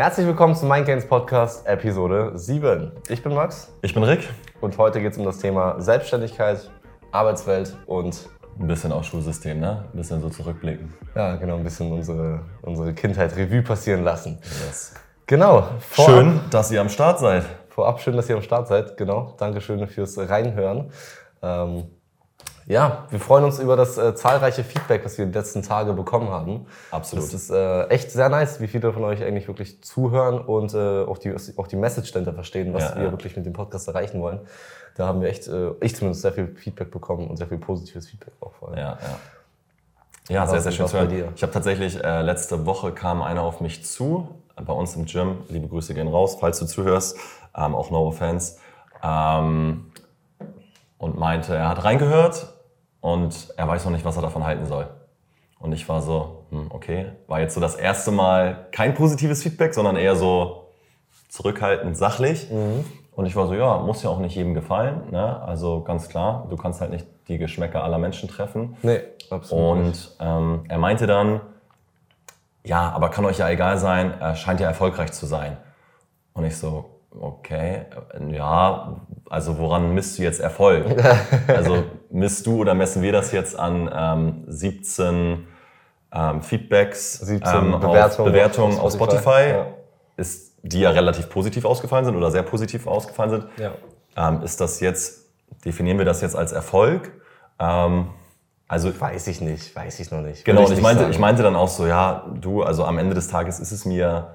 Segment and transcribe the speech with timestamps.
[0.00, 2.90] Herzlich willkommen zum Mindgains Podcast Episode 7.
[3.10, 4.30] Ich bin Max Ich bin Rick.
[4.62, 6.70] und heute geht es um das Thema Selbstständigkeit,
[7.12, 8.26] Arbeitswelt und
[8.58, 9.84] Ein bisschen auch Schulsystem, ne?
[9.92, 10.94] Ein bisschen so zurückblicken.
[11.14, 14.38] ja, genau, ein bisschen unsere, unsere Kindheit Revue passieren lassen.
[14.40, 14.94] Yes.
[15.26, 15.68] Genau.
[15.80, 17.44] Vorab, Schön, dass ihr am Start seid.
[17.68, 18.96] Vorab schön, dass ihr am Start seid.
[18.96, 19.34] Genau.
[19.36, 20.90] Dankeschön fürs Reinhören.
[21.42, 21.90] Ähm,
[22.66, 26.28] ja, wir freuen uns über das äh, zahlreiche Feedback, was wir die letzten Tage bekommen
[26.28, 26.66] haben.
[26.90, 27.24] Absolut.
[27.24, 31.04] Das ist äh, echt sehr nice, wie viele von euch eigentlich wirklich zuhören und äh,
[31.04, 33.10] auch, die, auch die Message dahinter verstehen, was Ja, wir ja.
[33.10, 34.40] wirklich mit dem Podcast erreichen wollen.
[34.96, 38.08] Da haben wir echt, äh, ich zumindest, sehr viel Feedback bekommen und sehr viel positives
[38.08, 38.78] Feedback auch vor allem.
[38.78, 39.18] Ja, ja.
[40.28, 41.08] Ja, sehr, sehr schön zu hören.
[41.08, 41.32] dir?
[41.34, 45.38] Ich habe tatsächlich, äh, letzte Woche kam einer auf mich zu, bei uns im Gym.
[45.48, 47.16] Liebe Grüße gehen raus, falls du zuhörst.
[47.56, 48.58] Ähm, auch no offense.
[49.02, 49.90] Ähm,
[51.00, 52.46] und meinte, er hat reingehört
[53.00, 54.86] und er weiß noch nicht, was er davon halten soll.
[55.58, 57.06] Und ich war so, hm, okay.
[57.26, 60.68] War jetzt so das erste Mal kein positives Feedback, sondern eher so
[61.28, 62.48] zurückhaltend, sachlich.
[63.16, 65.10] Und ich war so, ja, muss ja auch nicht jedem gefallen.
[65.10, 65.42] Ne?
[65.42, 68.76] Also ganz klar, du kannst halt nicht die Geschmäcker aller Menschen treffen.
[68.82, 69.78] Nee, absolut.
[69.78, 71.40] Und ähm, er meinte dann,
[72.62, 75.56] ja, aber kann euch ja egal sein, er scheint ja erfolgreich zu sein.
[76.34, 77.86] Und ich so, okay,
[78.30, 78.96] ja,
[79.28, 80.86] also woran misst du jetzt Erfolg?
[81.48, 85.46] also misst du oder messen wir das jetzt an ähm, 17
[86.12, 89.66] ähm, Feedbacks, 17 ähm, auf Bewertungen Bewertungen auf auf Spotify, Spotify, ja.
[90.16, 93.46] ist, die ja relativ positiv ausgefallen sind oder sehr positiv ausgefallen sind.
[93.58, 93.72] Ja.
[94.16, 95.30] Ähm, ist das jetzt,
[95.64, 97.12] definieren wir das jetzt als Erfolg?
[97.58, 98.08] Ähm,
[98.66, 100.44] also Weiß ich nicht, weiß ich noch nicht.
[100.44, 103.26] Genau, ich nicht meinte, ich meinte dann auch so, ja, du, also am Ende des
[103.26, 104.28] Tages ist es mir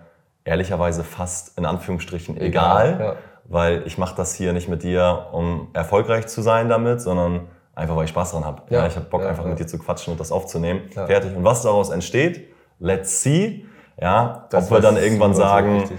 [0.46, 3.16] ehrlicherweise fast in Anführungsstrichen egal, Egal, ja.
[3.46, 7.96] weil ich mache das hier nicht mit dir, um erfolgreich zu sein damit, sondern einfach,
[7.96, 8.62] weil ich Spaß dran habe.
[8.70, 10.90] Ja, Ja, ich habe Bock, ja, einfach mit dir zu quatschen und das aufzunehmen.
[10.92, 11.36] Fertig.
[11.36, 12.48] Und was daraus entsteht,
[12.80, 13.66] let's see.
[14.00, 15.98] Ja, Das ob wir dann irgendwann sagen, wichtig.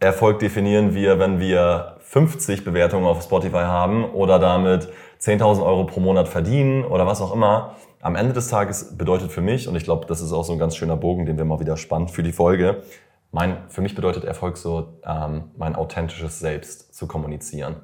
[0.00, 4.88] Erfolg definieren wir, wenn wir 50 Bewertungen auf Spotify haben oder damit
[5.20, 7.74] 10.000 Euro pro Monat verdienen oder was auch immer.
[8.00, 10.58] Am Ende des Tages bedeutet für mich, und ich glaube, das ist auch so ein
[10.58, 12.82] ganz schöner Bogen, den wir mal wieder spannen für die Folge,
[13.30, 17.76] mein, für mich bedeutet Erfolg so, ähm, mein authentisches Selbst zu kommunizieren.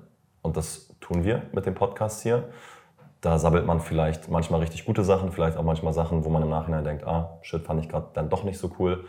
[0.42, 2.48] Und das tun wir mit dem Podcast hier.
[3.20, 6.50] Da sabbelt man vielleicht manchmal richtig gute Sachen, vielleicht auch manchmal Sachen, wo man im
[6.50, 9.04] Nachhinein denkt, ah, shit, fand ich gerade dann doch nicht so cool.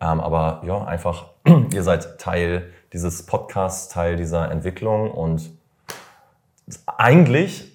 [0.00, 1.26] Ähm, aber ja, einfach,
[1.72, 5.50] ihr seid Teil dieses Podcasts, Teil dieser Entwicklung und
[6.86, 7.70] eigentlich,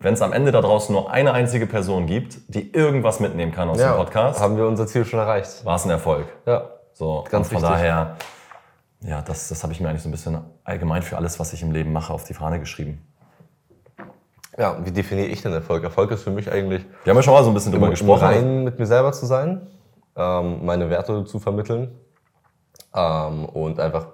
[0.00, 3.68] wenn es am Ende da draußen nur eine einzige Person gibt, die irgendwas mitnehmen kann
[3.68, 5.64] aus ja, dem Podcast, haben wir unser Ziel schon erreicht.
[5.64, 6.26] war es ein Erfolg.
[6.44, 7.76] Ja, So, Ganz und von wichtig.
[7.76, 8.16] daher,
[9.02, 11.60] ja, das, das habe ich mir eigentlich so ein bisschen allgemein für alles, was ich
[11.60, 13.06] im Leben mache, auf die Fahne geschrieben.
[14.56, 15.84] ja, wie definiere ich denn Erfolg?
[15.84, 18.24] Erfolg ist für mich eigentlich Wir haben ja schon mal so ein bisschen drüber gesprochen.
[18.24, 19.66] Reinen mit mir selber zu sein,
[20.16, 21.90] ähm, meine Werte zu vermitteln
[22.94, 24.06] ähm, und einfach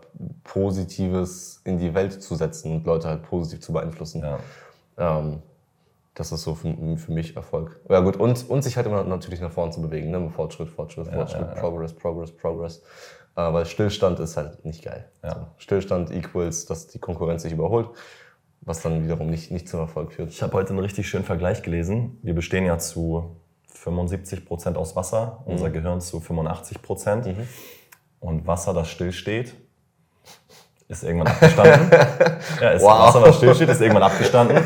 [0.42, 4.22] Positives in die Welt zu setzen und Leute halt positiv zu beeinflussen.
[4.24, 4.38] Ja.
[4.98, 5.40] Ähm,
[6.14, 7.80] das ist so für, für mich Erfolg.
[7.88, 10.10] Ja gut, und, und sich halt immer natürlich nach vorne zu bewegen.
[10.10, 10.28] Ne?
[10.30, 11.60] Fortschritt, Fortschritt, Fortschritt, ja, ja.
[11.60, 12.82] Progress, Progress, Progress.
[13.34, 15.10] Äh, weil Stillstand ist halt nicht geil.
[15.22, 17.88] So, Stillstand equals, dass die Konkurrenz sich überholt,
[18.60, 20.30] was dann wiederum nicht, nicht zum Erfolg führt.
[20.30, 22.18] Ich habe heute einen richtig schönen Vergleich gelesen.
[22.22, 23.36] Wir bestehen ja zu
[23.68, 25.72] 75 Prozent aus Wasser, unser Mhm.
[25.72, 27.26] Gehirn zu 85 Prozent.
[28.20, 29.54] Und Wasser, das stillsteht,
[30.92, 31.90] ist irgendwann abgestanden.
[32.60, 32.90] ja, ist Wow.
[33.00, 34.58] Wasser, das stillsteht, ist irgendwann abgestanden.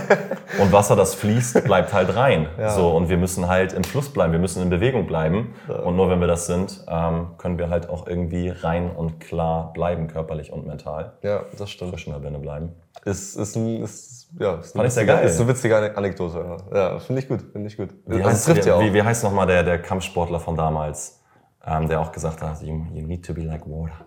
[0.60, 2.48] Und Wasser, das fließt, bleibt halt rein.
[2.58, 2.70] Ja.
[2.70, 5.54] So, und wir müssen halt im Fluss bleiben, wir müssen in Bewegung bleiben.
[5.84, 9.72] Und nur wenn wir das sind, ähm, können wir halt auch irgendwie rein und klar
[9.72, 11.12] bleiben, körperlich und mental.
[11.22, 11.92] Ja, das stimmt.
[11.92, 12.74] Frisch in der Birne bleiben.
[13.04, 15.12] Ist, ist ein, ist, ja, ist eine witzige-.
[15.12, 16.58] Ist eine witzige Ane- Anekdote.
[16.72, 17.90] Ja, ja finde ich gut, finde ich gut.
[18.06, 18.80] Wie Also, heißt, trifft wie, ja auch.
[18.80, 21.20] Wie, wie heißt nochmal der, der Kampfsportler von damals,
[21.64, 24.05] ähm, der auch gesagt hat, you, you need to be like water,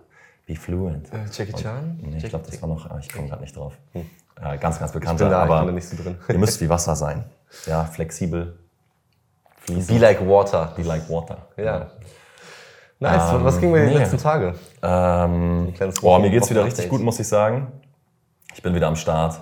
[0.54, 1.12] be fluent.
[1.12, 1.98] Äh, Jackie Chan?
[2.02, 3.74] Nee, ich glaube, das war noch, ich komme gerade nicht drauf.
[3.92, 4.02] Hm.
[4.42, 6.16] Äh, ganz, ganz bekannter, ich bin da aber nicht so drin.
[6.28, 7.24] ihr müsst wie Wasser sein.
[7.66, 8.58] Ja, flexibel,
[9.60, 10.72] fließend, Be like water.
[10.76, 11.38] be like water.
[11.56, 11.90] Ja.
[12.98, 13.98] Nice, Ähm, was ging mir die nee.
[13.98, 14.54] letzten Tage?
[14.82, 15.72] Ähm,
[16.02, 17.68] boah, mir geht's wieder Wochen- richtig gut, muss ich sagen.
[18.54, 19.40] Ich bin wieder am Start.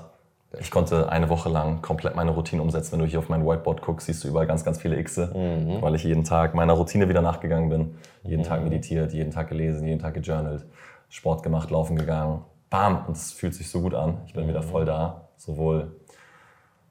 [0.61, 2.93] Ich konnte eine Woche lang komplett meine Routine umsetzen.
[2.93, 5.83] Wenn du hier auf mein Whiteboard guckst, siehst du überall ganz, ganz viele Xe, Mhm.
[5.83, 7.97] weil ich jeden Tag meiner Routine wieder nachgegangen bin.
[8.23, 10.65] Jeden Tag meditiert, jeden Tag gelesen, jeden Tag gejournalt,
[11.09, 12.45] Sport gemacht, laufen gegangen.
[12.71, 13.07] Bam!
[13.07, 14.23] Und es fühlt sich so gut an.
[14.27, 15.29] Ich bin wieder voll da.
[15.37, 15.97] Sowohl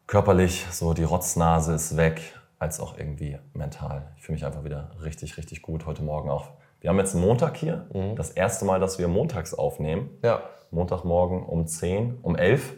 [0.08, 4.12] körperlich, so die Rotznase ist weg, als auch irgendwie mental.
[4.18, 5.86] Ich fühle mich einfach wieder richtig, richtig gut.
[5.86, 6.50] Heute Morgen auch.
[6.82, 7.88] Wir haben jetzt einen Montag hier.
[8.16, 10.10] Das erste Mal, dass wir montags aufnehmen.
[10.24, 10.42] Ja.
[10.72, 12.76] Montagmorgen um 10, um 11.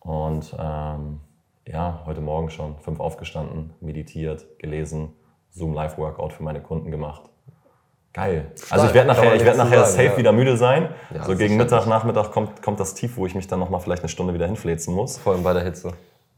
[0.00, 1.20] Und ähm,
[1.66, 5.12] ja, heute Morgen schon fünf aufgestanden, meditiert, gelesen,
[5.50, 7.31] Zoom Live Workout für meine Kunden gemacht.
[8.12, 8.52] Geil.
[8.68, 10.16] Also ich werde nachher, ich werd nachher sagen, safe ja.
[10.18, 10.94] wieder müde sein.
[11.14, 11.56] Ja, so gegen.
[11.56, 14.46] Mittag, Nachmittag kommt, kommt das Tief, wo ich mich dann nochmal vielleicht eine Stunde wieder
[14.46, 15.16] hinfläzen muss.
[15.16, 15.92] Vor allem bei der Hitze.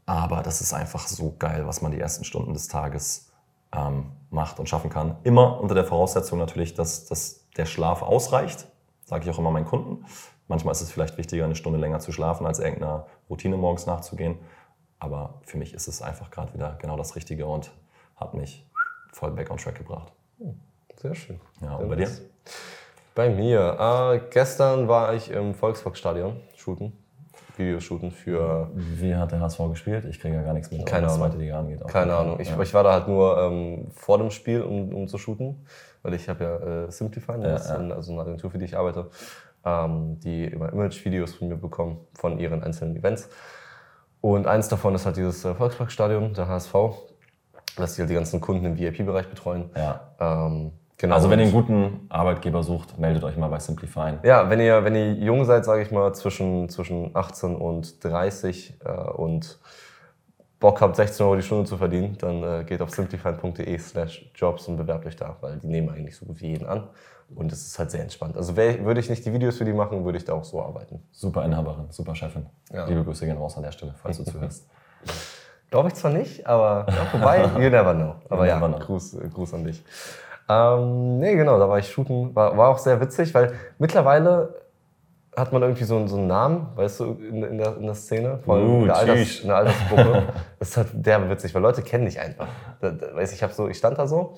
[0.07, 3.33] Aber das ist einfach so geil, was man die ersten Stunden des Tages
[3.75, 5.17] ähm, macht und schaffen kann.
[5.25, 8.67] Immer unter der Voraussetzung natürlich, dass, dass der Schlaf ausreicht.
[9.05, 10.05] Sage ich auch immer meinen Kunden.
[10.47, 14.39] Manchmal ist es vielleicht wichtiger, eine Stunde länger zu schlafen, als irgendeiner Routine morgens nachzugehen.
[14.99, 17.73] Aber für mich ist es einfach gerade wieder genau das Richtige und
[18.17, 18.67] hat mich
[19.13, 20.13] voll back on track gebracht.
[21.05, 21.39] Sehr schön.
[21.61, 22.09] Ja, und bei dir?
[23.15, 23.77] Bei mir.
[24.15, 26.95] Äh, gestern war ich im Volksparkstadion shooten.
[27.59, 28.71] Videos shooten für.
[28.73, 30.07] Wie hat der HSV gespielt?
[30.07, 31.19] Ich kriege ja gar nichts mit, Keine Ahnung.
[31.19, 31.87] zweite Liga angeht.
[31.89, 32.41] Keine Ahnung.
[32.41, 35.67] Ich, ich war da halt nur ähm, vor dem Spiel, um, um zu shooten.
[36.03, 38.65] Weil ich habe ja äh, Simplify, ne, das ist eine- also eine Agentur, für die
[38.65, 39.11] ich arbeite,
[39.65, 43.29] ähm, die immer Image-Videos von mir bekommen, von ihren einzelnen Events.
[44.23, 46.75] Und eins davon ist halt dieses äh, Volksparkstadion, der HSV,
[47.77, 49.69] dass die halt die ganzen Kunden im VIP-Bereich betreuen.
[49.77, 50.01] Ja.
[50.19, 51.15] Ähm, genau.
[51.15, 54.19] Also wenn ihr einen guten Arbeitgeber sucht, meldet euch mal bei Simplify.
[54.23, 58.75] Ja, wenn ihr, wenn ihr jung seid, sage ich mal, zwischen, zwischen 18 und 30
[58.85, 59.59] äh, und
[60.61, 64.67] Bock habt, 16 Euro die Stunde zu verdienen, dann äh, geht auf simplify.de slash jobs
[64.67, 66.89] und bewerbt euch da, weil die nehmen eigentlich so gut wie jeden an.
[67.35, 68.37] Und es ist halt sehr entspannt.
[68.37, 70.63] Also wär, würde ich nicht die Videos für die machen, würde ich da auch so
[70.63, 71.03] arbeiten.
[71.11, 72.47] Super Inhaberin, super Chefin.
[72.73, 72.87] Ja.
[72.87, 74.69] Liebe Grüße gehen raus an der Stelle, falls du zuhörst.
[75.71, 78.15] Glaube ich zwar nicht, aber ja, wobei, you never know.
[78.29, 78.87] Aber You ja, never know.
[78.87, 79.83] Gruß, Gruß an dich.
[80.49, 82.35] Ähm, nee, genau, da war ich shooten.
[82.35, 84.55] War, war auch sehr witzig, weil mittlerweile
[85.37, 87.95] hat man irgendwie so, einen- so einen Namen, weißt du, in, in, der, in der
[87.95, 90.23] Szene, vor allem Uh, in, der Alters, in der Altersgruppe.
[90.59, 92.47] das ist halt derbe witzig, weil Leute kennen dich einfach.
[92.81, 94.37] Da, da, weiß ich, ich, hab so, ich stand da so,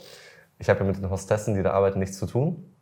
[0.58, 2.72] ich habe ja mit den Hostessen, die da arbeiten, nichts zu tun.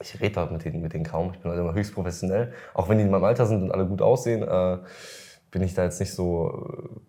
[0.00, 1.30] Ich rede da mit denen, mit denen kaum.
[1.32, 2.52] Ich bin halt immer höchst professionell.
[2.74, 4.78] Auch wenn die in meinem Alter sind und alle gut aussehen, äh,
[5.52, 6.66] bin ich da jetzt nicht so,
[6.96, 7.00] äh,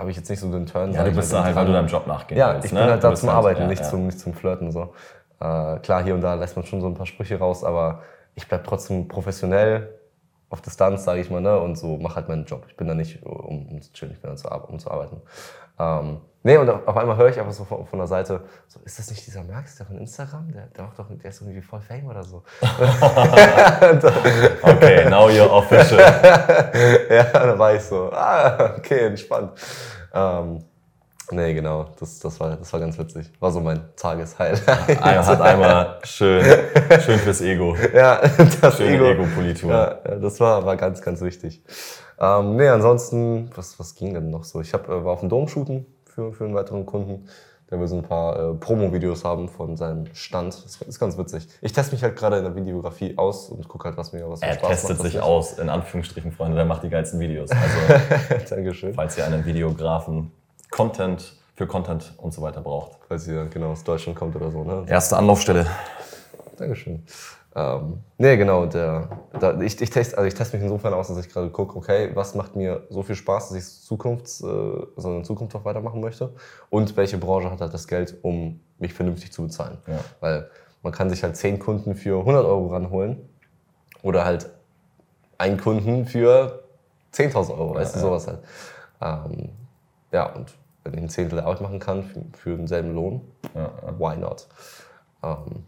[0.00, 0.92] habe ich jetzt nicht so den Turn.
[0.92, 2.66] Ja, du bist da halt, weil du deinem Job nachgehen Ja, willst.
[2.66, 2.80] ich ne?
[2.80, 3.88] bin halt da zum Arbeiten, ja, nicht, ja.
[3.88, 4.72] Zum, nicht zum Flirten.
[4.72, 4.94] So.
[5.40, 8.00] Äh, klar, hier und da lässt man schon so ein paar Sprüche raus, aber
[8.34, 9.88] ich bleib trotzdem professionell
[10.50, 11.58] auf Distanz, sage ich mal, ne?
[11.58, 12.64] und so mache halt meinen Job.
[12.68, 15.22] Ich bin da nicht, um, um zu chillen, ich bin da zu, um zu arbeiten.
[15.78, 18.80] Ähm, nee, und auf auf einmal höre ich einfach so von, von der Seite, so,
[18.84, 20.52] ist das nicht dieser Max, der von Instagram?
[20.52, 22.42] Der, der, macht doch, der ist irgendwie voll Fame oder so.
[24.62, 25.98] Okay, now you're official.
[27.10, 29.52] ja, da war ich so, ah, okay, entspannt.
[30.12, 30.64] Ähm,
[31.32, 33.30] nee, genau, das, das, war, das war ganz witzig.
[33.40, 35.02] War so mein Tageshighlight.
[35.02, 36.44] Einer hat einmal schön,
[37.04, 37.76] schön fürs Ego.
[37.94, 38.20] ja,
[38.60, 39.04] das Schöne Ego.
[39.22, 39.70] Ego-Politur.
[39.70, 41.62] Ja, das war, war ganz, ganz wichtig.
[42.18, 44.60] Ähm, nee, ansonsten, was, was ging denn noch so?
[44.60, 47.26] Ich hab, äh, war auf dem Dom shooten für, für einen weiteren Kunden.
[47.70, 50.52] Der will so ein paar äh, Promo-Videos haben von seinem Stand.
[50.64, 51.46] Das ist ganz witzig.
[51.62, 54.42] Ich teste mich halt gerade in der Videografie aus und gucke halt, was mir was
[54.42, 55.06] Er Spaß testet macht.
[55.06, 57.48] sich aus, in Anführungsstrichen, Freunde, der macht die geilsten Videos.
[58.30, 58.92] Also, Dankeschön.
[58.94, 60.32] falls ihr einen Videografen
[60.70, 62.92] Content für Content und so weiter braucht.
[63.06, 64.84] Falls ihr genau aus Deutschland kommt oder so, ne?
[64.86, 65.66] Erste Anlaufstelle.
[66.56, 67.04] Dankeschön.
[67.54, 68.66] Ähm, nee, genau.
[68.66, 69.08] Der,
[69.38, 72.10] da, ich, ich teste also ich test mich insofern aus, dass ich gerade gucke, okay,
[72.14, 74.46] was macht mir so viel Spaß, dass ich es Zukunfts, äh,
[74.96, 76.32] also in Zukunft auch weitermachen möchte
[76.70, 79.78] und welche Branche hat halt das Geld, um mich vernünftig zu bezahlen.
[79.86, 79.98] Ja.
[80.20, 80.50] Weil
[80.82, 83.28] man kann sich halt zehn Kunden für 100 Euro ranholen
[84.02, 84.48] oder halt
[85.38, 86.62] einen Kunden für
[87.12, 88.04] 10.000 Euro, weißt du, ja.
[88.04, 88.38] sowas halt.
[89.00, 89.50] Ähm,
[90.12, 90.54] ja, und
[90.90, 93.20] wenn ich ein Zehntel der Arbeit machen kann für, für denselben Lohn,
[93.54, 94.46] Ja, why not?
[95.22, 95.64] Ähm,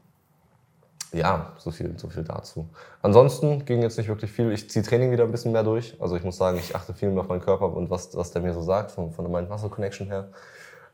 [1.13, 2.69] ja, so viel, so viel dazu.
[3.03, 4.51] Ansonsten ging jetzt nicht wirklich viel.
[4.51, 5.95] Ich ziehe Training wieder ein bisschen mehr durch.
[6.01, 8.41] Also ich muss sagen, ich achte viel mehr auf meinen Körper und was, was der
[8.41, 10.29] mir so sagt, von, von der Mind-Muscle-Connection her.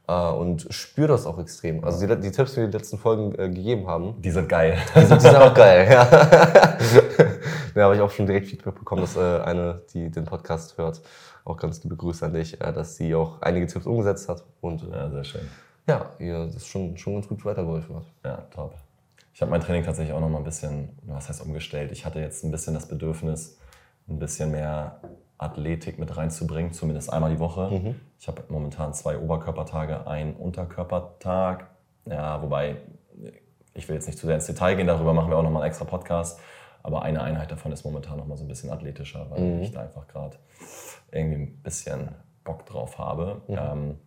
[0.09, 1.85] Äh, und spüre das auch extrem.
[1.85, 4.49] Also die, die Tipps, die wir in den letzten Folgen äh, gegeben haben, Die sind
[4.49, 4.77] geil.
[4.97, 5.87] die sind, die sind auch geil.
[5.89, 6.05] Ja.
[7.75, 11.01] da habe ich auch schon direkt Feedback bekommen, dass äh, eine, die den Podcast hört,
[11.49, 14.83] auch ganz liebe Grüße an dich, äh, dass sie auch einige Tipps umgesetzt hat und
[14.83, 15.49] äh, Ja, sehr schön.
[15.87, 18.05] ja, ihr das schon, schon ganz gut weitergeholfen hat.
[18.25, 18.75] Ja, top.
[19.35, 21.93] Ich habe mein Training tatsächlich auch noch mal ein bisschen, was heißt umgestellt.
[21.93, 23.59] Ich hatte jetzt ein bisschen das Bedürfnis,
[24.09, 25.01] ein bisschen mehr
[25.39, 27.95] Athletik mit reinzubringen, zumindest einmal die Woche.
[28.19, 31.69] Ich habe momentan zwei Oberkörpertage, einen Unterkörpertag.
[32.07, 32.77] Ja, wobei,
[33.75, 35.61] ich will jetzt nicht zu sehr ins Detail gehen, darüber machen wir auch noch mal
[35.61, 36.41] einen extra Podcast.
[36.83, 39.83] Aber eine Einheit davon ist momentan noch mal so ein bisschen athletischer, weil ich da
[39.83, 40.37] einfach gerade
[41.11, 43.43] irgendwie ein bisschen Bock drauf habe.
[43.49, 43.99] Ähm,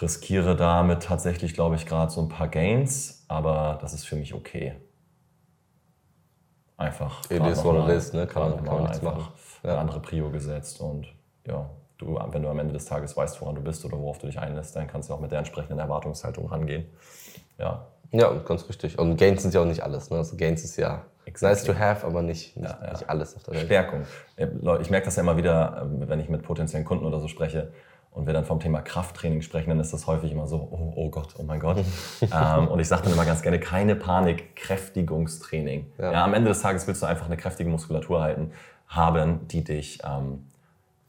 [0.00, 4.34] riskiere damit tatsächlich, glaube ich, gerade so ein paar Gains, aber das ist für mich
[4.34, 4.74] okay.
[6.76, 7.20] Einfach.
[7.30, 8.26] It is what it is, ne?
[8.26, 9.32] Kann man- kann man nichts einfach machen.
[9.62, 11.06] Eine andere Prio gesetzt und
[11.46, 11.68] ja,
[11.98, 14.38] du, wenn du am Ende des Tages weißt, woran du bist oder worauf du dich
[14.38, 16.86] einlässt, dann kannst du auch mit der entsprechenden Erwartungshaltung rangehen.
[17.58, 18.98] Ja, Ja, ganz richtig.
[18.98, 20.10] Und Gains sind ja auch nicht alles.
[20.10, 20.16] Ne?
[20.16, 21.48] Also Gains ist ja Exactly.
[21.48, 22.92] nice to have, aber nicht, nicht, Ja, ja.
[22.92, 23.66] nicht alles auf der Welt.
[23.66, 24.02] Stärkung.
[24.80, 27.72] Ich merke das ja immer wieder, ähm, wenn ich mit potenziellen Kunden oder so spreche.
[28.10, 31.08] Und wir dann vom Thema Krafttraining sprechen, dann ist das häufig immer so, oh, oh
[31.08, 31.78] Gott, oh mein Gott.
[32.20, 35.90] ähm, und ich sage dann immer ganz gerne, keine Panik, Kräftigungstraining.
[35.96, 36.12] Ja.
[36.12, 36.24] ja.
[36.24, 38.52] am Ende des Tages willst du einfach eine kräftige Muskulatur halten,
[38.86, 40.44] haben, die dich ähm,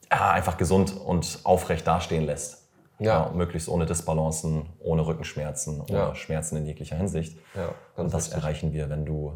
[0.08, 2.62] einfach gesund und aufrecht dastehen lässt.
[3.00, 3.26] Ja.
[3.26, 3.32] ja.
[3.34, 6.14] möglichst ohne Disbalancen, ohne Rückenschmerzen oder ja.
[6.14, 7.36] Schmerzen in jeglicher Hinsicht.
[7.54, 8.42] Ja, und das richtig.
[8.42, 9.32] erreichen wir, wenn du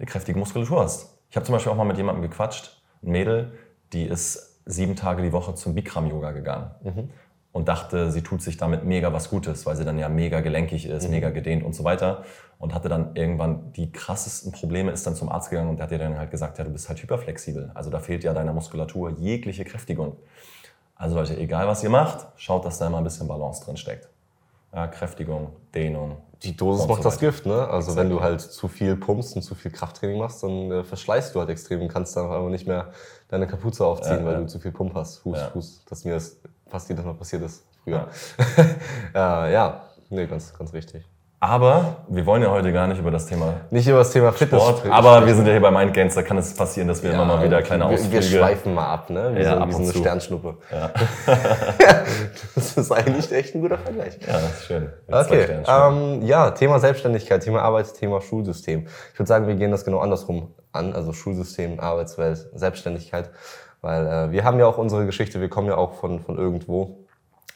[0.00, 1.18] eine kräftige Muskulatur hast.
[1.28, 3.52] Ich habe zum Beispiel auch mal mit jemandem gequatscht, ein Mädel,
[3.92, 6.70] die ist sieben Tage die Woche zum Bikram-Yoga gegangen.
[6.82, 7.10] Mhm.
[7.52, 10.86] Und dachte, sie tut sich damit mega was Gutes, weil sie dann ja mega gelenkig
[10.86, 11.10] ist, mhm.
[11.10, 12.24] mega gedehnt und so weiter.
[12.58, 15.92] Und hatte dann irgendwann die krassesten Probleme, ist dann zum Arzt gegangen und der hat
[15.92, 17.70] ihr dann halt gesagt, ja, du bist halt hyperflexibel.
[17.74, 20.16] Also da fehlt ja deiner Muskulatur jegliche Kräftigung.
[20.94, 24.09] Also Leute, egal was ihr macht, schaut, dass da immer ein bisschen Balance drin steckt.
[24.72, 26.18] Ja, Kräftigung, Dehnung.
[26.42, 27.68] Die Dosis macht so das Gift, ne?
[27.68, 31.34] Also wenn du halt zu viel pumpst und zu viel Krafttraining machst, dann äh, verschleißt
[31.34, 32.92] du halt extrem und kannst dann einfach nicht mehr
[33.28, 34.40] deine Kapuze aufziehen, ja, weil ja.
[34.40, 35.18] du zu viel Pump hast.
[35.18, 35.48] Fuß, ja.
[35.50, 38.08] Fuß, dass mir das fast jedes Mal passiert ist früher.
[39.14, 39.82] Ja, äh, ja.
[40.08, 41.04] nee, ganz, ganz richtig.
[41.42, 44.62] Aber wir wollen ja heute gar nicht über das Thema nicht über das Thema Fitness
[44.62, 47.16] Sport, aber wir sind ja hier bei Mindgains, da kann es passieren, dass wir ja,
[47.16, 48.12] immer mal wieder kleine Ausflüge...
[48.12, 49.32] Wir schweifen mal ab, ne?
[49.34, 50.58] Wie, ja, so, wie so eine Sternschnuppe.
[50.70, 50.90] Ja.
[52.54, 54.18] das ist eigentlich echt ein guter Vergleich.
[54.20, 54.90] Ja, das ist schön.
[55.10, 58.86] Okay, ähm, ja, Thema Selbstständigkeit, Thema Arbeit, Thema Schulsystem.
[59.14, 63.30] Ich würde sagen, wir gehen das genau andersrum an, also Schulsystem, Arbeitswelt, Selbstständigkeit,
[63.80, 67.06] weil äh, wir haben ja auch unsere Geschichte, wir kommen ja auch von, von irgendwo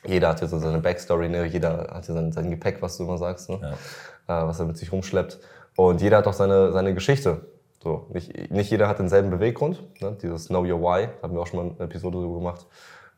[0.07, 1.47] jeder hat ja so seine Backstory, ne?
[1.47, 3.59] jeder hat ja sein, sein Gepäck, was du immer sagst, ne?
[3.61, 4.43] Ja.
[4.43, 5.39] Äh, was er mit sich rumschleppt.
[5.77, 7.43] Und jeder hat auch seine, seine Geschichte.
[7.83, 9.83] So, nicht, nicht jeder hat denselben Beweggrund.
[10.01, 10.17] Ne?
[10.23, 12.67] Dieses Know Your Why, haben wir auch schon mal eine Episode darüber gemacht.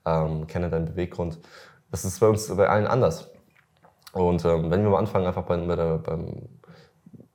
[0.04, 1.38] Ähm, kenne deinen Beweggrund.
[1.90, 3.30] Das ist bei uns bei allen anders.
[4.12, 6.48] Und ähm, wenn wir mal anfangen, einfach bei, bei, der, beim,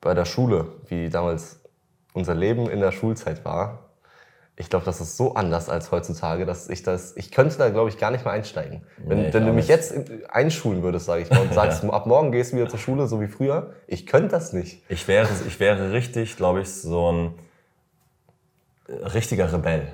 [0.01, 1.61] bei der Schule, wie damals
[2.13, 3.90] unser Leben in der Schulzeit war,
[4.61, 7.89] ich glaube, das ist so anders als heutzutage, dass ich das, ich könnte da, glaube
[7.89, 8.83] ich, gar nicht mehr einsteigen.
[8.97, 9.93] Wenn, nee, wenn du mich jetzt
[10.29, 11.89] einschulen würdest, sage ich mal, und sagst, ja.
[11.91, 14.83] ab morgen gehst du wieder zur Schule, so wie früher, ich könnte das nicht.
[14.87, 17.33] Ich wäre, ich wäre richtig, glaube ich, so ein
[18.87, 19.87] richtiger Rebell.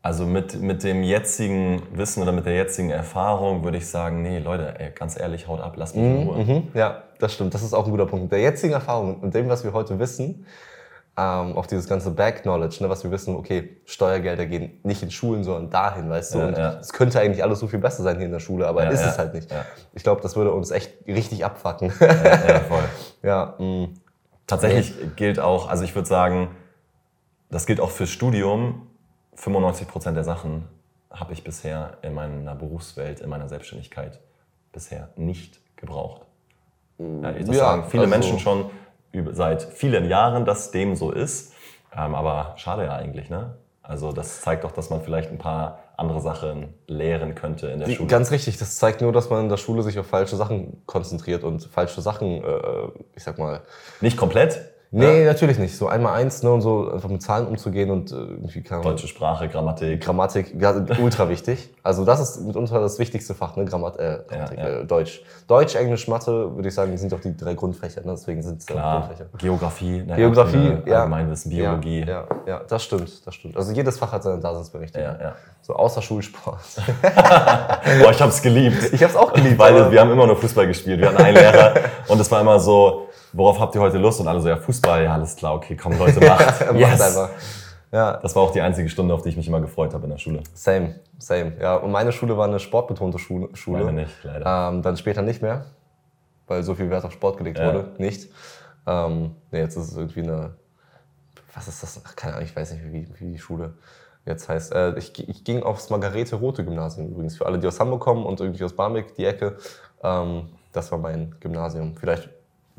[0.00, 4.38] Also mit, mit dem jetzigen Wissen oder mit der jetzigen Erfahrung würde ich sagen, nee,
[4.38, 6.44] Leute, ey, ganz ehrlich, haut ab, lasst mich in Ruhe.
[6.44, 7.52] Mhm, ja, das stimmt.
[7.52, 8.30] Das ist auch ein guter Punkt.
[8.30, 10.46] Der jetzigen Erfahrung und dem, was wir heute wissen,
[11.16, 15.44] ähm, auch dieses ganze Back-Knowledge, ne, was wir wissen, okay, Steuergelder gehen nicht in Schulen,
[15.44, 16.38] sondern dahin, weißt du.
[16.38, 16.78] Ja, und ja.
[16.80, 19.04] es könnte eigentlich alles so viel besser sein hier in der Schule, aber ja, ist
[19.04, 19.54] es halt nicht.
[19.92, 21.92] Ich glaube, das würde uns echt richtig abfacken.
[22.00, 22.84] Ja, voll.
[23.22, 23.88] ja, mh.
[24.46, 26.48] Tatsächlich gilt auch, also ich würde sagen,
[27.50, 28.86] das gilt auch fürs Studium.
[29.34, 30.68] 95 Prozent der Sachen
[31.10, 34.20] habe ich bisher in meiner Berufswelt, in meiner Selbstständigkeit
[34.72, 36.22] bisher nicht gebraucht.
[36.98, 38.70] Ja, ich ja, sagen, viele also Menschen schon
[39.32, 41.52] seit vielen Jahren, dass dem so ist.
[41.94, 43.54] Ähm, aber schade ja eigentlich, ne?
[43.82, 47.90] Also das zeigt doch, dass man vielleicht ein paar andere Sachen lehren könnte in der
[47.90, 48.08] Schule.
[48.08, 51.44] Ganz richtig, das zeigt nur, dass man in der Schule sich auf falsche Sachen konzentriert
[51.44, 53.62] und falsche Sachen, äh, ich sag mal.
[54.00, 55.26] Nicht komplett, Nee, ja.
[55.26, 55.74] natürlich nicht.
[55.74, 59.08] So einmal eins, ne, und so einfach mit Zahlen umzugehen und äh, irgendwie kann Deutsche
[59.08, 60.02] Sprache, Grammatik.
[60.02, 61.70] Grammatik, ja, ultra wichtig.
[61.82, 64.80] Also das ist mitunter das wichtigste Fach, ne, Grammat äh, Grammatik, ja, ja.
[64.80, 65.22] Äh, Deutsch.
[65.48, 68.12] Deutsch, Englisch, Mathe, würde ich sagen, sind doch die drei Grundfächer, ne?
[68.12, 69.26] deswegen sind es Grundfächer.
[69.38, 70.98] Geografie, ne, Geografie, ja.
[70.98, 72.00] Allgemeinwissen, Biologie.
[72.00, 73.56] Ja, ja, ja, das stimmt, das stimmt.
[73.56, 75.08] Also jedes Fach hat seine Daseinsberechtigung.
[75.08, 75.34] Ja, ja.
[75.62, 76.58] So außer Schulsport.
[78.02, 78.92] Boah, ich hab's geliebt.
[78.92, 79.58] Ich hab's auch geliebt.
[79.58, 81.00] Weil wir haben immer nur Fußball gespielt.
[81.00, 81.74] Wir hatten einen Lehrer
[82.08, 84.20] und es war immer so, worauf habt ihr heute Lust?
[84.20, 86.60] Und alle so, ja, Fußball, ja, alles klar, okay, komm Leute, macht.
[86.74, 86.90] yes.
[86.90, 87.30] macht einfach.
[87.92, 88.16] Ja.
[88.16, 90.18] Das war auch die einzige Stunde, auf die ich mich immer gefreut habe in der
[90.18, 90.42] Schule.
[90.54, 91.52] Same, same.
[91.60, 93.54] Ja, und meine Schule war eine sportbetonte Schule.
[93.54, 93.84] Schule.
[93.84, 94.70] Meine nicht, leider.
[94.70, 95.66] Ähm, dann später nicht mehr,
[96.46, 97.66] weil so viel Wert auf Sport gelegt ja.
[97.66, 97.92] wurde.
[97.98, 98.30] Nicht.
[98.86, 100.54] Ähm, nee, jetzt ist es irgendwie eine,
[101.54, 102.00] was ist das?
[102.04, 103.74] Ach, keine Ahnung, ich weiß nicht, wie, wie die Schule
[104.24, 104.72] jetzt heißt.
[104.72, 108.64] Äh, ich, ich ging aufs Margarete-Rote-Gymnasium übrigens, für alle, die aus Hamburg kommen und irgendwie
[108.64, 109.58] aus Barmbek, die Ecke.
[110.02, 111.94] Ähm, das war mein Gymnasium.
[111.94, 112.30] Vielleicht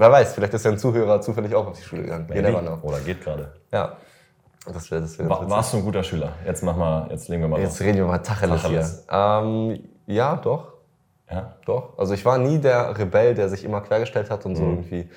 [0.03, 2.25] Wer weiß, vielleicht ist ja ein Zuhörer zufällig auch auf die Schule gegangen.
[2.27, 2.79] Maybe.
[2.81, 3.53] Oder geht gerade.
[3.71, 3.95] Ja.
[4.65, 6.33] Das wär, das wär War, warst du ein guter Schüler?
[6.45, 9.05] Jetzt mach mal, jetzt legen wir mal Jetzt reden wir mal Tacheles, Tacheles.
[9.09, 9.17] hier.
[9.17, 10.73] Ähm, ja, doch.
[11.31, 11.53] Ja?
[11.65, 11.97] Doch.
[11.97, 14.55] Also ich war nie der Rebell, der sich immer quergestellt hat und mhm.
[14.57, 15.09] so irgendwie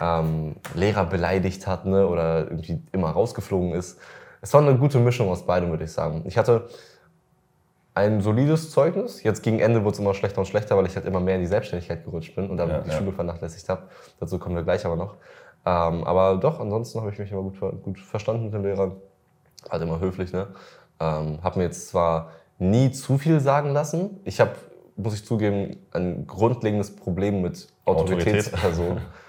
[0.00, 3.98] ähm, Lehrer beleidigt hat ne, oder irgendwie immer rausgeflogen ist.
[4.40, 6.22] Es war eine gute Mischung aus beidem, würde ich sagen.
[6.24, 6.70] Ich hatte
[7.94, 9.22] ein solides Zeugnis.
[9.22, 11.42] Jetzt gegen Ende wurde es immer schlechter und schlechter, weil ich halt immer mehr in
[11.42, 12.98] die Selbstständigkeit gerutscht bin und dann ja, die ja.
[12.98, 13.82] Schule vernachlässigt habe.
[14.18, 15.16] Dazu kommen wir gleich aber noch.
[15.64, 18.96] Ähm, aber doch, ansonsten habe ich mich immer gut, gut verstanden mit den Lehrern.
[19.70, 20.48] Halt immer höflich, ne?
[20.98, 24.20] Ähm, habe mir jetzt zwar nie zu viel sagen lassen.
[24.24, 24.52] Ich habe,
[24.96, 29.02] muss ich zugeben, ein grundlegendes Problem mit Autoritätspersonen.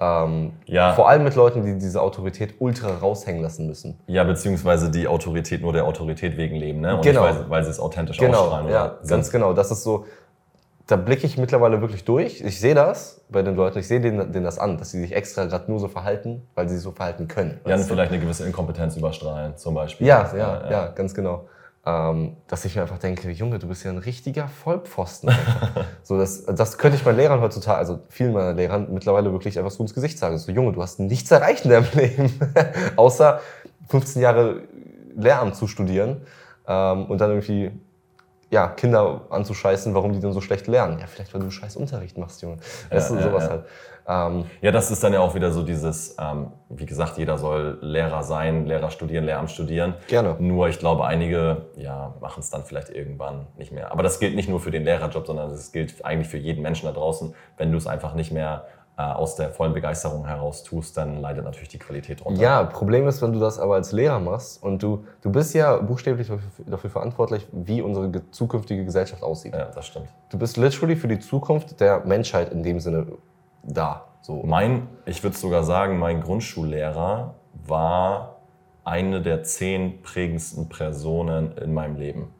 [0.00, 0.94] Ähm, Ja.
[0.94, 3.98] Vor allem mit Leuten, die diese Autorität ultra raushängen lassen müssen.
[4.06, 6.96] Ja, beziehungsweise die Autorität nur der Autorität wegen leben, ne?
[6.96, 7.26] Und Genau.
[7.26, 8.68] nicht, weil, weil sie es authentisch Genau, ausstrahlen.
[8.70, 9.52] ja, oder ganz genau.
[9.52, 10.06] Das ist so,
[10.86, 12.40] da blicke ich mittlerweile wirklich durch.
[12.40, 15.14] Ich sehe das bei den Leuten, ich sehe denen, denen das an, dass sie sich
[15.14, 17.60] extra gerade nur so verhalten, weil sie sich so verhalten können.
[17.66, 20.06] Ja, und vielleicht eine gewisse Inkompetenz überstrahlen, zum Beispiel.
[20.06, 21.44] Ja, ja, ja, ganz genau.
[21.86, 25.30] Ähm, dass ich mir einfach denke, Junge, du bist ja ein richtiger Vollpfosten.
[26.02, 29.70] So, das, das könnte ich meinen Lehrern heutzutage, also vielen meiner Lehrern mittlerweile wirklich einfach
[29.70, 30.36] so ins Gesicht sagen.
[30.38, 32.32] So, Junge, du hast nichts erreicht in deinem Leben,
[32.96, 33.40] außer
[33.88, 34.62] 15 Jahre
[35.16, 36.22] Lehramt zu studieren
[36.66, 37.70] ähm, und dann irgendwie
[38.50, 40.98] ja, Kinder anzuscheißen, warum die denn so schlecht lernen.
[40.98, 42.56] Ja, vielleicht, weil du scheiß Unterricht machst, Junge.
[42.90, 43.50] Weißt Ja, du, ja, sowas ja.
[43.50, 43.64] halt.
[44.10, 47.78] Ähm, Ja, das ist dann ja auch wieder so dieses, ähm, wie gesagt, jeder soll
[47.80, 49.94] Lehrer sein, Lehrer studieren, Lehramt studieren.
[50.08, 50.36] Gerne.
[50.40, 53.92] Nur ich glaube, einige ja, machen es dann vielleicht irgendwann nicht mehr.
[53.92, 56.86] Aber das gilt nicht nur für den Lehrerjob, sondern es gilt eigentlich für jeden Menschen
[56.86, 57.34] da draußen.
[57.56, 58.64] Wenn du es einfach nicht mehr
[58.98, 62.42] äh, aus der vollen Begeisterung heraus tust, dann leidet natürlich die Qualität runter.
[62.42, 65.76] Ja, Problem ist, wenn du das aber als Lehrer machst und du, du bist ja
[65.76, 69.54] buchstäblich dafür, dafür verantwortlich, wie unsere ge- zukünftige Gesellschaft aussieht.
[69.54, 70.08] ja, das stimmt.
[70.30, 73.06] Du bist literally für die Zukunft der Menschheit in dem Sinne
[73.62, 74.04] da.
[74.22, 74.42] So.
[74.44, 77.34] Mein, ich würde sogar sagen, mein Grundschullehrer
[77.66, 78.36] war
[78.84, 82.32] eine der zehn prägendsten Personen in meinem Leben.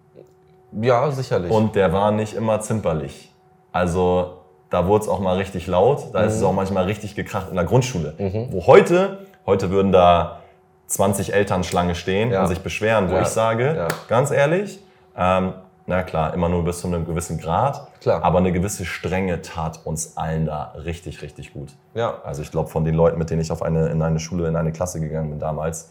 [0.81, 1.50] Ja, sicherlich.
[1.50, 3.33] Und der war nicht immer zimperlich.
[3.73, 4.35] Also
[4.69, 7.57] da wurde es auch mal richtig laut, da ist es auch manchmal richtig gekracht in
[7.57, 8.15] der Grundschule.
[8.50, 10.41] Wo heute, heute würden da
[10.87, 12.43] 20 Eltern Schlange stehen Ja.
[12.43, 13.23] und sich beschweren, wo Ja.
[13.23, 13.89] ich sage, Ja.
[14.09, 14.81] ganz ehrlich,
[15.17, 15.55] ähm,
[15.91, 18.23] na klar, immer nur bis zu einem gewissen Grad, Klar.
[18.23, 21.75] aber eine gewisse Strenge tat uns allen da richtig, richtig gut.
[21.95, 22.15] ja.
[22.25, 24.55] Also ich glaube, von den Leuten, mit denen ich auf eine, in eine Schule, in
[24.55, 25.91] eine Klasse gegangen bin damals,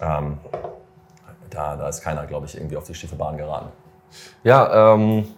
[0.00, 0.38] ähm,
[1.48, 3.68] da, da ist keiner, glaube ich, irgendwie auf die schiefe Bahn geraten.
[4.42, 5.28] Ja, ähm,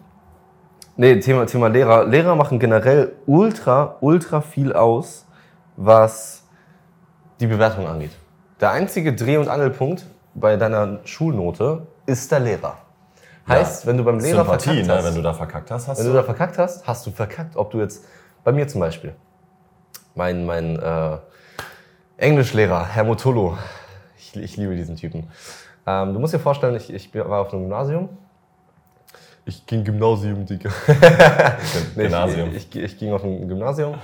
[0.96, 2.04] nee, Thema, Thema Lehrer.
[2.06, 5.26] Lehrer machen generell ultra, ultra viel aus,
[5.76, 6.44] was
[7.40, 8.12] die Bewertung angeht.
[8.60, 12.78] Der einzige Dreh- und Angelpunkt bei deiner Schulnote ist der Lehrer.
[13.48, 14.94] Heißt, wenn du beim Lehrer Sympathie, verkackt ne?
[14.94, 16.12] hast, wenn du da verkackt hast, hast wenn du.
[16.12, 17.56] du da verkackt hast, hast du verkackt.
[17.56, 18.04] Ob du jetzt,
[18.44, 19.14] bei mir zum Beispiel,
[20.14, 21.18] mein, mein äh,
[22.18, 23.56] Englischlehrer, Herr Motolo,
[24.18, 25.28] ich, ich liebe diesen Typen.
[25.86, 28.10] Ähm, du musst dir vorstellen, ich, ich war auf einem Gymnasium.
[29.44, 30.70] Ich ging Gymnasium, Digga.
[31.96, 32.54] Nee, Gymnasium.
[32.54, 33.94] Ich, ich, ich ging auf ein Gymnasium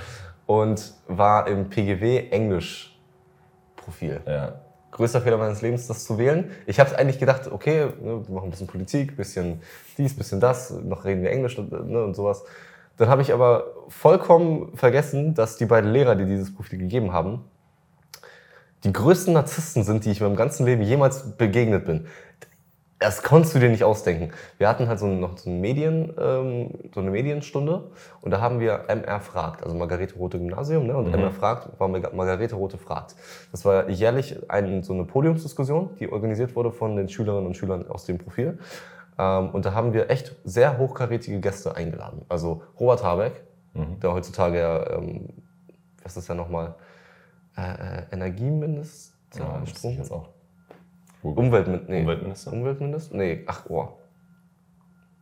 [0.46, 4.22] und war im PGW Englisch-Profil.
[4.26, 4.52] ja.
[4.94, 6.52] Größter Fehler meines Lebens, das zu wählen.
[6.66, 9.60] Ich habe eigentlich gedacht, okay, ne, wir machen ein bisschen Politik, bisschen
[9.98, 12.44] dies, bisschen das, noch reden wir Englisch ne, und sowas.
[12.96, 17.44] Dann habe ich aber vollkommen vergessen, dass die beiden Lehrer, die dieses Profil gegeben haben,
[18.84, 22.06] die größten Narzissten sind, die ich in meinem ganzen Leben jemals begegnet bin.
[23.04, 24.30] Das konntest du dir nicht ausdenken.
[24.56, 27.90] Wir hatten halt so noch so, ein Medien, ähm, so eine Medienstunde
[28.22, 30.96] und da haben wir MR fragt, also Margarete Rote Gymnasium, ne?
[30.96, 33.14] und MR fragt war Marga- Margarete Rote fragt.
[33.52, 37.86] Das war jährlich ein, so eine Podiumsdiskussion, die organisiert wurde von den Schülerinnen und Schülern
[37.90, 38.58] aus dem Profil.
[39.18, 42.22] Ähm, und da haben wir echt sehr hochkarätige Gäste eingeladen.
[42.30, 43.42] Also Robert Habeck,
[44.02, 45.28] der heutzutage ja, ähm,
[46.02, 46.74] was ist ja nochmal,
[47.56, 50.28] äh, äh, Energieminister, Ja, das Strom, ich jetzt auch.
[51.30, 52.00] Umweltmin nee.
[52.00, 52.52] Umweltminister?
[52.52, 53.16] Umweltminister?
[53.16, 53.88] Nee, ach, oh.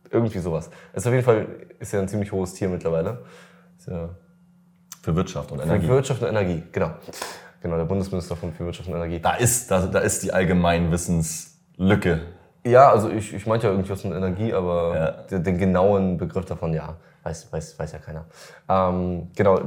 [0.09, 0.69] Irgendwie sowas.
[0.93, 1.47] Ist auf jeden Fall
[1.79, 3.23] ist ja ein ziemlich hohes Tier mittlerweile.
[3.77, 4.09] Ist ja
[5.01, 5.87] Für Wirtschaft und für Energie.
[5.87, 6.91] Wirtschaft und Energie, genau.
[7.61, 9.19] Genau, der Bundesminister von für Wirtschaft und Energie.
[9.19, 12.21] Da ist, da, da ist die Allgemeinwissenslücke.
[12.65, 15.11] Ja, also ich, ich meinte ja irgendwie was mit Energie, aber Ja.
[15.31, 18.25] den, den genauen Begriff davon, ja, weiß, weiß, weiß ja keiner.
[18.69, 19.59] Ähm, genau,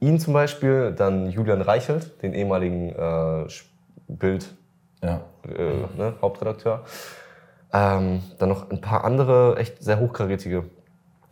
[0.00, 3.46] ihn zum Beispiel, dann Julian Reichelt, den ehemaligen äh,
[4.08, 4.54] Bild
[5.02, 5.22] Ja.
[5.48, 6.84] Äh, ne, Hauptredakteur.
[7.72, 10.64] Ähm, dann noch ein paar andere echt sehr hochkarätige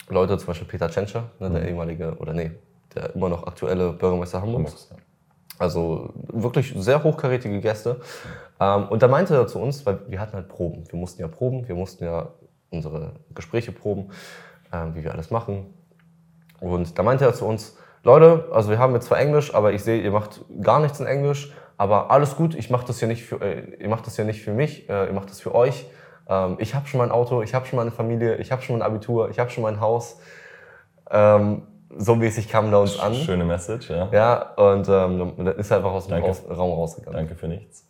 [0.09, 2.51] Leute, zum Beispiel Peter Tschentscher, ne, der ehemalige, oder nee,
[2.95, 4.91] der immer noch aktuelle Bürgermeister Hamburgs.
[5.59, 8.01] Also wirklich sehr hochkarätige Gäste.
[8.61, 10.85] Ähm, und da meinte er zu uns, weil wir hatten halt Proben.
[10.91, 12.29] Wir mussten ja proben, wir mussten ja
[12.71, 14.11] unsere Gespräche proben,
[14.73, 15.73] ähm, wie wir alles machen.
[16.61, 19.83] Und da meinte er zu uns, Leute, also wir haben jetzt zwar Englisch, aber ich
[19.83, 23.25] sehe, ihr macht gar nichts in Englisch, aber alles gut, ich mache das ja nicht
[23.25, 25.87] für, äh, ihr macht das ja nicht für mich, äh, ihr macht das für euch.
[26.29, 28.87] Ähm, ich habe schon mein Auto, ich habe schon meine Familie, ich habe schon mein
[28.87, 30.21] Abitur, ich habe schon mein Haus.
[31.11, 31.63] Ähm,
[31.97, 33.15] so mäßig kamen da uns an.
[33.15, 34.09] Schöne Message, ja.
[34.11, 36.33] Ja, und ähm, dann ist er einfach aus dem Danke.
[36.53, 37.17] Raum rausgegangen.
[37.17, 37.87] Danke für nichts.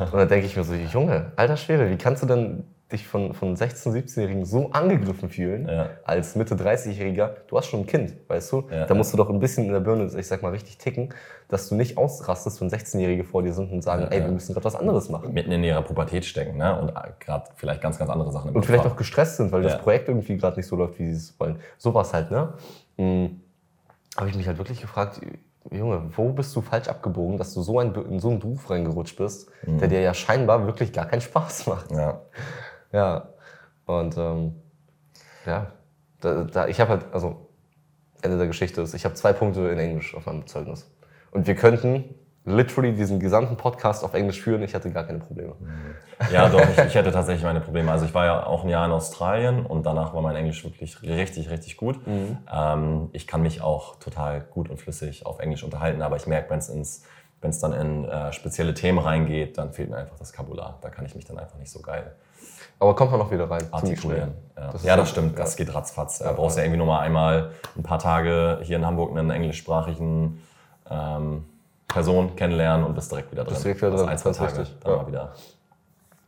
[0.00, 3.34] Und dann denke ich mir so, Junge, alter Schwede, wie kannst du denn dich von,
[3.34, 5.90] von 16-, 17-Jährigen so angegriffen fühlen, Ja.
[6.04, 7.30] als Mitte 30-Jähriger?
[7.46, 8.68] Du hast schon ein Kind, weißt du?
[8.70, 11.10] Ja, da musst du doch ein bisschen in der Birne, ich sag mal, richtig ticken,
[11.48, 14.54] dass du nicht ausrastest, wenn 16-Jährige vor dir sind und sagen, Ja, ey, wir müssen
[14.54, 15.32] gerade was anderes machen.
[15.34, 16.80] Mitten in ihrer Pubertät stecken, ne?
[16.80, 19.78] Und gerade vielleicht ganz, ganz andere Sachen im Und vielleicht auch gestresst sind, weil das
[19.78, 21.58] Projekt irgendwie gerade nicht so läuft, wie sie es wollen.
[21.76, 22.54] Sowas halt, ne?
[22.96, 23.40] Hm.
[24.16, 25.20] Habe ich mich halt wirklich gefragt,
[25.70, 29.16] Junge, wo bist du falsch abgebogen, dass du so ein, in so einen Beruf reingerutscht
[29.18, 31.90] bist, der dir ja scheinbar wirklich gar keinen Spaß macht.
[31.92, 32.22] Ja.
[32.92, 33.28] Ja.
[33.86, 34.54] Und ähm,
[35.46, 35.72] ja,
[36.20, 37.48] da, da, ich habe halt, also
[38.22, 40.90] Ende der Geschichte ist, ich habe zwei Punkte in Englisch auf meinem Zeugnis.
[41.30, 45.54] Und wir könnten literally diesen gesamten Podcast auf Englisch führen, ich hatte gar keine Probleme.
[46.32, 47.92] Ja, doch, ich, ich hätte tatsächlich meine Probleme.
[47.92, 51.02] Also ich war ja auch ein Jahr in Australien und danach war mein Englisch wirklich
[51.02, 52.00] richtig, richtig gut.
[52.52, 56.50] Ähm, ich kann mich auch total gut und flüssig auf Englisch unterhalten, aber ich merke,
[56.50, 57.04] wenn es ins
[57.40, 60.78] wenn es dann in äh, spezielle Themen reingeht, dann fehlt mir einfach das Kabular.
[60.80, 62.16] Da kann ich mich dann einfach nicht so geil
[62.80, 63.66] Aber kommt man noch wieder rein.
[63.72, 64.34] artikulieren.
[64.56, 65.38] Ja, Das ja das stimmt.
[65.38, 66.18] Das geht ratzfatz.
[66.20, 69.30] Da brauchst du ja irgendwie nur mal einmal ein paar Tage hier in Hamburg einen
[69.30, 70.40] englischsprachigen
[70.90, 71.44] ähm,
[71.88, 73.54] Person kennenlernen und bist direkt wieder drin.
[73.54, 74.76] Bist direkt wieder Also drin, ein, zwei Tage, richtig.
[74.84, 74.98] dann Ja.
[74.98, 75.32] mal wieder.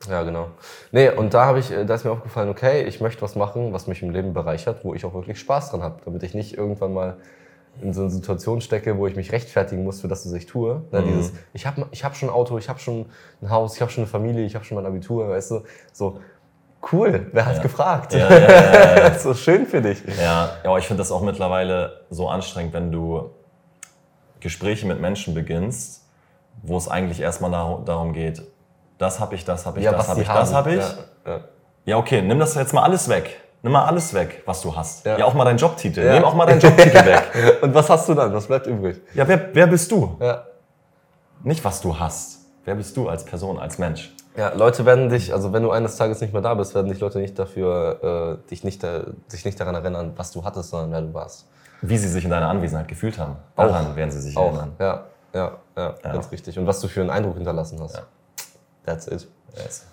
[0.09, 0.49] Ja, genau.
[0.93, 3.73] Nee, und da habe ich, äh, da ist mir aufgefallen, okay, ich möchte was machen,
[3.75, 6.57] was mich im Leben bereichert, wo ich auch wirklich Spaß dran habe, damit ich nicht
[6.57, 7.19] irgendwann mal
[7.83, 10.83] in so eine Situation stecke, wo ich mich rechtfertigen muss für das, was ich tue.
[10.91, 13.07] Na, dieses, ich habe ich hab schon ein Auto, ich habe schon
[13.43, 16.19] ein Haus, ich habe schon eine Familie, ich habe schon mein Abitur, weißt du, so
[16.93, 18.13] cool, wer hat gefragt?
[18.13, 19.15] Ja, ja, ja, ja.
[19.19, 20.03] so schön für dich.
[20.21, 23.31] Ja, aber ich finde das auch mittlerweile so anstrengend, wenn du
[24.41, 26.03] Gespräche mit Menschen beginnst,
[26.63, 28.43] wo es eigentlich erstmal dar- darum geht,
[28.99, 30.85] das habe ich, das habe ich, das habe ich, das habe ich.
[31.87, 33.41] Ja, okay, nimm das jetzt mal alles weg.
[33.63, 35.05] Nimm mal alles weg, was du hast.
[35.05, 36.11] Ja, auch mal deinen Jobtitel.
[36.15, 37.23] Nimm auch mal deinen Jobtitel weg.
[37.63, 38.33] Und was hast du dann?
[38.33, 39.01] Was bleibt übrig?
[39.15, 40.17] Ja, wer, wer bist du?
[40.21, 40.45] Ja.
[41.43, 42.39] Nicht, was du hast.
[42.65, 44.15] Wer bist du als Person, als Mensch?
[44.37, 47.01] Ja, Leute werden dich, also wenn du eines Tages nicht mehr da bist, werden dich
[47.01, 50.93] Leute nicht dafür, äh, dich nicht, da, sich nicht daran erinnern, was du hattest, sondern
[50.93, 51.49] wer du warst.
[51.83, 53.37] Wie sie sich in deiner Anwesenheit gefühlt haben.
[53.57, 54.73] Daran werden sie sich Auch, erinnern.
[54.79, 56.59] ja, ja, ja, ganz richtig.
[56.59, 57.97] Und was du für einen Eindruck hinterlassen hast.
[57.97, 58.03] Ja.
[58.85, 59.27] That's it.
[59.57, 59.87] Yes.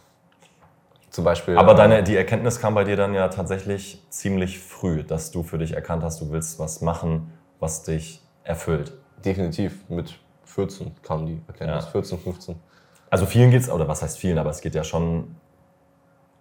[1.09, 1.57] Zum Beispiel.
[1.57, 5.41] Aber äh, deine, die Erkenntnis kam bei dir dann ja tatsächlich ziemlich früh, dass du
[5.43, 8.93] für dich erkannt hast, du willst was machen, was dich erfüllt.
[9.25, 11.85] Definitiv, mit 14 kam die Erkenntnis.
[11.85, 11.91] Ja.
[11.91, 12.55] 14, 15.
[13.09, 15.35] Also vielen geht's, oder was heißt vielen, aber es geht ja schon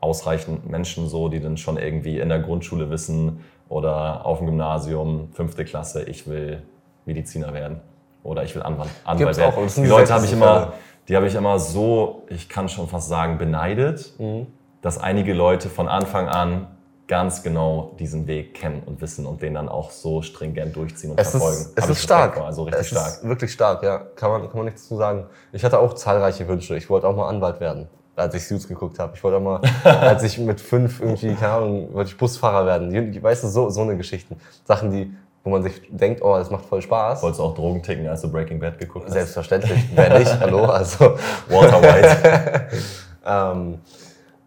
[0.01, 5.29] ausreichend Menschen so, die dann schon irgendwie in der Grundschule wissen oder auf dem Gymnasium,
[5.33, 6.63] fünfte Klasse, ich will
[7.05, 7.81] Mediziner werden
[8.23, 9.55] oder ich will Anwalt, Anwalt werden.
[9.57, 10.73] auch, die Leute habe ich immer,
[11.09, 14.47] die habe ich immer so, ich kann schon fast sagen, beneidet, Mhm.
[14.83, 16.67] dass einige Leute von Anfang an
[17.09, 21.21] ganz genau diesen Weg kennen und wissen und den dann auch so stringent durchziehen und
[21.21, 21.57] Es verfolgen.
[21.61, 22.35] ist, es ist stark.
[22.35, 23.07] vor, Also richtig es stark.
[23.07, 23.99] ist wirklich stark, ja.
[24.17, 25.27] Kann man, kann man nichts zu sagen.
[25.53, 26.77] Ich hatte auch zahlreiche Wünsche.
[26.77, 29.13] Ich wollte auch mal Anwalt werden, als ich Suits geguckt habe.
[29.15, 33.23] Ich wollte auch mal, als ich mit fünf irgendwie, keine Ahnung, wollte ich Busfahrer werden.
[33.23, 34.41] Weißt du, so, so eine Geschichten.
[34.65, 35.15] Sachen, die,
[35.45, 37.23] wo man sich denkt, oh, das macht voll Spaß.
[37.23, 39.13] Wolltest du auch Drogen ticken, als du Breaking Bad geguckt hast?
[39.13, 39.79] Selbstverständlich.
[39.95, 40.41] Wer nicht?
[40.41, 40.65] Hallo?
[40.65, 41.17] Also,
[41.49, 42.67] Walter White.
[43.25, 43.79] ähm,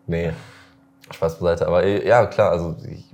[0.08, 0.32] nee,
[1.12, 1.68] Spaß beiseite.
[1.68, 3.06] Aber äh, ja, klar, also ich,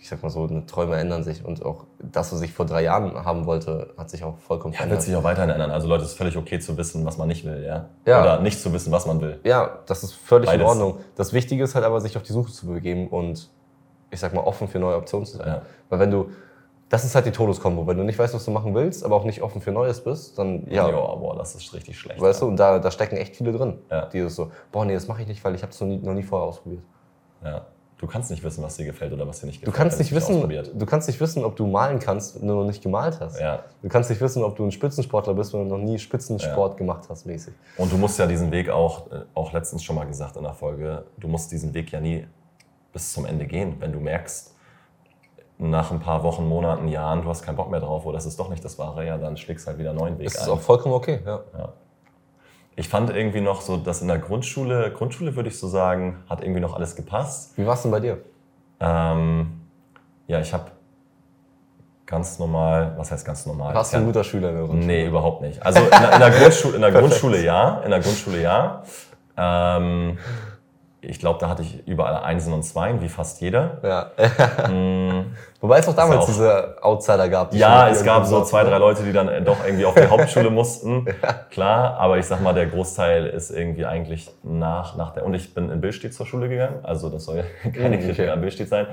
[0.00, 2.82] ich sag mal so, ne, Träume ändern sich und auch das, was ich vor drei
[2.82, 5.70] Jahren haben wollte, hat sich auch vollkommen Ja, wird sich auch weiterhin ändern.
[5.70, 7.88] Also Leute, es ist völlig okay zu wissen, was man nicht will, ja?
[8.06, 8.20] Ja.
[8.22, 9.38] Oder nicht zu wissen, was man will.
[9.44, 10.68] Ja, das ist völlig in Beides.
[10.68, 10.98] Ordnung.
[11.16, 13.50] Das Wichtige ist halt aber, sich auf die Suche zu begeben und
[14.10, 15.46] ich sag mal, offen für neue Optionen zu sein.
[15.46, 15.62] Ja.
[15.90, 16.30] Weil wenn du,
[16.88, 17.86] das ist halt die Todeskombo.
[17.86, 20.38] Wenn du nicht weißt, was du machen willst, aber auch nicht offen für Neues bist,
[20.38, 22.18] dann ja, Ja, boah, das ist richtig schlecht.
[22.18, 23.76] weißt du, und da, da stecken echt viele drin.
[23.90, 24.06] Ja.
[24.06, 26.14] Dieses so, boah, nee, das mache ich nicht, weil ich habe es noch nie, noch
[26.14, 26.82] nie vorher ausprobiert.
[27.44, 27.66] Ja.
[28.00, 29.76] Du kannst nicht wissen, was dir gefällt oder was dir nicht Du gefällt.
[29.76, 32.64] kannst wenn nicht wissen, du kannst nicht wissen, ob du malen kannst, wenn du noch
[32.64, 33.40] nicht gemalt hast.
[33.40, 33.64] Ja.
[33.82, 37.06] Du kannst nicht wissen, ob du ein Spitzensportler bist, wenn du noch nie Spitzensport gemacht
[37.08, 37.54] hast, mäßig.
[37.76, 40.54] Und du musst ja diesen Weg auch, äh, auch letztens schon mal gesagt in der
[40.54, 42.24] Folge, du musst diesen Weg ja nie
[42.92, 43.74] bis zum Ende gehen.
[43.80, 44.54] Wenn du merkst,
[45.58, 48.38] nach ein paar Wochen, Monaten, Jahren, du hast keinen Bock mehr drauf oder das ist
[48.38, 50.50] doch nicht das Wahre, ja, dann schlägst halt wieder einen neuen Weg Das ist ein.
[50.50, 51.40] auch vollkommen okay, ja.
[52.78, 56.42] Ich fand irgendwie noch so, dass in der Grundschule, Grundschule würde ich so sagen, hat
[56.42, 57.52] irgendwie noch alles gepasst.
[57.58, 58.18] Wie war es denn bei dir?
[58.78, 59.60] Ähm,
[60.28, 60.70] ja, ich habe
[62.06, 63.74] ganz normal, was heißt ganz normal?
[63.74, 64.86] Warst du ein guter Schüler in der Grundschule?
[64.86, 65.60] Nee, überhaupt nicht.
[65.64, 68.82] Also in, der- in der Grundschule, in der Grundschule ja, in der Grundschule ja.
[69.36, 70.18] Ähm,
[71.00, 73.78] ich glaube, da hatte ich überall Einsen und Zweien, wie fast jeder.
[73.82, 74.10] Ja.
[74.68, 77.50] Mm, Wobei es auch damals auch- diese Outsider gab.
[77.50, 80.06] die ja, es gab so zwei, drei Leute, die dann äh, doch irgendwie auf die
[80.10, 81.06] Hauptschule mussten.
[81.50, 85.24] Klar, aber ich sag mal, der Großteil ist irgendwie eigentlich nach, nach der.
[85.24, 88.20] Und ich bin in Billstedt zur Schule gegangen, also das soll ja keine Mhm, Kritik
[88.24, 88.30] okay.
[88.30, 88.86] an Billstedt sein.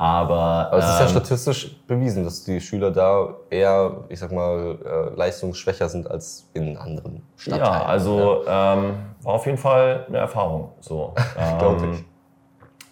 [0.00, 0.40] Aber,
[0.72, 4.78] Aber es ist ja ähm, statistisch bewiesen, dass die Schüler da eher, ich sag mal,
[4.82, 7.64] äh, leistungsschwächer sind als in anderen Stadtteilen.
[7.74, 10.72] Ja, also ähm, war auf jeden Fall eine Erfahrung.
[10.80, 11.12] So.
[11.38, 12.04] Ähm, ich.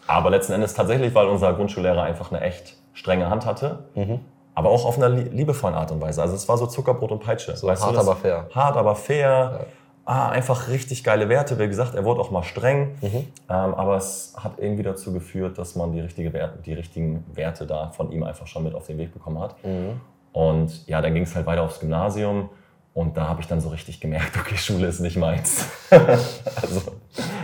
[0.07, 3.79] Aber letzten Endes tatsächlich, weil unser Grundschullehrer einfach eine echt strenge Hand hatte.
[3.95, 4.21] Mhm.
[4.55, 6.21] Aber auch auf einer lie- liebevollen Art und Weise.
[6.21, 7.57] Also es war so Zuckerbrot und Peitsche.
[7.57, 8.47] So hart, aber fair.
[8.55, 9.61] Hart, aber fair.
[10.09, 11.59] Ah, einfach richtig geile Werte.
[11.59, 12.97] Wie gesagt, er wurde auch mal streng.
[13.03, 13.07] Mhm.
[13.07, 17.67] Ähm, aber es hat irgendwie dazu geführt, dass man die, richtige Werte, die richtigen Werte
[17.67, 19.63] da von ihm einfach schon mit auf den Weg bekommen hat.
[19.63, 20.01] Mhm.
[20.33, 22.49] Und ja, dann ging es halt weiter aufs Gymnasium.
[22.95, 25.67] Und da habe ich dann so richtig gemerkt, okay, Schule ist nicht meins.
[25.91, 26.93] also,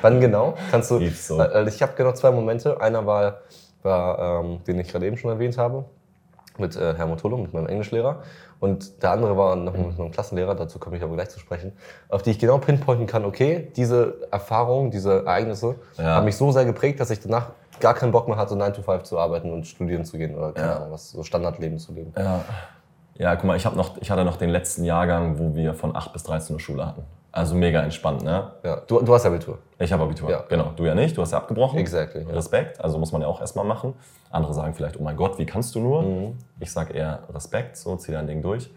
[0.00, 0.54] Wann genau?
[0.70, 1.06] Kannst du?
[1.10, 1.42] So.
[1.66, 2.80] Ich habe genau zwei Momente.
[2.80, 3.40] Einer war,
[3.82, 5.84] war ähm, den ich gerade eben schon erwähnt habe,
[6.56, 8.22] mit äh, Herr Motolo, mit meinem Englischlehrer.
[8.64, 11.72] Und der andere war noch mit meinem Klassenlehrer, dazu komme ich aber gleich zu sprechen,
[12.08, 16.16] auf die ich genau pinpointen kann, okay, diese Erfahrungen, diese Ereignisse Ja.
[16.16, 17.50] haben mich so sehr geprägt, dass ich danach
[17.80, 20.52] gar keinen Bock mehr hatte, 9 to 5 zu arbeiten und studieren zu gehen oder
[20.52, 20.76] keine Ja.
[20.76, 22.14] Ahnung, was, so Standardleben zu leben.
[22.16, 22.40] Ja.
[23.18, 26.14] Ja, guck mal, ich, noch, ich hatte noch den letzten Jahrgang, wo wir von 8
[26.14, 27.02] bis 13 Uhr Schule hatten.
[27.36, 28.52] Also mega entspannt, ne?
[28.62, 28.76] Ja.
[28.86, 29.58] Du, du hast Abitur.
[29.80, 30.30] Ich habe Abitur.
[30.30, 30.44] Ja.
[30.48, 30.70] Genau.
[30.76, 31.80] Du ja nicht, du hast ja abgebrochen.
[31.80, 32.28] Exactly, ja.
[32.32, 33.94] Respekt, also muss man ja auch erstmal machen.
[34.30, 36.02] Andere sagen vielleicht, oh mein Gott, wie kannst du nur?
[36.02, 36.38] Mhm.
[36.60, 38.70] Ich sage eher Respekt, so zieh dein Ding durch.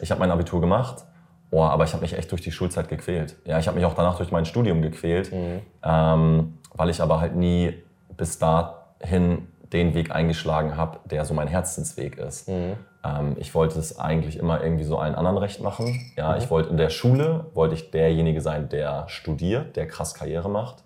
[0.00, 1.04] Ich habe mein Abitur gemacht,
[1.50, 3.36] oh, aber ich habe mich echt durch die Schulzeit gequält.
[3.44, 5.60] Ja, ich habe mich auch danach durch mein Studium gequält, Mhm.
[5.84, 7.74] ähm, weil ich aber halt nie
[8.16, 12.48] bis dahin den Weg eingeschlagen habe, der so mein Herzensweg ist.
[12.48, 12.72] Mhm.
[13.04, 16.12] Ähm, ich wollte es eigentlich immer irgendwie so allen anderen recht machen.
[16.16, 20.48] Ja, ich wollte in der Schule, wollte ich derjenige sein, der studiert, der krass Karriere
[20.48, 20.82] macht.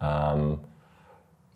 [0.00, 0.60] Ähm,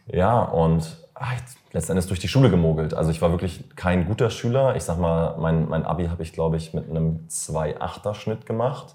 [0.06, 0.98] ja, und
[1.34, 2.94] jetzt letztendlich durch die Schule gemogelt.
[2.94, 4.76] Also ich war wirklich kein guter Schüler.
[4.76, 8.94] Ich sag mal, mein, mein Abi habe ich, glaube ich, mit einem 2,8er Schnitt gemacht.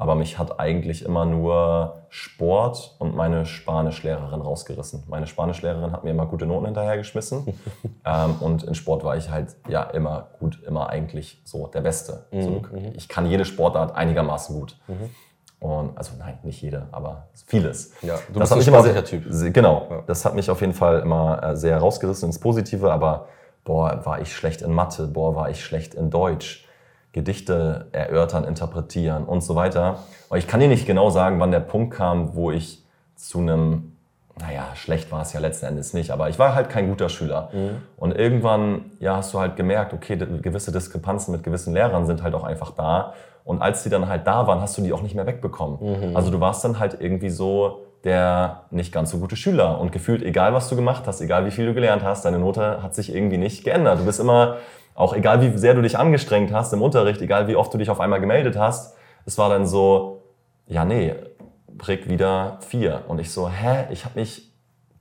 [0.00, 5.02] Aber mich hat eigentlich immer nur Sport und meine Spanischlehrerin rausgerissen.
[5.08, 7.46] Meine Spanischlehrerin hat mir immer gute Noten hinterhergeschmissen.
[8.06, 12.26] ähm, und in Sport war ich halt ja immer gut, immer eigentlich so der Beste.
[12.32, 12.62] so,
[12.94, 14.78] ich kann jede Sportart einigermaßen gut.
[15.60, 17.92] Und, also nein, nicht jede, aber vieles.
[18.02, 19.52] Ja, du das bist ein immer sportlicher Typ.
[19.52, 20.02] Genau, Ja.
[20.06, 23.26] das hat mich auf jeden Fall immer äh, sehr rausgerissen ins Positive, aber
[23.64, 26.67] boah, war ich schlecht in Mathe, boah, war ich schlecht in Deutsch,
[27.12, 30.00] Gedichte erörtern, interpretieren und so weiter.
[30.28, 32.84] Und ich kann dir nicht genau sagen, wann der Punkt kam, wo ich
[33.16, 33.96] zu einem,
[34.40, 37.50] naja, schlecht war es ja letzten Endes nicht, aber ich war halt kein guter Schüler.
[37.96, 42.34] Und irgendwann, ja, hast du halt gemerkt, okay, gewisse Diskrepanzen mit gewissen Lehrern sind halt
[42.34, 43.14] auch einfach da.
[43.44, 46.14] Und als die dann halt da waren, hast du die auch nicht mehr wegbekommen.
[46.14, 49.80] Also du warst dann halt irgendwie so der nicht ganz so gute Schüler.
[49.80, 52.82] Und gefühlt, egal was du gemacht hast, egal wie viel du gelernt hast, deine Note
[52.82, 54.00] hat sich irgendwie nicht geändert.
[54.00, 54.56] Du bist immer,
[54.94, 57.90] auch egal wie sehr du dich angestrengt hast im Unterricht, egal wie oft du dich
[57.90, 60.22] auf einmal gemeldet hast, es war dann so,
[60.66, 61.14] ja nee,
[61.66, 63.02] Brick wieder vier.
[63.08, 64.52] Und ich so, hä, ich habe mich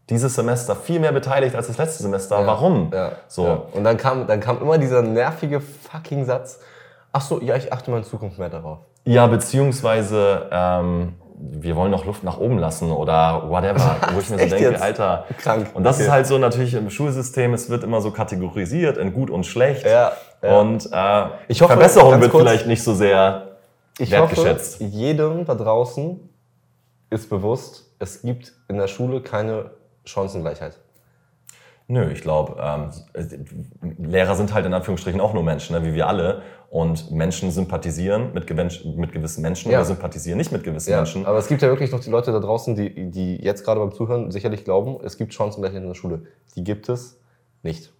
[0.09, 2.45] dieses Semester viel mehr beteiligt als das letzte Semester.
[2.45, 2.91] Warum?
[2.93, 3.45] Ja, So.
[3.45, 3.61] Ja.
[3.73, 6.59] Und dann kam, dann kam immer dieser nervige fucking Satz.
[7.11, 8.79] Ach so, ja, ich achte mal in Zukunft mehr darauf.
[9.05, 14.39] Ja, beziehungsweise ähm, wir wollen noch Luft nach oben lassen oder whatever, wo ich mir
[14.39, 14.81] so denke, jetzt?
[14.81, 15.25] Alter.
[15.37, 15.67] Krank.
[15.73, 16.11] Und das ist Okay.
[16.13, 19.85] halt so natürlich im Schulsystem, es wird immer so kategorisiert in gut und schlecht.
[19.85, 20.59] Ja, ja.
[20.59, 23.49] Und äh, Ich hoffe, Verbesserung wird kurz- vielleicht nicht so sehr
[23.99, 24.75] Ich wertgeschätzt.
[24.81, 26.19] hoffe, jedem da draußen
[27.09, 29.71] ist bewusst, es gibt in der Schule keine
[30.05, 30.77] Chancengleichheit.
[31.89, 32.89] Nö, ich glaube, ähm,
[33.97, 36.41] Lehrer sind halt in Anführungsstrichen auch nur Menschen, ne, wie wir alle.
[36.69, 38.49] Und Menschen sympathisieren mit,
[38.97, 39.77] mit gewissen Menschen Ja.
[39.77, 41.25] oder sympathisieren nicht mit gewissen Ja, Menschen.
[41.25, 43.93] aber es gibt ja wirklich noch die Leute da draußen, die, die jetzt gerade beim
[43.93, 46.23] Zuhören sicherlich glauben, es gibt Chancengleichheit in der Schule.
[46.57, 47.21] Die gibt es
[47.63, 47.93] nicht.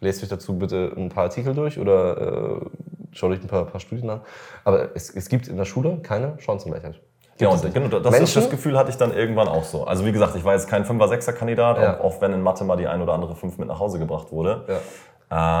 [0.00, 2.66] Lest euch dazu bitte ein paar Artikel durch oder äh,
[3.12, 4.22] schaut euch ein paar, paar Studien an.
[4.64, 7.00] Aber es, es gibt in der Schule keine Chancengleichheit.
[7.38, 9.84] Genau, genau das, Menschen- das Gefühl hatte ich dann irgendwann auch so.
[9.84, 11.98] Also wie gesagt, ich war jetzt kein 5er, 6er Kandidat, Ja.
[12.00, 14.32] auch, auch wenn in Mathe mal die ein oder andere 5 mit nach Hause gebracht
[14.32, 14.64] wurde.
[14.68, 14.76] Ja.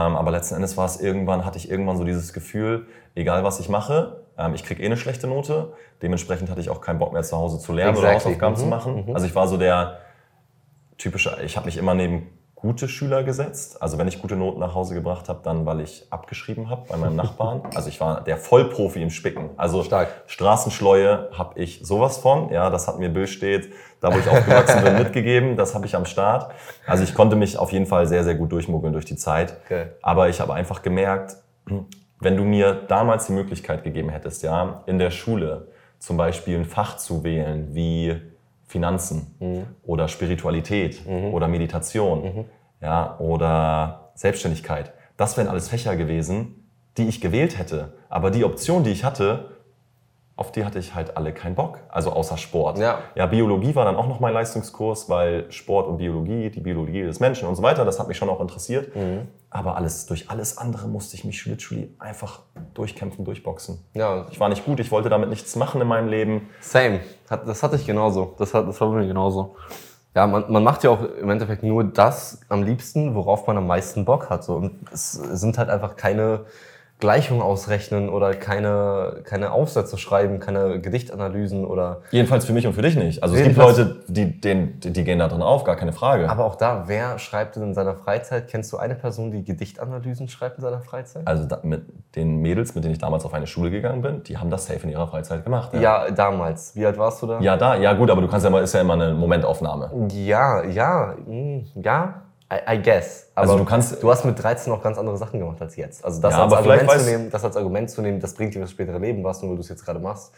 [0.08, 3.60] Ähm, aber letzten Endes war es irgendwann, hatte ich irgendwann so dieses Gefühl, egal was
[3.60, 5.72] ich mache, ähm, ich kriege eh eine schlechte Note.
[6.02, 8.32] Dementsprechend hatte ich auch keinen Bock mehr zu Hause zu lernen oder Exactly.
[8.32, 9.10] Hausaufgaben zu Mhm, machen.
[9.14, 9.98] Also ich war so der
[10.96, 12.28] typische, ich habe mich immer neben
[12.60, 13.80] gute Schüler gesetzt.
[13.80, 16.96] Also wenn ich gute Noten nach Hause gebracht habe, dann weil ich abgeschrieben habe bei
[16.96, 17.62] meinem Nachbarn.
[17.74, 19.50] Also ich war der Vollprofi im Spicken.
[19.56, 20.08] Also Stark.
[20.26, 22.50] Straßenschleue habe ich sowas von.
[22.50, 25.56] Ja, das hat mir Bill steht, da wo ich aufgewachsen bin, mitgegeben.
[25.56, 26.52] Das habe ich am Start.
[26.86, 29.56] Also ich konnte mich auf jeden Fall sehr, sehr gut durchmogeln durch die Zeit.
[29.64, 29.86] Okay.
[30.02, 31.36] Aber ich habe einfach gemerkt,
[32.20, 35.68] wenn du mir damals die Möglichkeit gegeben hättest, ja, in der Schule
[36.00, 38.20] zum Beispiel ein Fach zu wählen wie
[38.68, 42.46] Finanzen oder Spiritualität oder Meditation
[42.80, 47.94] ja, oder Selbstständigkeit, das wären alles Fächer gewesen, die ich gewählt hätte.
[48.08, 49.50] Aber die Option, die ich hatte,
[50.36, 51.80] auf die hatte ich halt alle keinen Bock.
[51.88, 52.78] Also außer Sport.
[52.78, 53.00] Ja.
[53.16, 57.18] ja, Biologie war dann auch noch mein Leistungskurs, weil Sport und Biologie, die Biologie des
[57.18, 58.94] Menschen und so weiter, das hat mich schon auch interessiert.
[59.50, 62.40] Aber alles, durch alles andere musste ich mich literally einfach
[62.74, 63.78] durchkämpfen, durchboxen.
[63.94, 66.48] Ja, Ich war nicht gut, ich wollte damit nichts machen in meinem Leben.
[66.60, 67.00] Same.
[67.28, 68.34] Das hatte ich genauso.
[68.38, 69.56] Das, hat, das war bei mir genauso.
[70.14, 73.66] Ja, man, man macht ja auch im Endeffekt nur das am liebsten, worauf man am
[73.66, 74.44] meisten Bock hat.
[74.44, 74.56] So.
[74.56, 76.44] Und es sind halt einfach keine
[76.98, 82.02] Gleichungen ausrechnen oder keine, keine Aufsätze schreiben, keine Gedichtanalysen oder.
[82.10, 83.22] Jedenfalls für mich und für dich nicht.
[83.22, 86.28] Also es gibt Leute, die, die, die gehen da drin auf, gar keine Frage.
[86.28, 88.48] Aber auch da, wer schreibt denn in seiner Freizeit?
[88.48, 91.26] Kennst du eine Person, die Gedichtanalysen schreibt in seiner Freizeit?
[91.26, 91.82] Also da, mit
[92.16, 94.80] den Mädels, mit denen ich damals auf eine Schule gegangen bin, die haben das safe
[94.80, 95.74] in ihrer Freizeit gemacht.
[95.74, 96.74] Ja, damals.
[96.74, 97.40] Wie alt warst du da?
[97.40, 100.08] Ja, da, ja gut, aber du kannst ja mal, ist ja immer eine Momentaufnahme.
[100.10, 103.30] Ja, ja, mm, ja, I, I guess.
[103.34, 106.04] Aber Also du kannst- du hast mit 13 noch ganz andere Sachen gemacht als jetzt.
[106.04, 108.60] Also das, Ja, als, Argument zu nehmen, das als Argument zu nehmen, das bringt dir
[108.60, 110.32] das spätere Leben was, nur weil du es jetzt gerade machst.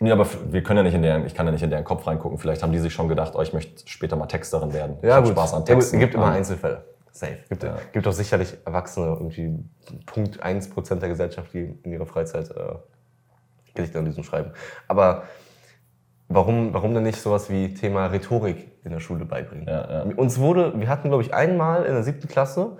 [0.00, 2.06] Nee, aber wir können ja nicht in deren, ich kann ja nicht in deren Kopf
[2.06, 2.38] reingucken.
[2.38, 4.96] Vielleicht haben die sich schon gedacht, oh, ich möchte später mal Texterin werden.
[5.02, 5.32] Ich Ja, hab gut.
[5.32, 5.96] Spaß an Ja, Texten.
[5.96, 6.84] Es gibt immer Einzelfälle.
[7.12, 7.38] Safe.
[7.48, 7.76] Gibt, Ja.
[7.92, 9.58] gibt auch sicherlich Erwachsene, irgendwie
[10.06, 12.74] Punkt 1% der Gesellschaft, die in ihrer Freizeit äh,
[13.74, 14.52] Gedichtanalysen schreiben.
[14.86, 15.22] Aber
[16.28, 19.66] warum, warum denn nicht sowas wie Thema Rhetorik in der Schule beibringen?
[19.66, 20.14] Ja, ja.
[20.16, 22.76] Uns wurde, wir hatten, glaube ich, einmal in der siebten Klasse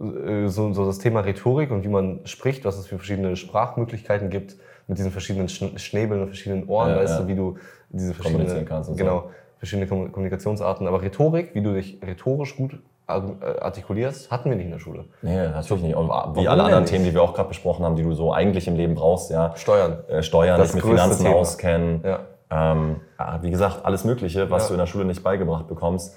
[0.00, 4.30] äh, so, so das Thema Rhetorik und wie man spricht, was es für verschiedene Sprachmöglichkeiten
[4.30, 7.56] gibt, mit diesen verschiedenen Schn- Schnäbeln und verschiedenen Ohren, Ja, weißt du, wie du
[7.90, 8.94] diese verschiedenen, und so.
[8.94, 10.86] genau, verschiedene Kom- Kommunikationsarten.
[10.88, 13.12] Aber Rhetorik, wie du dich rhetorisch gut äh,
[13.60, 15.04] artikulierst, hatten wir nicht in der Schule.
[15.22, 15.94] Nee, natürlich nicht.
[15.96, 16.92] Und wie alle anderen nicht?
[16.92, 19.52] Themen, die wir auch gerade besprochen haben, die du so eigentlich im Leben brauchst, ja.
[19.56, 19.98] Steuern.
[20.08, 21.36] Äh, Steuern, Das dich mit Finanzen Thema.
[21.36, 22.00] auskennen.
[22.04, 22.20] Ja.
[22.50, 24.68] Ähm, ja, wie gesagt, alles Mögliche, was Ja.
[24.68, 26.16] du in der Schule nicht beigebracht bekommst.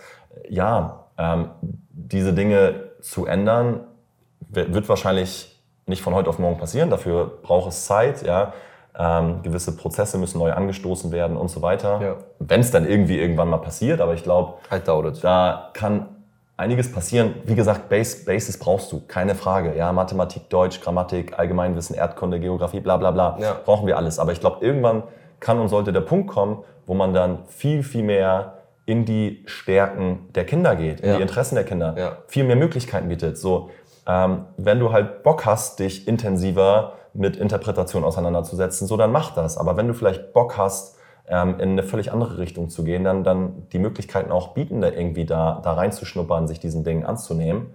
[0.50, 1.50] Ja, ähm,
[1.92, 3.82] diese Dinge zu ändern,
[4.50, 6.90] wi- wird wahrscheinlich nicht von heute auf morgen passieren.
[6.90, 8.24] Dafür braucht es Zeit.
[8.26, 8.54] Ja.
[8.98, 12.00] Ähm, gewisse Prozesse müssen neu angestoßen werden und so weiter.
[12.02, 12.16] Ja.
[12.40, 15.24] Wenn es dann irgendwie irgendwann mal passiert, aber ich glaube, it.
[15.24, 16.08] da kann
[16.58, 17.34] einiges passieren.
[17.46, 19.76] Wie gesagt, Base, Basis brauchst du, keine Frage.
[19.76, 23.38] Ja, Mathematik, Deutsch, Grammatik, Allgemeinwissen, Erdkunde, Geografie, bla bla bla.
[23.40, 23.56] Ja.
[23.66, 24.20] Brauchen wir alles.
[24.20, 25.04] Aber ich glaube, irgendwann
[25.44, 30.28] kann und sollte der Punkt kommen, wo man dann viel, viel mehr in die Stärken
[30.36, 31.16] der Kinder geht, in Ja.
[31.18, 32.18] die Interessen der Kinder, Ja.
[32.28, 33.38] viel mehr Möglichkeiten bietet.
[33.38, 33.70] So,
[34.08, 39.58] ähm, wenn du halt Bock hast, dich intensiver mit Interpretation auseinanderzusetzen, so dann mach das.
[39.58, 40.98] Aber wenn du vielleicht Bock hast,
[41.30, 44.90] ähm, in eine völlig andere Richtung zu gehen, dann, dann die Möglichkeiten auch bieten, da
[44.90, 47.74] irgendwie da, da reinzuschnuppern, sich diesen Dingen anzunehmen.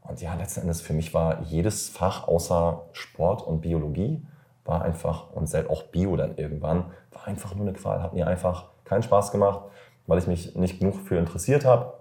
[0.00, 4.22] Und ja, letzten Endes für mich war jedes Fach außer Sport und Biologie
[4.64, 8.02] war einfach, und selbst auch Bio dann irgendwann, war einfach nur eine Qual.
[8.02, 9.60] Hat mir einfach keinen Spaß gemacht,
[10.06, 11.94] weil ich mich nicht genug für interessiert habe,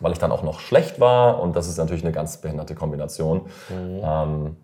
[0.00, 3.46] weil ich dann auch noch schlecht war und das ist natürlich eine ganz behinderte Kombination.
[3.70, 4.56] Ähm,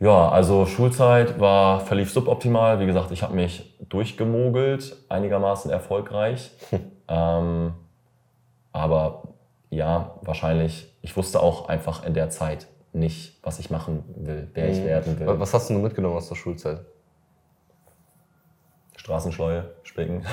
[0.00, 2.78] ja, also Schulzeit war, verlief suboptimal.
[2.78, 6.52] Wie gesagt, ich habe mich durchgemogelt, einigermaßen erfolgreich.
[7.08, 7.74] ähm,
[8.72, 9.22] aber
[9.70, 14.68] ja, wahrscheinlich, ich wusste auch einfach in der Zeit nicht, was ich machen will, wer
[14.70, 15.38] ich werden will.
[15.40, 16.80] Was hast du nur mitgenommen aus der Schulzeit?
[18.96, 20.24] Straßenschleue, Spicken.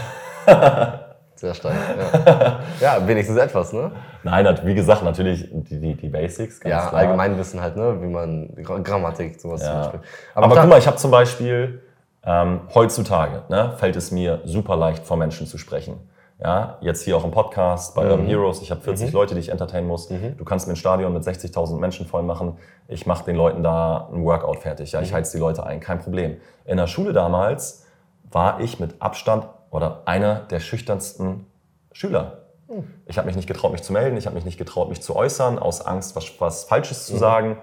[1.36, 1.76] Sehr stark.
[2.16, 3.92] Ja, ja wenigstens etwas, ne?
[4.24, 7.02] Nein, wie gesagt, natürlich die, die, die Basics, ganz Ja, klar.
[7.02, 8.02] Allgemeinwissen halt, ne?
[8.02, 9.80] Wie man Gra- Grammatik, sowas zum Ja.
[9.82, 10.00] Beispiel.
[10.34, 11.82] Aber, da- guck mal, ich habe zum Beispiel
[12.24, 16.00] ähm, heutzutage ne, fällt es mir super leicht, vor Menschen zu sprechen.
[16.40, 18.12] Ja, jetzt hier auch im Podcast bei Mhm.
[18.12, 18.62] Urban Heroes.
[18.62, 20.10] Ich habe 40 Leute, die ich entertainen muss.
[20.10, 22.58] Du kannst mir ein Stadion mit 60.000 Menschen voll machen.
[22.90, 24.92] Ich mache den Leuten da ein Workout fertig.
[24.92, 25.16] Ja, ich Mhm.
[25.16, 26.38] heiz die Leute ein, kein Problem.
[26.66, 27.86] In der Schule damals
[28.32, 31.48] war ich mit Abstand oder einer der schüchternsten
[31.94, 32.40] Schüler.
[32.68, 32.84] Mhm.
[33.06, 34.18] Ich habe mich nicht getraut, mich zu melden.
[34.18, 37.14] Ich habe mich nicht getraut, mich zu äußern, aus Angst, was, was Falsches Mhm.
[37.14, 37.58] zu sagen,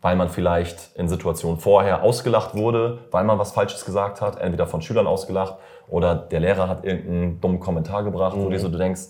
[0.00, 4.66] weil man vielleicht in Situationen vorher ausgelacht wurde, weil man was Falsches gesagt hat, entweder
[4.68, 5.56] von Schülern ausgelacht
[5.92, 8.50] oder der Lehrer hat irgendeinen dummen Kommentar gebracht, wo Mhm.
[8.50, 9.02] dir so du denkst,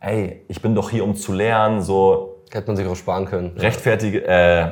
[0.00, 3.56] ey, ich bin doch hier, um zu lernen, so Hätte man sich auch sparen können.
[3.56, 4.70] rechtfertige, äh,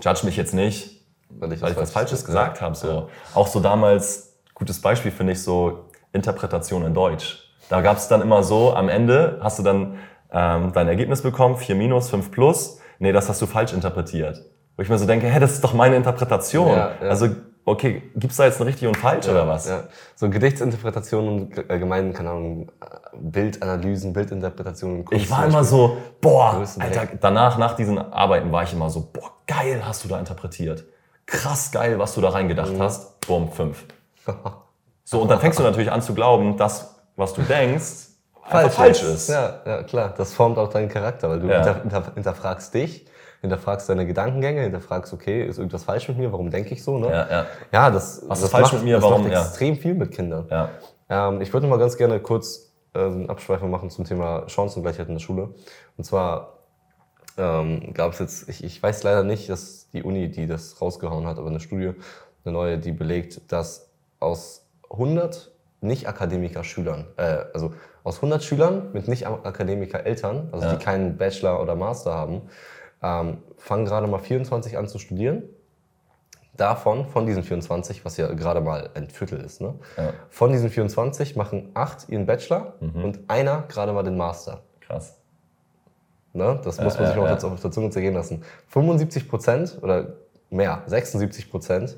[0.00, 2.62] judge mich jetzt nicht, Weil ich, weil ich was Falsches gesagt Ja.
[2.66, 2.74] habe.
[2.74, 3.08] So.
[3.34, 7.46] Auch so damals, gutes Beispiel finde ich so Interpretation in Deutsch.
[7.68, 9.96] Da gab es dann immer so, am Ende hast du dann
[10.32, 12.80] ähm, dein Ergebnis bekommen, 4 minus, 5 plus.
[13.00, 14.40] Nee, das hast du falsch interpretiert.
[14.76, 16.68] Wo ich mir so denke, hä, das ist doch meine Interpretation.
[16.68, 17.08] Ja, ja.
[17.08, 17.28] Also,
[17.70, 19.68] okay, gibt's da jetzt ein richtig und falsch oder was?
[19.68, 19.84] Ja.
[20.14, 22.70] So Gedichtsinterpretationen und allgemein, keine Ahnung,
[23.14, 25.04] Bildanalysen, Bildinterpretationen.
[25.04, 29.08] Kunst Ich war immer so, boah, Alter, danach, nach diesen Arbeiten war ich immer so,
[29.12, 30.84] boah, geil hast du da interpretiert.
[31.26, 32.82] Krass geil, was du da reingedacht Mhm.
[32.82, 33.20] hast.
[33.26, 33.84] Bumm, fünf.
[35.04, 38.08] So, und dann fängst du natürlich an zu glauben, dass, was du denkst,
[38.48, 39.28] einfach falsch ist.
[39.28, 40.14] Ja, ja, klar.
[40.16, 41.56] Das formt auch deinen Charakter, weil du Ja.
[41.64, 43.06] hinter, hinter, hinterfragst dich,
[43.40, 46.30] hinterfragst deine Gedankengänge, hinterfragst, okay, ist irgendwas falsch mit mir?
[46.32, 46.98] Warum denke ich so?
[46.98, 47.08] Ne?
[47.08, 47.46] Ja, ja.
[47.72, 48.96] Ja, das, Was ist das falsch macht, mit mir?
[48.96, 49.22] Das Warum?
[49.22, 49.40] macht Ja.
[49.40, 50.46] extrem viel mit Kindern.
[50.50, 50.68] Ja.
[51.08, 55.14] Ähm, ich würde mal ganz gerne kurz äh, eine Abschweifung machen zum Thema Chancengleichheit in
[55.14, 55.54] der Schule.
[55.96, 56.58] Und zwar
[57.38, 61.26] ähm, gab es jetzt, ich, ich weiß leider nicht, dass die Uni, die das rausgehauen
[61.26, 61.92] hat, aber eine Studie,
[62.44, 65.50] eine neue, die belegt, dass aus 100
[65.82, 67.72] Nicht-Akademiker-Schülern, äh, also
[68.04, 70.74] aus 100 Schülern mit Nicht-Akademiker-Eltern, also Ja.
[70.74, 72.42] die keinen Bachelor oder Master haben,
[73.02, 75.42] ähm, fangen gerade mal 24 an zu studieren.
[76.56, 79.74] Davon, von diesen 24, was ja gerade mal ein Viertel ist, ne?
[79.96, 80.12] Ja.
[80.28, 84.60] von diesen 24 machen acht ihren Bachelor und einer gerade mal den Master.
[84.80, 85.16] Krass.
[86.32, 86.60] Ne?
[86.62, 87.32] Das muss man ja, sich auch ja.
[87.32, 88.42] jetzt auf der Zunge zergehen lassen.
[88.68, 90.14] 75 Prozent oder
[90.50, 91.96] mehr, 76 Prozent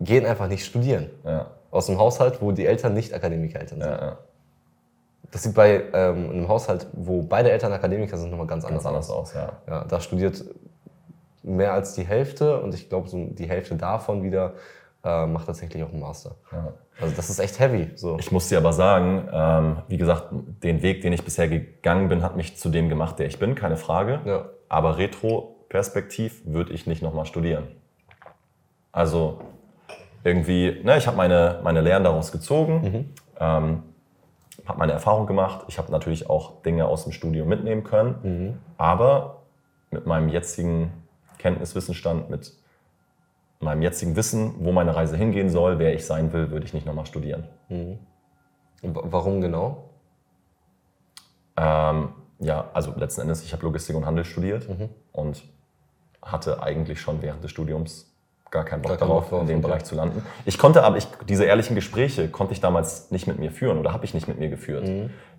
[0.00, 1.10] gehen einfach nicht studieren.
[1.24, 4.18] Ja, Aus einem Haushalt, wo die Eltern nicht Akademikereltern sind.
[5.30, 8.94] Das sieht bei ähm, einem Haushalt, wo beide Eltern Akademiker sind, nochmal ganz anders Ganz
[8.94, 9.30] anders aus.
[9.30, 9.52] aus, ja.
[9.68, 10.42] Ja, da studiert
[11.42, 14.54] mehr als die Hälfte und ich glaube, so die Hälfte davon wieder
[15.04, 16.34] äh, macht tatsächlich auch einen Master.
[16.52, 16.72] ja.
[17.00, 17.90] Also das ist echt heavy.
[17.94, 18.18] So.
[18.18, 20.30] Ich muss dir aber sagen, ähm, wie gesagt,
[20.64, 23.54] den Weg, den ich bisher gegangen bin, hat mich zu dem gemacht, der ich bin,
[23.54, 24.20] keine Frage.
[24.24, 24.46] Ja.
[24.68, 27.68] Aber retro-perspektiv würde ich nicht nochmal studieren.
[28.90, 29.38] Also
[30.24, 33.82] irgendwie, ne, ich habe meine, meine Lehren daraus gezogen, ähm,
[34.68, 35.64] habe meine Erfahrung gemacht.
[35.68, 38.60] Ich habe natürlich auch Dinge aus dem Studium mitnehmen können.
[38.76, 39.42] Aber
[39.90, 40.92] mit meinem jetzigen
[41.38, 42.52] Kenntniswissensstand, mit
[43.60, 46.86] meinem jetzigen Wissen, wo meine Reise hingehen soll, wer ich sein will, würde ich nicht
[46.86, 47.48] nochmal studieren.
[48.82, 49.88] W- Warum genau?
[51.56, 54.68] Ähm, ja, also letzten Endes, ich habe Logistik und Handel studiert
[55.12, 55.42] und
[56.22, 58.07] hatte eigentlich schon während des Studiums
[58.50, 59.60] gar keinen Bock darauf, in dem.
[59.60, 60.24] Bereich zu landen.
[60.44, 63.92] Ich konnte aber, ich, diese ehrlichen Gespräche konnte ich damals nicht mit mir führen oder
[63.92, 64.90] habe ich nicht mit mir geführt.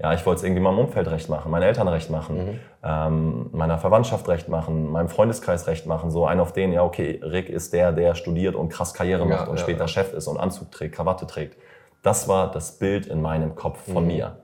[0.02, 3.78] Ja, ich wollte es irgendwie meinem Umfeld recht machen, meinen Eltern recht machen, ähm, meiner
[3.78, 6.12] Verwandtschaft recht machen, meinem Freundeskreis recht machen.
[6.12, 9.26] So ein auf den, ja, okay, Rick ist der, der studiert und krass Karriere Ja,
[9.38, 9.88] macht und ja, später ja.
[9.88, 11.58] Chef ist und Anzug trägt, Krawatte trägt.
[12.02, 13.92] Das war das Bild in meinem Kopf Mhm.
[13.94, 14.38] von mir.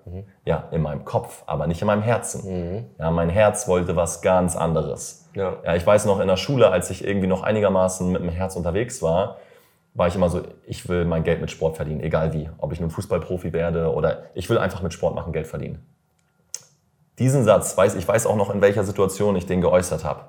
[0.43, 2.85] Ja, in meinem Kopf, aber nicht in meinem Herzen.
[2.99, 5.24] Ja, mein Herz wollte was ganz anderes.
[5.35, 5.57] Ja.
[5.63, 8.55] Ja, ich weiß noch in der Schule, als ich irgendwie noch einigermaßen mit dem Herz
[8.55, 9.37] unterwegs war,
[9.93, 12.49] war ich immer so, ich will mein Geld mit Sport verdienen, egal wie.
[12.57, 15.85] Ob ich nun Fußballprofi werde oder ich will einfach mit Sport machen, Geld verdienen.
[17.17, 20.21] Diesen Satz, weiß, ich weiß auch noch, in welcher Situation ich den geäußert habe.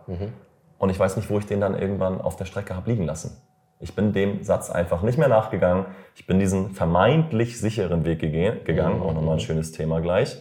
[0.78, 3.36] Und ich weiß nicht, wo ich den dann irgendwann auf der Strecke habe liegen lassen.
[3.80, 5.86] Ich bin dem Satz einfach nicht mehr nachgegangen.
[6.14, 10.40] Ich bin diesen vermeintlich sicheren Weg gegangen, auch nochmal ein schönes Thema gleich,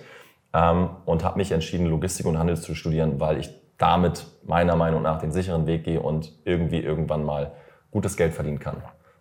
[0.54, 5.02] ähm, und habe mich entschieden, Logistik und Handel zu studieren, weil ich damit meiner Meinung
[5.02, 7.52] nach den sicheren Weg gehe und irgendwie irgendwann mal
[7.92, 8.78] gutes Geld verdienen kann.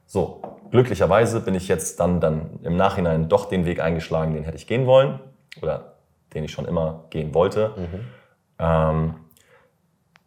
[0.07, 4.57] So, glücklicherweise bin ich jetzt dann, dann im Nachhinein doch den Weg eingeschlagen, den hätte
[4.57, 5.20] ich gehen wollen
[5.62, 5.94] oder
[6.34, 7.72] den ich schon immer gehen wollte.
[8.59, 9.14] Ähm,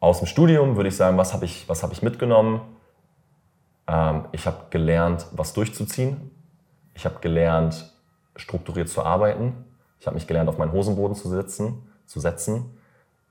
[0.00, 2.60] aus dem Studium würde ich sagen, was habe ich, was habe ich mitgenommen?
[3.86, 6.30] Ähm, ich habe gelernt, was durchzuziehen.
[6.94, 7.92] Ich habe gelernt,
[8.36, 9.64] strukturiert zu arbeiten.
[10.00, 12.77] Ich habe mich gelernt, auf meinen Hosenboden zu sitzen, zu setzen.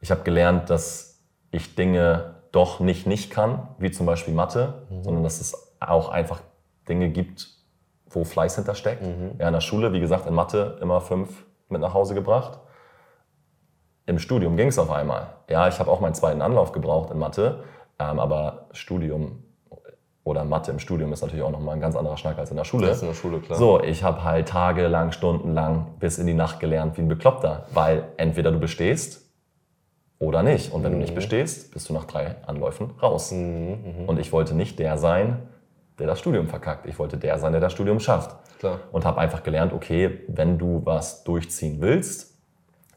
[0.01, 5.23] Ich habe gelernt, dass ich Dinge doch nicht nicht kann, wie zum Beispiel Mathe, sondern
[5.23, 6.41] dass es auch einfach
[6.87, 7.49] Dinge gibt,
[8.09, 9.03] wo Fleiß hintersteckt.
[9.39, 12.59] Ja, in der Schule, wie gesagt, in Mathe immer fünf mit nach Hause gebracht.
[14.05, 15.27] Im Studium ging es auf einmal.
[15.49, 17.63] Ja, ich habe auch meinen zweiten Anlauf gebraucht in Mathe,
[17.99, 19.43] ähm, aber Studium
[20.23, 22.63] oder Mathe im Studium ist natürlich auch nochmal ein ganz anderer Schnack als in der
[22.63, 22.87] Schule.
[22.87, 23.57] Das ist in der Schule, klar.
[23.57, 28.09] So, ich habe halt tagelang, stundenlang bis in die Nacht gelernt wie ein Bekloppter, weil
[28.17, 29.26] entweder du bestehst
[30.19, 30.73] oder nicht.
[30.73, 33.31] Und wenn du nicht bestehst, bist du nach drei Anläufen raus.
[33.31, 35.43] Und ich wollte nicht der sein,
[35.99, 36.85] der das Studium verkackt.
[36.85, 38.35] Ich wollte der sein, der das Studium schafft.
[38.59, 38.79] Klar.
[38.91, 42.35] Und habe einfach gelernt, okay, wenn du was durchziehen willst,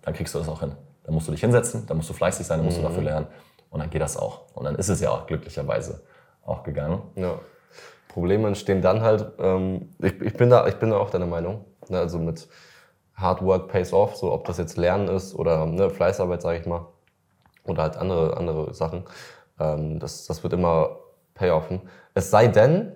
[0.02, 0.72] dann kriegst du das auch hin.
[1.04, 3.26] Dann musst du dich hinsetzen, dann musst du fleißig sein, dann musst du dafür lernen.
[3.70, 4.42] Und dann geht das auch.
[4.54, 6.02] Und dann ist es ja auch glücklicherweise
[6.44, 7.02] auch gegangen.
[7.16, 7.38] Ja.
[8.08, 11.64] Probleme entstehen dann halt, ähm, ich, ich, bin da, ich bin da auch deiner Meinung,
[11.88, 12.48] ne, also mit
[13.14, 16.66] Hard Work pays off, so ob das jetzt Lernen ist oder ne, Fleißarbeit, sage ich
[16.66, 16.86] mal,
[17.64, 19.04] oder halt andere, andere Sachen,
[19.58, 20.96] ähm, das, das wird immer
[21.34, 21.80] payoffen.
[22.14, 22.92] Es sei denn,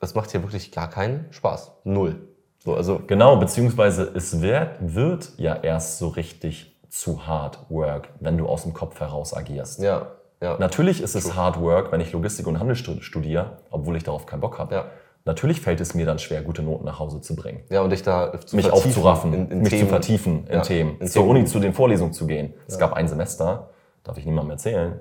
[0.00, 1.72] es macht hier wirklich gar keinen Spaß.
[1.84, 2.28] Null.
[2.58, 8.36] So, also, Genau, beziehungsweise es wird, wird ja erst so richtig zu Hard Work, wenn
[8.38, 9.80] du aus dem Kopf heraus agierst.
[9.80, 10.06] ja,
[10.40, 10.56] ja.
[10.58, 14.26] Natürlich ist es Hard Work, wenn ich Logistik und Handel stu- studiere, obwohl ich darauf
[14.26, 14.74] keinen Bock habe.
[14.74, 14.84] Ja.
[15.24, 17.62] Natürlich fällt es mir dann schwer, gute Noten nach Hause zu bringen.
[17.70, 19.82] ja, und dich da zu Mich aufzuraffen, in, in mich Themen.
[19.84, 21.30] zu vertiefen in Ja, Themen, in zur Themen.
[21.36, 22.54] Uni zu den Vorlesungen zu gehen.
[22.66, 23.70] Es gab ein Semester,
[24.02, 24.98] darf ich niemandem erzählen,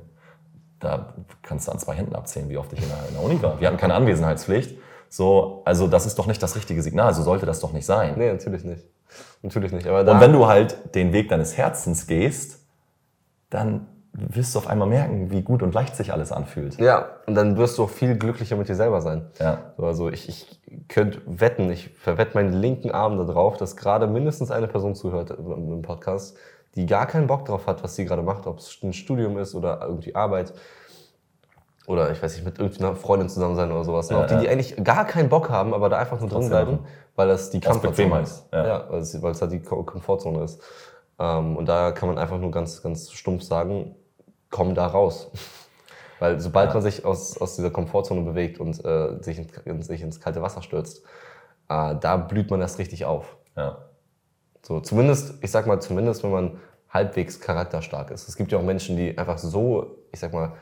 [0.79, 3.41] da kannst du an zwei Händen abzählen, wie oft ich in der, in der Uni
[3.41, 3.59] war.
[3.59, 4.75] Wir hatten keine Anwesenheitspflicht.
[5.09, 8.13] So, also das ist doch nicht das richtige Signal, so sollte das doch nicht sein.
[8.17, 8.85] Nee, natürlich nicht.
[9.41, 9.87] Natürlich nicht.
[9.87, 12.59] Aber Und wenn du halt den Weg deines Herzens gehst,
[13.49, 16.77] dann wirst du auf einmal merken, wie gut und leicht sich alles anfühlt.
[16.79, 19.25] Ja, und dann wirst du auch viel glücklicher mit dir selber sein.
[19.39, 19.71] Ja.
[19.77, 20.59] So, Also ich, ich
[20.89, 25.81] könnte wetten, ich verwette meinen linken Arm darauf, dass gerade mindestens eine Person zuhört im
[25.81, 26.35] Podcast,
[26.75, 29.55] die gar keinen Bock drauf hat, was sie gerade macht, ob es ein Studium ist
[29.55, 30.53] oder irgendwie Arbeit
[31.87, 34.09] oder ich weiß nicht, mit irgendeiner Freundin zusammen sein oder sowas.
[34.09, 36.79] Ja, auch die, die eigentlich gar keinen Bock haben, aber da einfach nur drin bleiben,
[37.15, 38.45] weil das die Komfortzone ist.
[38.53, 38.67] ja.
[38.67, 40.61] Ja, weil es, weil es halt die Ko- Komfortzone ist.
[41.19, 43.95] Ähm, und da kann man einfach nur ganz, ganz stumpf sagen,
[44.51, 45.31] kommen da raus.
[46.19, 46.73] Weil sobald ja.
[46.75, 50.61] man sich aus, aus dieser Komfortzone bewegt und äh, sich, in, sich ins kalte Wasser
[50.61, 51.03] stürzt,
[51.67, 53.37] äh, da blüht man erst richtig auf.
[53.57, 53.79] Ja.
[54.61, 58.27] So, zumindest, ich sag mal, zumindest wenn man halbwegs charakterstark ist.
[58.27, 60.53] Es gibt ja auch Menschen, die einfach so, ich sag mal,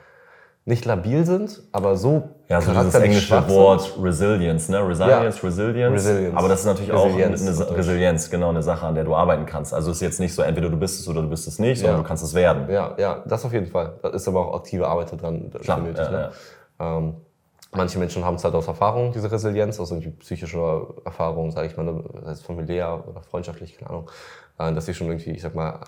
[0.69, 4.87] nicht labil sind, aber so ja, so dieses englische Wort Resilience, ne?
[4.87, 5.47] Resilience, ja.
[5.47, 5.95] Resilience.
[5.95, 6.37] Resilience.
[6.37, 9.15] Aber das ist natürlich Resilienz, auch eine, eine Resilienz, genau eine Sache, an der du
[9.15, 9.73] arbeiten kannst.
[9.73, 11.79] Also es ist jetzt nicht so, entweder du bist es oder du bist es nicht,
[11.79, 12.01] sondern ja.
[12.03, 12.69] du kannst es werden.
[12.69, 13.97] Ja, ja, das auf jeden Fall.
[14.03, 16.05] Da ist aber auch aktive Arbeit dran Klar, nötig.
[16.05, 16.31] Ja, ne?
[16.79, 17.15] ähm,
[17.71, 21.77] manche Menschen haben es halt aus Erfahrung, diese Resilienz, aus irgendwie psychischer Erfahrung, sage ich
[21.77, 22.03] mal, ne?
[22.13, 24.11] das heißt familiär oder freundschaftlich, keine Ahnung,
[24.59, 25.79] äh, dass sie schon irgendwie, ich sag mal,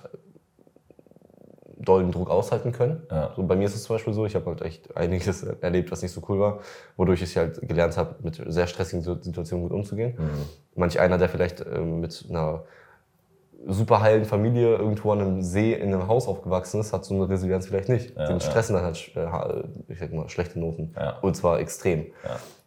[1.84, 3.04] dollen Druck aushalten können.
[3.10, 3.32] Ja.
[3.36, 6.02] So, bei mir ist es zum Beispiel so, ich habe halt echt einiges erlebt, was
[6.02, 6.60] nicht so cool war,
[6.98, 10.16] wodurch ich halt gelernt habe, mit sehr stressigen Situationen gut umzugehen.
[10.18, 10.46] Mhm.
[10.76, 12.64] Manch einer, der vielleicht äh, mit einer
[13.68, 17.30] super heilen Familie irgendwo an einem See in einem Haus aufgewachsen ist, hat so eine
[17.30, 18.18] Resilienz vielleicht nicht.
[18.18, 18.82] Ja, stressen ja.
[18.82, 20.94] dann halt, äh, ich sag mal, schlechte Noten.
[20.96, 21.20] Ja.
[21.20, 22.08] Und zwar extrem.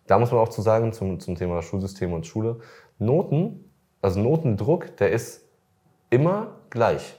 [0.06, 2.60] Da muss man auch zu sagen, zum, zum Thema Schulsystem und Schule,
[2.98, 5.44] Noten, also Notendruck, der ist
[6.10, 7.16] immer gleich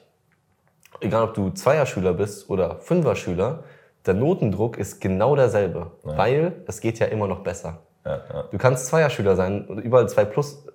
[1.02, 3.64] egal ob du Zweierschüler bist oder Fünfer-Schüler,
[4.06, 6.18] der Notendruck ist genau derselbe, ja.
[6.18, 7.80] weil es geht ja immer noch besser.
[8.06, 8.44] Ja, ja.
[8.52, 10.66] Du kannst Zweierschüler sein und überall zwei Plus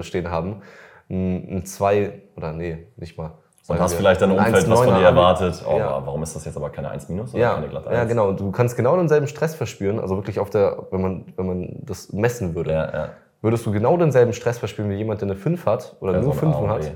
[0.00, 0.62] stehen haben,
[1.10, 3.32] ein zwei oder nee, nicht mal.
[3.68, 5.62] Und hast wir, vielleicht dein Umfeld, was von dir erwartet.
[5.64, 6.04] Oh, ja.
[6.04, 7.54] warum ist das jetzt aber keine 1 minus oder ja.
[7.54, 7.96] keine glatte 1?
[7.96, 8.32] Ja, genau.
[8.32, 12.12] Du kannst genau denselben Stress verspüren, also wirklich auf der, wenn man, wenn man das
[12.12, 12.72] messen würde.
[12.72, 13.08] Ja, ja.
[13.40, 16.32] Würdest du genau denselben Stress verspüren wie jemand, der eine 5 hat oder nur so
[16.32, 16.90] 5 hat,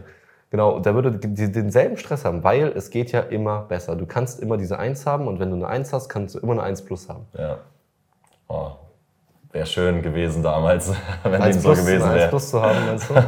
[0.50, 3.96] Genau, der würde denselben Stress haben, weil es geht ja immer besser.
[3.96, 6.52] Du kannst immer diese 1 haben und wenn du eine 1 hast, kannst du immer
[6.52, 7.26] eine 1 plus haben.
[7.36, 7.58] Ja.
[8.48, 8.70] Oh,
[9.50, 10.92] wäre schön gewesen damals,
[11.24, 12.22] wenn dem so gewesen wäre.
[12.22, 13.14] 1 plus zu haben, meinst du?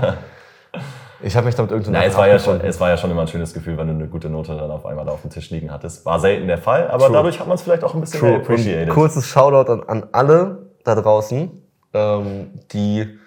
[1.21, 3.23] Ich habe mich damit irgendwie Nein, es war, ja schon, es war ja schon immer
[3.23, 5.51] ein schönes Gefühl, wenn du eine gute Note dann auf einmal da auf dem Tisch
[5.51, 6.07] liegen hattest.
[6.07, 7.13] War selten der Fall, aber True.
[7.13, 8.37] dadurch hat man es vielleicht auch ein bisschen True.
[8.37, 8.91] appreciated.
[8.91, 11.51] kurzes Shoutout an, an alle da draußen,
[11.93, 13.18] ähm, die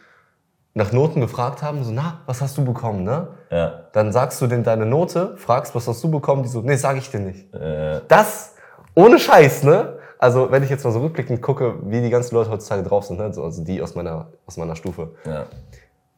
[0.74, 3.28] nach Noten gefragt haben, so, na, was hast du bekommen, ne?
[3.50, 3.84] Ja.
[3.92, 6.98] Dann sagst du denen deine Note, fragst, was hast du bekommen, die so, nee, sag
[6.98, 7.54] ich dir nicht.
[7.54, 8.02] Äh.
[8.08, 8.56] Das,
[8.96, 9.98] ohne Scheiß, ne?
[10.18, 13.18] Also, wenn ich jetzt mal so rückblickend gucke, wie die ganzen Leute heutzutage drauf sind,
[13.18, 13.26] ne?
[13.26, 15.10] also die aus meiner, aus meiner Stufe.
[15.26, 15.46] Ja.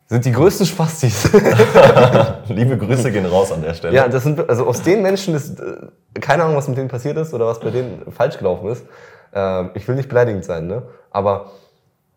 [0.07, 1.31] Sind die größten Spastis.
[2.49, 3.95] Liebe Grüße gehen raus an der Stelle.
[3.95, 7.17] Ja, das sind, also aus den Menschen ist, äh, keine Ahnung, was mit denen passiert
[7.17, 8.85] ist oder was bei denen falsch gelaufen ist.
[9.33, 10.83] Ähm, ich will nicht beleidigend sein, ne?
[11.09, 11.51] Aber,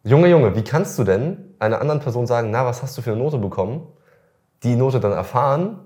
[0.02, 3.12] Junge, Junge, wie kannst du denn einer anderen Person sagen, na, was hast du für
[3.12, 3.86] eine Note bekommen?
[4.62, 5.78] Die Note dann erfahren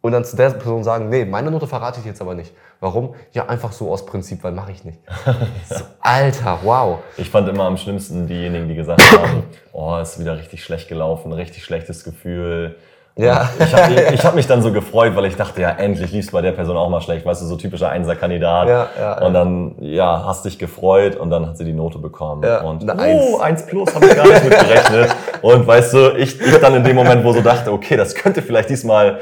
[0.00, 2.52] und dann zu der Person sagen, nee, meine Note verrate ich jetzt aber nicht.
[2.80, 3.14] Warum?
[3.32, 4.98] Ja, einfach so aus Prinzip, weil mache ich nicht.
[5.68, 6.98] so, Alter, wow.
[7.16, 11.32] Ich fand immer am schlimmsten diejenigen, die gesagt haben, oh, ist wieder richtig schlecht gelaufen,
[11.32, 12.76] richtig schlechtes Gefühl
[13.16, 13.48] ja.
[13.58, 16.52] Ich habe hab mich dann so gefreut, weil ich dachte, ja, endlich lief's bei der
[16.52, 17.24] Person auch mal schlecht.
[17.24, 18.68] Weißt du, so typischer Einser-Kandidat.
[18.68, 22.42] Ja, ja, und dann, ja, hast dich gefreut und dann hat sie die Note bekommen.
[22.42, 25.16] Ja, und, eine oh, eins plus, habe ich gar nicht mit gerechnet.
[25.42, 28.42] und weißt du, ich, ich dann in dem Moment, wo so dachte, okay, das könnte
[28.42, 29.20] vielleicht diesmal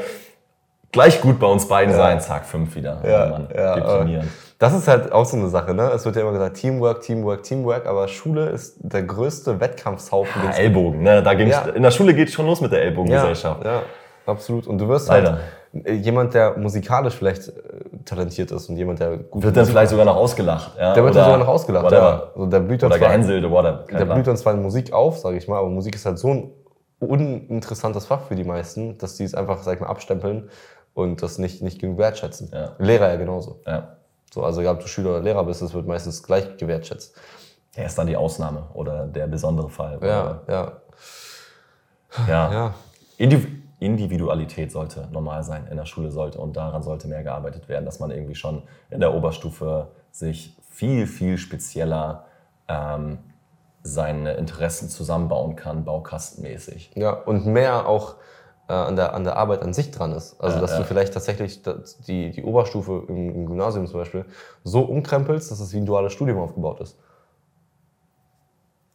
[0.91, 1.99] gleich gut bei uns beiden ja.
[1.99, 2.21] sein.
[2.21, 3.01] Zack, fünf wieder.
[3.07, 4.21] Ja, oh Mann, ja,
[4.63, 5.91] das ist halt auch so eine Sache, ne?
[5.93, 10.41] Es wird ja immer gesagt, Teamwork, Teamwork, Teamwork, aber Schule ist der größte Wettkampfshaufen.
[10.45, 11.21] Ja, Ellbogen, ne?
[11.21, 11.63] Da ja.
[11.63, 13.65] in der Schule geht es schon los mit der Ellbogengesellschaft.
[13.65, 13.83] Ja, ja,
[14.25, 14.69] absolut.
[14.69, 15.41] Und du wirst Leider.
[15.73, 17.53] halt jemand, der musikalisch vielleicht äh,
[18.05, 20.95] talentiert ist und jemand, der gut Wird dann vielleicht sogar noch ausgelacht, ja?
[20.95, 22.01] Der wird dann sogar noch ausgelacht, whatever.
[22.01, 22.31] ja.
[22.33, 23.85] Also der blüht dann oder zwar, gehänselt, whatever.
[23.91, 26.29] Der blüht dann zwar in Musik auf, sage ich mal, aber Musik ist halt so
[26.29, 26.51] ein
[27.01, 30.51] uninteressantes Fach für die meisten, dass die es einfach, sag ich mal, abstempeln
[30.95, 32.51] und das nicht, nicht genug wertschätzen.
[32.53, 32.77] Ja.
[32.79, 33.61] Lehrer ja genauso.
[33.67, 33.97] Ja.
[34.33, 37.15] So, also egal ob du Schüler oder Lehrer bist, es wird meistens gleich gewertschätzt.
[37.75, 39.99] Er ist dann die Ausnahme oder der besondere Fall.
[40.03, 40.73] Ja, ja.
[42.29, 42.53] Ja.
[42.53, 42.75] ja.
[43.19, 43.47] Indiv
[43.79, 47.99] Individualität sollte normal sein in der Schule sollte und daran sollte mehr gearbeitet werden, dass
[47.99, 52.27] man irgendwie schon in der Oberstufe sich viel, viel spezieller
[52.69, 53.19] ähm,
[53.83, 56.93] seine Interessen zusammenbauen kann, baukastenmäßig.
[56.95, 58.15] Ja, und mehr auch
[58.69, 60.41] äh, an, der, an der Arbeit an sich dran ist.
[60.41, 61.63] Also, dass du vielleicht tatsächlich
[62.07, 64.25] die, die Oberstufe im, im, Gymnasium zum Beispiel
[64.65, 66.97] so umkrempelst, dass es wie ein duales Studium aufgebaut ist.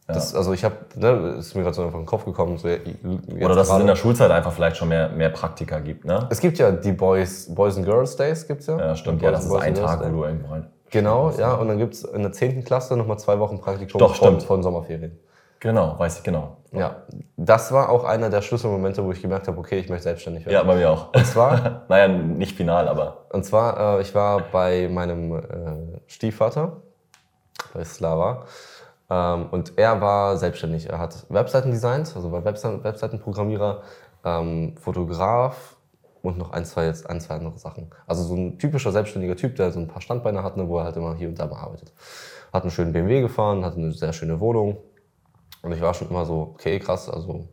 [0.06, 2.56] Das, also ich habe, ne, ist mir gerade so einfach in den Kopf gekommen.
[2.56, 6.26] So Oder dass es in der Schulzeit einfach vielleicht schon mehr, mehr Praktika gibt, ne?
[6.30, 8.78] Es gibt ja die Boys, Boys and Girls Days, gibt's ja.
[8.78, 9.20] Ja, stimmt.
[9.20, 10.66] Ja, das ist ein Tag, wo du irgendwo rein...
[10.90, 11.52] Genau, ja.
[11.54, 12.64] Und dann gibt's in der 10.
[12.64, 15.18] Klasse nochmal zwei Wochen Praktikum Doch, von, von Sommerferien.
[15.60, 16.56] Genau, weiß ich genau.
[16.72, 17.02] Ja,
[17.36, 20.54] das war auch einer der Schlüsselmomente, wo ich gemerkt habe, okay, ich möchte selbstständig werden.
[20.54, 21.14] Ja, bei mir auch.
[21.14, 21.82] Und zwar?
[21.88, 23.24] naja, nicht final, aber.
[23.30, 26.82] Und zwar, äh, ich war bei meinem äh, Stiefvater,
[27.72, 28.44] bei Slava,
[29.10, 30.88] ähm, und er war selbstständig.
[30.90, 33.82] Er hat Webseiten designt, also war Webse Webseitenprogrammierer,
[34.24, 35.76] ähm, Fotograf
[36.22, 37.90] und noch ein, zwei, jetzt ein, zwei andere Sachen.
[38.06, 40.84] Also so ein typischer selbstständiger Typ, der so ein paar Standbeine hat, ne, wo er
[40.84, 41.92] halt immer hier und da mal arbeitet.
[42.52, 44.78] Hat einen schönen BMW gefahren, hatte eine sehr schöne Wohnung.
[45.62, 47.48] Und ich war schon immer so, okay, krass, also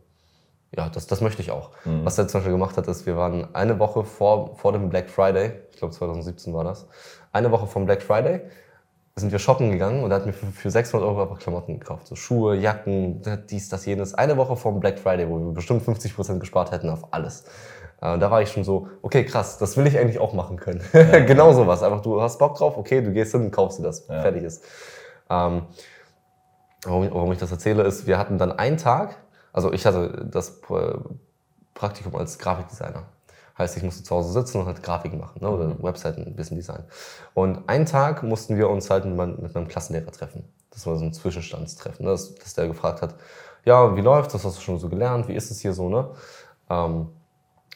[0.76, 1.70] ja, das, das möchte ich auch.
[1.84, 2.04] Mhm.
[2.04, 5.10] Was er zum Beispiel gemacht hat, ist, wir waren eine Woche vor, vor dem Black
[5.10, 6.86] Friday, ich glaube 2017 war das,
[7.32, 8.42] eine Woche vom Black Friday
[9.18, 12.06] sind wir shoppen gegangen und er hat mir für, für 600 Euro einfach Klamotten gekauft.
[12.06, 14.12] So Schuhe, Jacken, dies, das, jenes.
[14.12, 17.44] Eine Woche vom Black Friday, wo wir bestimmt 50 Prozent gespart hätten auf alles.
[18.02, 20.58] Äh, und da war ich schon so, okay, krass, das will ich eigentlich auch machen
[20.58, 20.82] können.
[20.92, 21.20] Ja.
[21.26, 21.82] genau sowas.
[21.82, 24.06] Einfach, du hast Bock drauf, okay, du gehst hin und kaufst dir das.
[24.06, 24.20] Ja.
[24.20, 24.62] Fertig ist.
[25.30, 25.62] Ähm,
[26.82, 29.16] warum, ich, warum ich das erzähle, ist, wir hatten dann einen Tag,
[29.52, 30.60] also ich hatte das
[31.74, 33.04] Praktikum als Grafikdesigner.
[33.58, 35.82] Heißt, ich musste zu Hause sitzen und halt Grafiken machen ne, oder mhm.
[35.82, 36.84] Webseiten ein bisschen designen.
[37.32, 40.44] Und einen Tag mussten wir uns halt mit, meinem, mit meinem Klassenlehrer treffen.
[40.70, 43.14] Das war so ein Zwischenstandstreffen, ne, dass, dass der gefragt hat,
[43.64, 46.10] ja, wie läuft's, das hast du schon so gelernt, wie ist es hier so, ne?
[46.68, 47.08] Ähm,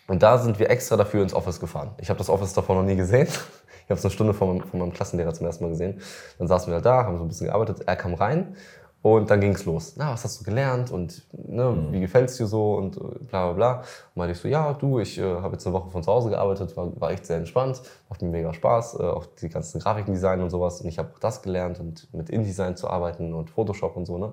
[0.06, 1.92] und da sind wir extra dafür ins Office gefahren.
[1.98, 3.28] Ich habe das Office davor noch nie gesehen.
[3.28, 6.00] Ich habe es eine Stunde von, von meinem Klassenlehrer zum ersten Mal gesehen.
[6.38, 7.82] Dann saßen wir halt da, haben so ein bisschen gearbeitet.
[7.86, 8.54] Er kam rein
[9.02, 9.94] und dann ging es los.
[9.96, 11.92] Na, was hast du gelernt und ne, mhm.
[11.92, 13.72] wie gefällt es dir so und äh, bla bla bla.
[13.78, 16.30] Und meinte ich so, ja, du, ich äh, habe jetzt eine Woche von zu Hause
[16.30, 17.80] gearbeitet, war, war echt sehr entspannt,
[18.10, 20.82] macht mir mega Spaß, äh, auch die ganzen Grafiken design und sowas.
[20.82, 24.18] Und ich habe auch das gelernt und mit InDesign zu arbeiten und Photoshop und so.
[24.18, 24.32] Ne?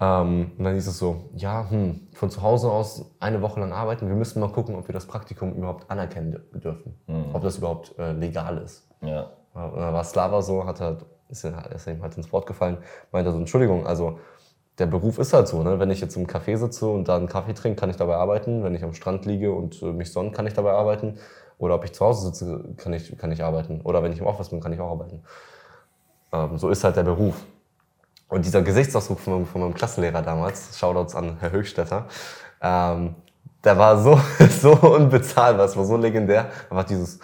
[0.00, 3.72] Ähm, und dann hieß es so, ja, hm, von zu Hause aus eine Woche lang
[3.72, 6.94] arbeiten, wir müssen mal gucken, ob wir das Praktikum überhaupt anerkennen dürfen.
[7.06, 7.34] Mhm.
[7.34, 8.88] Ob das überhaupt äh, legal ist.
[9.02, 9.32] Ja.
[9.52, 12.78] Und dann war Slava so, hat halt ist, ihm halt ins Wort gefallen,
[13.12, 14.18] meinte so, Entschuldigung, also
[14.78, 15.78] der Beruf ist halt so, ne?
[15.80, 18.62] wenn ich jetzt im Café sitze und da einen Kaffee trinke, kann ich dabei arbeiten.
[18.62, 21.18] Wenn ich am Strand liege und äh, mich sonne, kann ich dabei arbeiten.
[21.58, 23.80] Oder ob ich zu Hause sitze, kann ich, kann ich arbeiten.
[23.82, 25.22] Oder wenn ich im Office bin, kann ich auch arbeiten.
[26.32, 27.34] Ähm, so ist halt der Beruf.
[28.28, 32.06] Und dieser Gesichtsausdruck von meinem, von meinem Klassenlehrer damals, Shoutouts an Herr Höchstetter,
[32.62, 33.16] ähm,
[33.64, 34.20] der war so,
[34.60, 36.50] so unbezahlbar, es war so legendär.
[36.70, 37.18] Einfach dieses,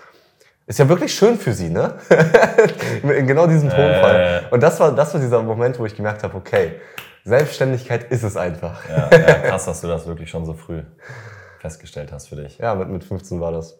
[0.66, 1.94] ist ja wirklich schön für sie, ne?
[3.02, 4.44] In genau diesem Tonfall.
[4.50, 4.54] Äh.
[4.54, 6.80] Und das war, das war dieser Moment, wo ich gemerkt habe, okay,
[7.24, 8.88] Selbstständigkeit ist es einfach.
[8.88, 10.82] Ja, ja, krass, dass du das wirklich schon so früh
[11.58, 12.58] festgestellt hast für dich.
[12.58, 13.78] Ja, mit, mit 15 war das.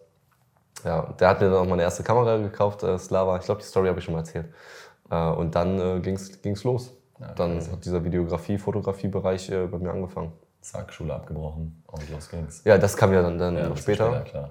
[0.83, 3.37] Ja, der hat mir dann auch meine erste Kamera gekauft, äh, Slava.
[3.37, 4.47] Ich glaube, die Story habe ich schon mal erzählt.
[5.09, 6.93] Äh, und dann äh, ging's ging's los.
[7.19, 10.33] Ja, dann hat dieser Videografie-, Fotografie-Bereich äh, bei mir angefangen.
[10.61, 12.61] Zack, Schule abgebrochen und los ging's.
[12.65, 14.07] Ja, das kam ja dann, dann ja, noch später.
[14.07, 14.49] später klar.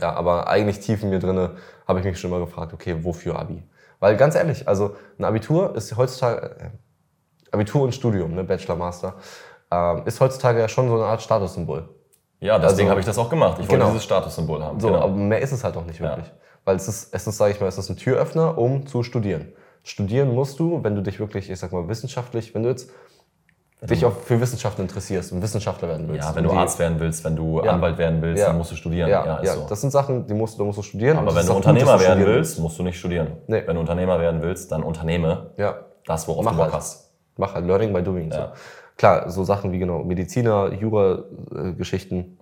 [0.00, 1.56] Ja, aber eigentlich tief in mir drinne
[1.86, 3.62] habe ich mich schon immer gefragt, okay, wofür Abi?
[4.00, 6.70] Weil ganz ehrlich, also ein Abitur ist heutzutage, äh,
[7.52, 9.14] Abitur und Studium, ne, Bachelor, Master,
[9.70, 11.88] äh, ist heutzutage ja schon so eine Art Statussymbol.
[12.40, 13.58] Ja, deswegen also, habe ich das auch gemacht.
[13.60, 13.84] Ich genau.
[13.84, 14.80] wollte dieses Statussymbol haben.
[14.80, 15.00] So, genau.
[15.00, 16.26] aber mehr ist es halt auch nicht wirklich.
[16.26, 16.32] Ja.
[16.64, 19.52] Weil es ist, es ist, sage ich mal, es ist ein Türöffner, um zu studieren.
[19.82, 22.90] Studieren musst du, wenn du dich wirklich, ich sag mal, wissenschaftlich, wenn du jetzt
[23.86, 26.28] dich auch für Wissenschaften interessierst und Wissenschaftler werden willst.
[26.28, 27.72] Ja, wenn du die, Arzt werden willst, wenn du ja.
[27.72, 28.48] Anwalt werden willst, ja.
[28.48, 29.10] dann musst du studieren.
[29.10, 29.54] Ja, ja, ja.
[29.54, 29.66] So.
[29.68, 31.18] das sind Sachen, die musst, da musst du studieren.
[31.18, 33.32] Aber wenn du Unternehmer werden willst, musst du nicht studieren.
[33.46, 33.62] Nee.
[33.66, 35.76] Wenn du Unternehmer werden willst, dann unternehme ja.
[36.06, 36.74] das, worauf Mach du Bock halt.
[36.74, 37.10] hast.
[37.36, 38.30] Mach halt Learning by Doing.
[38.30, 38.36] Ja.
[38.36, 38.52] So.
[38.96, 42.38] Klar, so Sachen wie genau Mediziner, Jura-Geschichten,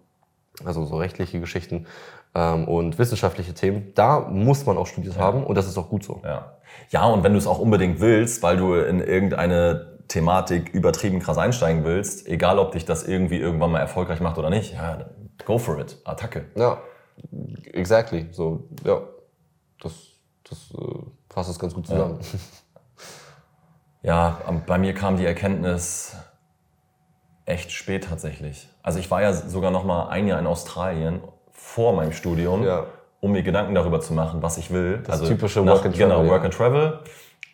[0.65, 1.87] also so rechtliche Geschichten
[2.35, 6.05] ähm, und wissenschaftliche Themen, da muss man auch studiert haben und das ist auch gut
[6.05, 6.21] so.
[6.25, 6.53] Ja.
[6.91, 11.39] ja, und wenn du es auch unbedingt willst, weil du in irgendeine Thematik übertrieben krass
[11.39, 15.07] einsteigen willst, egal ob dich das irgendwie irgendwann mal erfolgreich macht oder nicht, ja,
[15.47, 16.45] go for it, Attacke.
[16.55, 16.83] Ja,
[17.73, 18.29] exactly.
[18.31, 19.01] So, ja,
[19.81, 19.93] das,
[20.49, 20.99] das äh,
[21.31, 22.21] fasst es ganz gut zusammen.
[24.05, 24.37] Ja.
[24.49, 26.17] ja, bei mir kam die Erkenntnis
[27.47, 28.69] echt spät tatsächlich.
[28.83, 31.21] Also ich war ja sogar noch mal ein Jahr in Australien
[31.53, 32.87] vor meinem Studium, ja.
[33.21, 34.99] um mir Gedanken darüber zu machen, was ich will.
[35.07, 36.17] Das also typische Work and Travel.
[36.19, 36.99] Genau, Work and Travel.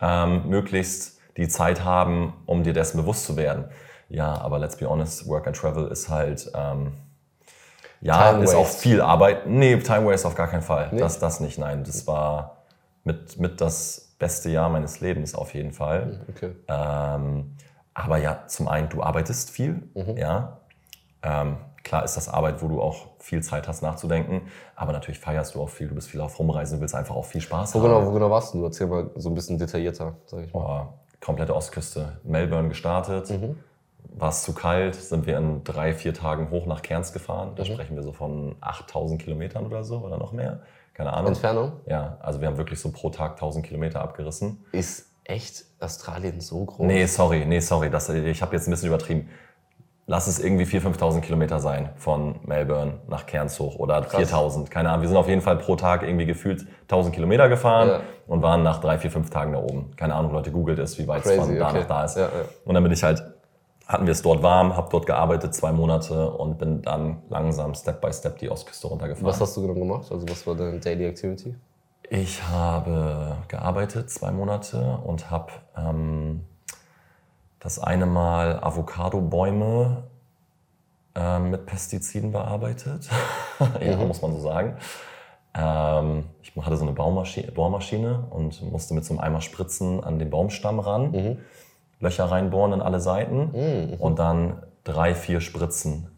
[0.00, 3.64] Ähm, möglichst die Zeit haben, um dir dessen bewusst zu werden.
[4.08, 6.92] Ja, aber let's be honest, Work and Travel ist halt, ähm,
[8.00, 8.58] ja, time ist waste.
[8.58, 9.46] auch viel Arbeit.
[9.46, 10.88] Nee, Time Waste auf gar keinen Fall.
[10.92, 11.00] Nee.
[11.00, 11.84] Das, das nicht, nein.
[11.84, 12.58] Das war
[13.04, 16.06] mit, mit das beste Jahr meines Lebens auf jeden Fall.
[16.06, 16.50] Mhm, okay.
[16.68, 17.56] Ähm,
[17.94, 20.16] aber ja, zum einen, du arbeitest viel, mhm.
[20.16, 20.58] ja.
[21.22, 24.42] Ähm, klar ist das Arbeit, wo du auch viel Zeit hast nachzudenken,
[24.76, 27.24] aber natürlich feierst du auch viel, du bist viel auf Rumreisen, du willst einfach auch
[27.24, 28.00] viel Spaß wo genau, haben.
[28.00, 28.64] Genau, wo genau warst du?
[28.64, 30.60] Erzähl mal so ein bisschen detaillierter, sag ich mal.
[30.60, 32.18] Boah, komplette Ostküste.
[32.24, 33.30] Melbourne gestartet.
[33.30, 33.56] Mhm.
[34.16, 37.52] War es zu kalt, sind wir in drei, vier Tagen hoch nach Cairns gefahren.
[37.56, 37.68] Da mhm.
[37.68, 40.60] sprechen wir so von 8000 Kilometern oder so oder noch mehr.
[40.94, 41.28] Keine Ahnung.
[41.28, 41.72] Entfernung?
[41.86, 44.64] Ja, also wir haben wirklich so pro Tag 1000 Kilometer abgerissen.
[44.72, 46.86] Ist echt Australien so groß?
[46.86, 47.90] Nee, sorry, nee, sorry.
[47.90, 49.28] Das, ich habe jetzt ein bisschen übertrieben
[50.08, 54.88] lass es irgendwie 4.000, 5.000 Kilometer sein von Melbourne nach Cairns hoch oder 4.000, keine
[54.88, 55.02] Ahnung.
[55.02, 58.00] Wir sind auf jeden Fall pro Tag irgendwie gefühlt 1.000 Kilometer gefahren ja.
[58.26, 59.92] und waren nach drei, vier, fünf Tagen da oben.
[59.96, 61.78] Keine Ahnung, Leute, googelt es, wie weit es von da okay.
[61.80, 62.16] nach da ist.
[62.16, 62.30] Ja, ja.
[62.64, 63.22] Und dann bin ich halt
[63.86, 68.02] hatten wir es dort warm, habe dort gearbeitet zwei Monate und bin dann langsam Step
[68.02, 69.26] by Step die Ostküste runtergefahren.
[69.26, 70.12] Was hast du genau gemacht?
[70.12, 71.54] Also was war deine Daily Activity?
[72.10, 76.42] Ich habe gearbeitet zwei Monate und habe ähm,
[77.60, 80.04] das eine Mal Avocado-Bäume
[81.14, 83.08] äh, mit Pestiziden bearbeitet.
[83.80, 84.08] ja, mhm.
[84.08, 84.76] muss man so sagen.
[85.54, 90.18] Ähm, ich hatte so eine Bohrmaschine, Bohrmaschine und musste mit so einem Eimer Spritzen an
[90.18, 91.10] den Baumstamm ran.
[91.10, 91.38] Mhm.
[92.00, 93.94] Löcher reinbohren in alle Seiten mhm.
[93.94, 96.08] und dann drei, vier Spritzen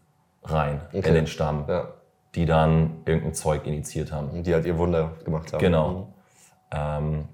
[0.43, 1.09] rein okay.
[1.09, 1.89] in den Stamm, ja.
[2.35, 4.29] die dann irgendein Zeug initiiert haben.
[4.29, 5.61] Und die halt ihr Wunder gemacht haben.
[5.61, 5.89] Genau.
[5.89, 6.07] Mhm.
[6.73, 7.29] Ähm,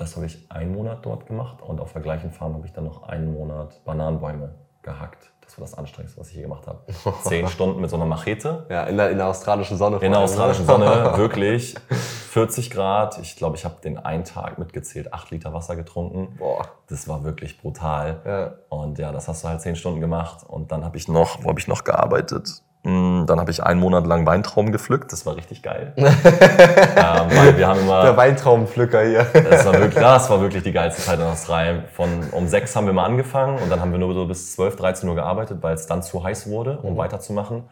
[0.00, 2.84] das habe ich einen Monat dort gemacht und auf der gleichen Farm habe ich dann
[2.84, 5.30] noch einen Monat Bananenbäume gehackt.
[5.42, 6.80] Das war das Anstrengendste, was ich je gemacht habe.
[7.24, 8.66] Zehn Stunden mit so einer Machete.
[8.70, 9.98] Ja, in der, in der australischen Sonne.
[9.98, 11.74] In der australischen Sonne, wirklich.
[11.88, 13.18] 40 Grad.
[13.18, 16.36] Ich glaube, ich habe den einen Tag mitgezählt, acht Liter Wasser getrunken.
[16.38, 16.66] Boah.
[16.88, 18.20] Das war wirklich brutal.
[18.24, 18.52] Ja.
[18.68, 20.48] Und ja, das hast du halt zehn Stunden gemacht.
[20.48, 22.62] Und dann habe ich noch, wo habe ich noch gearbeitet?
[22.82, 25.12] Hm, dann habe ich einen Monat lang Weintrauben gepflückt.
[25.12, 25.92] Das war richtig geil.
[25.96, 29.24] ähm, weil wir haben immer, Der Weintraubenpflücker hier.
[29.24, 31.84] das, war wirklich, das war wirklich die geilste Zeit in Australien.
[31.92, 34.76] Von um sechs haben wir mal angefangen und dann haben wir nur so bis 12,
[34.76, 36.98] 13 Uhr gearbeitet, weil es dann zu heiß wurde, um mhm.
[36.98, 37.64] weiterzumachen.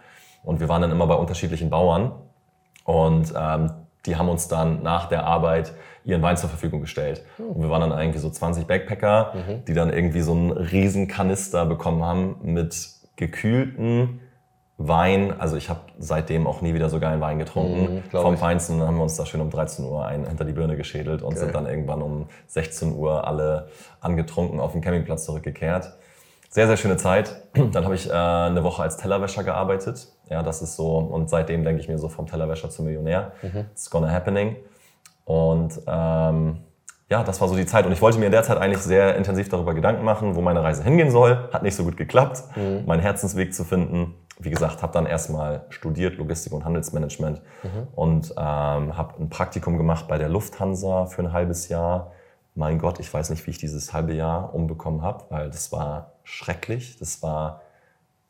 [0.45, 2.13] Und wir waren dann immer bei unterschiedlichen Bauern.
[2.85, 3.71] Und ähm,
[4.05, 5.73] die haben uns dann nach der Arbeit
[6.05, 7.25] ihren Wein zur Verfügung gestellt.
[7.39, 7.47] Mhm.
[7.47, 9.65] Und wir waren dann irgendwie so 20 Backpacker, mhm.
[9.65, 14.21] die dann irgendwie so einen riesen Kanister bekommen haben mit gekühlten
[14.81, 17.97] Wein, also ich habe seitdem auch nie wieder so geilen Wein getrunken.
[17.97, 20.77] Mm, Vom Feinsten haben wir uns da schön um 13 Uhr ein, hinter die Birne
[20.77, 21.41] geschädelt und okay.
[21.41, 23.71] sind dann irgendwann um 16 Uhr alle
[24.01, 25.91] angetrunken auf den Campingplatz zurückgekehrt.
[26.49, 27.43] Sehr, sehr schöne Zeit.
[27.73, 30.09] Dann habe ich äh, eine Woche als Tellerwäscher gearbeitet.
[30.31, 33.33] Ja, das ist so, und seitdem denke ich mir so vom Tellerwäscher zum Millionär.
[33.43, 33.67] Mhm.
[33.73, 34.57] It's gonna happening.
[35.25, 36.61] Und ähm,
[37.11, 37.85] ja, das war so die Zeit.
[37.85, 40.63] Und ich wollte mir in der Zeit eigentlich sehr intensiv darüber Gedanken machen, wo meine
[40.63, 41.51] Reise hingehen soll.
[41.53, 42.85] Hat nicht so gut geklappt, mhm.
[42.87, 47.89] meinen Herzensweg zu finden wie gesagt, habe dann erstmal studiert Logistik und Handelsmanagement mhm.
[47.95, 52.13] und ähm, habe ein Praktikum gemacht bei der Lufthansa für ein halbes Jahr.
[52.55, 56.13] Mein Gott, ich weiß nicht, wie ich dieses halbe Jahr umbekommen habe, weil das war
[56.23, 56.99] schrecklich.
[56.99, 57.63] Das war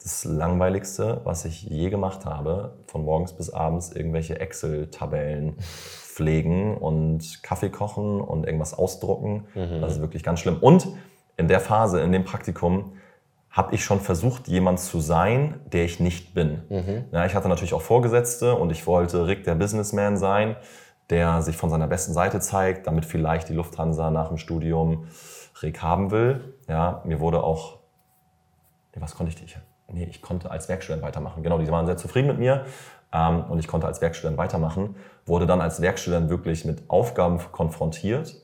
[0.02, 2.76] das Langweiligste, was ich je gemacht habe.
[2.86, 9.46] Von morgens bis abends irgendwelche Excel-Tabellen pflegen und Kaffee kochen und irgendwas ausdrucken.
[9.54, 9.80] Mhm.
[9.80, 10.58] Das ist wirklich ganz schlimm.
[10.60, 10.88] Und
[11.36, 12.92] in der Phase, in dem Praktikum,
[13.50, 16.62] habe ich schon versucht, jemand zu sein, der ich nicht bin.
[16.68, 17.04] Mhm.
[17.12, 20.56] Ja, ich hatte natürlich auch Vorgesetzte und ich wollte Rick der Businessman sein,
[21.10, 25.06] der sich von seiner besten Seite zeigt, damit vielleicht die Lufthansa nach dem Studium
[25.62, 26.54] Rick haben will.
[26.68, 27.78] Ja, mir wurde auch,
[28.94, 29.58] was konnte ich nicht?
[29.90, 31.42] Nee, ich konnte als Werkstudent weitermachen.
[31.42, 32.66] Genau, die waren sehr zufrieden mit mir
[33.12, 34.96] ähm, und ich konnte als Werkstudent weitermachen.
[35.24, 38.36] Wurde dann als Werkstudent wirklich mit Aufgaben konfrontiert,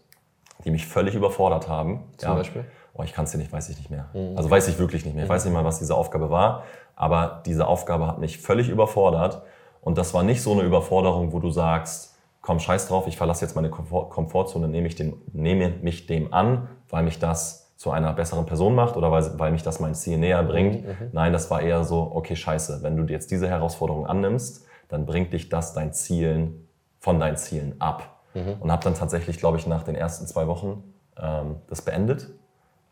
[0.64, 2.04] die mich völlig überfordert haben.
[2.16, 2.34] Zum ja.
[2.34, 2.64] Beispiel?
[2.94, 4.06] Oh, ich kann es dir nicht, weiß ich nicht mehr.
[4.14, 4.36] Mhm.
[4.36, 5.24] Also weiß ich wirklich nicht mehr.
[5.24, 6.62] Ich weiß nicht mal, was diese Aufgabe war,
[6.96, 9.42] aber diese Aufgabe hat mich völlig überfordert.
[9.80, 13.44] Und das war nicht so eine Überforderung, wo du sagst, komm, scheiß drauf, ich verlasse
[13.44, 17.90] jetzt meine Komfort Komfortzone, nehme, ich den, nehme mich dem an, weil mich das zu
[17.90, 20.84] einer besseren Person macht oder weil, weil mich das mein Ziel näher bringt.
[20.84, 21.10] Mhm, mhm.
[21.12, 25.32] Nein, das war eher so, okay, scheiße, wenn du jetzt diese Herausforderung annimmst, dann bringt
[25.32, 26.68] dich das dein Zielen,
[27.00, 28.20] von deinen Zielen ab.
[28.34, 28.56] Mhm.
[28.60, 30.82] Und habe dann tatsächlich, glaube ich, nach den ersten zwei Wochen
[31.20, 32.30] ähm, das beendet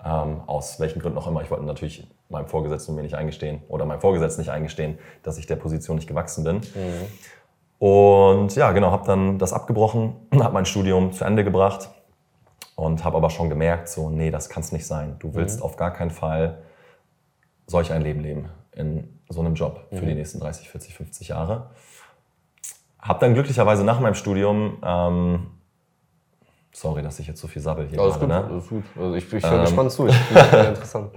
[0.05, 1.43] ähm, aus welchen Gründen auch immer.
[1.43, 5.47] Ich wollte natürlich meinem Vorgesetzten mir nicht eingestehen oder meinem Vorgesetzten nicht eingestehen, dass ich
[5.47, 6.57] der Position nicht gewachsen bin.
[6.57, 7.07] Mhm.
[7.79, 11.91] Und ja, genau, habe dann das abgebrochen, habe mein Studium zu Ende gebracht
[12.75, 15.17] und habe aber schon gemerkt, so, nee, das kann es nicht sein.
[15.19, 15.65] Du willst mhm.
[15.65, 16.63] auf gar keinen Fall
[17.67, 20.09] solch ein Leben leben in so einem Job für mhm.
[20.09, 21.71] die nächsten 30, 40, 50 Jahre.
[22.99, 25.47] Habe dann glücklicherweise nach meinem Studium ähm,
[26.73, 28.35] Sorry, dass ich jetzt so viel sabbel hier alles gerade.
[28.35, 28.51] Gut, ne?
[28.51, 28.85] Alles gut.
[28.99, 30.07] Also ich, ich höre ähm, gespannt zu.
[30.07, 31.11] Ich finde interessant.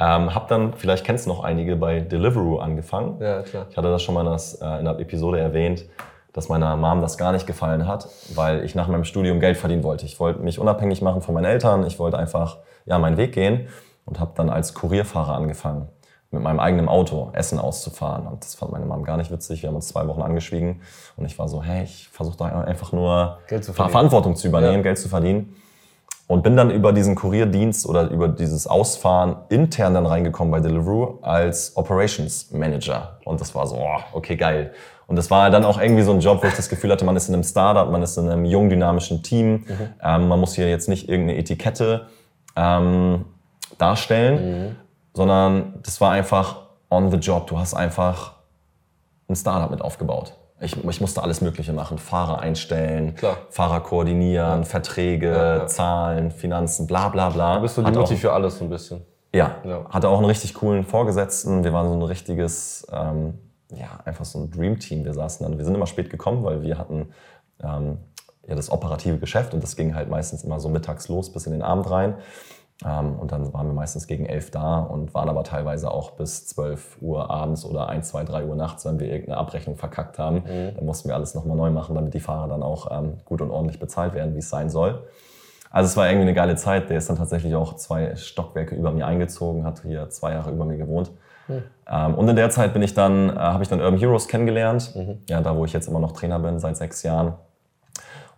[0.00, 3.20] Ähm, hab dann, vielleicht kennst du noch einige, bei Deliveroo angefangen.
[3.20, 3.66] Ja, klar.
[3.68, 5.84] Ich hatte das schon mal in, das, äh, in der Episode erwähnt,
[6.32, 9.82] dass meiner Mom das gar nicht gefallen hat, weil ich nach meinem Studium Geld verdienen
[9.82, 10.06] wollte.
[10.06, 11.84] Ich wollte mich unabhängig machen von meinen Eltern.
[11.84, 13.68] Ich wollte einfach ja, meinen Weg gehen
[14.06, 15.88] und habe dann als Kurierfahrer angefangen
[16.30, 18.26] mit meinem eigenen Auto Essen auszufahren.
[18.26, 19.62] Und das fand meine Mom gar nicht witzig.
[19.62, 20.82] Wir haben uns zwei Wochen angeschwiegen
[21.16, 24.82] und ich war so, hey, ich versuche da einfach nur zu Verantwortung zu übernehmen, ja.
[24.82, 25.56] Geld zu verdienen.
[26.26, 31.20] Und bin dann über diesen Kurierdienst oder über dieses Ausfahren intern dann reingekommen bei Deliveroo
[31.22, 33.18] als Operations Manager.
[33.24, 34.72] Und das war so, oh, okay, geil.
[35.06, 37.16] Und das war dann auch irgendwie so ein Job, wo ich das Gefühl hatte, man
[37.16, 39.52] ist in einem Startup, man ist in einem jung dynamischen Team.
[39.52, 39.64] Mhm.
[40.04, 42.08] Ähm, man muss hier jetzt nicht irgendeine Etikette
[42.56, 43.24] ähm,
[43.78, 44.87] darstellen, mhm
[45.18, 47.48] sondern das war einfach on the job.
[47.48, 48.34] Du hast einfach
[49.28, 50.32] ein Startup mit aufgebaut.
[50.60, 51.98] Ich, ich musste alles Mögliche machen.
[51.98, 53.36] Fahrer einstellen, Klar.
[53.50, 54.64] Fahrer koordinieren, ja.
[54.64, 55.66] Verträge, ja, ja.
[55.66, 57.56] Zahlen, Finanzen, bla bla bla.
[57.56, 59.00] Du bist so die Mutti für alles so ein bisschen.
[59.34, 59.84] Ja, Ja.
[59.90, 61.64] hatte auch einen richtig coolen Vorgesetzten.
[61.64, 63.34] Wir waren so ein richtiges, ähm,
[63.72, 65.04] ja, einfach so ein Dream-Team.
[65.04, 67.08] Wir saßen dann, wir sind immer spät gekommen, weil wir hatten
[67.60, 67.98] ähm,
[68.46, 71.52] ja das operative Geschäft und das ging halt meistens immer so mittags los bis in
[71.52, 72.14] den Abend rein.
[72.84, 76.46] Ähm, und dann waren wir meistens gegen elf da und waren aber teilweise auch bis
[76.46, 80.44] 12 Uhr abends oder 1, 2, 3 Uhr nachts, wenn wir irgendeine Abrechnung verkackt haben.
[80.76, 83.50] Dann mussten wir alles nochmal neu machen, damit die Fahrer dann auch ähm, gut und
[83.50, 85.02] ordentlich bezahlt werden, wie es sein soll.
[85.70, 86.88] Also es war irgendwie eine geile Zeit.
[86.88, 90.64] Der ist dann tatsächlich auch zwei Stockwerke über mir eingezogen, hat hier zwei Jahre über
[90.64, 91.10] mir gewohnt.
[91.90, 94.94] Ähm, und in der Zeit bin ich dann, äh, habe ich dann Urban Heroes kennengelernt.
[95.28, 97.34] Ja, da wo ich jetzt immer noch Trainer bin, seit sechs Jahren.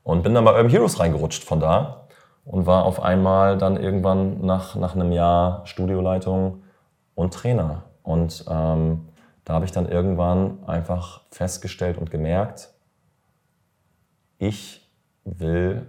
[0.02, 2.06] Und bin dann bei Urban Heroes reingerutscht von da
[2.44, 6.62] und war auf einmal dann irgendwann nach, nach einem Jahr Studioleitung
[7.14, 7.84] und Trainer.
[8.02, 9.08] Und ähm,
[9.44, 12.70] da habe ich dann irgendwann einfach festgestellt und gemerkt,
[14.38, 14.88] ich
[15.24, 15.86] will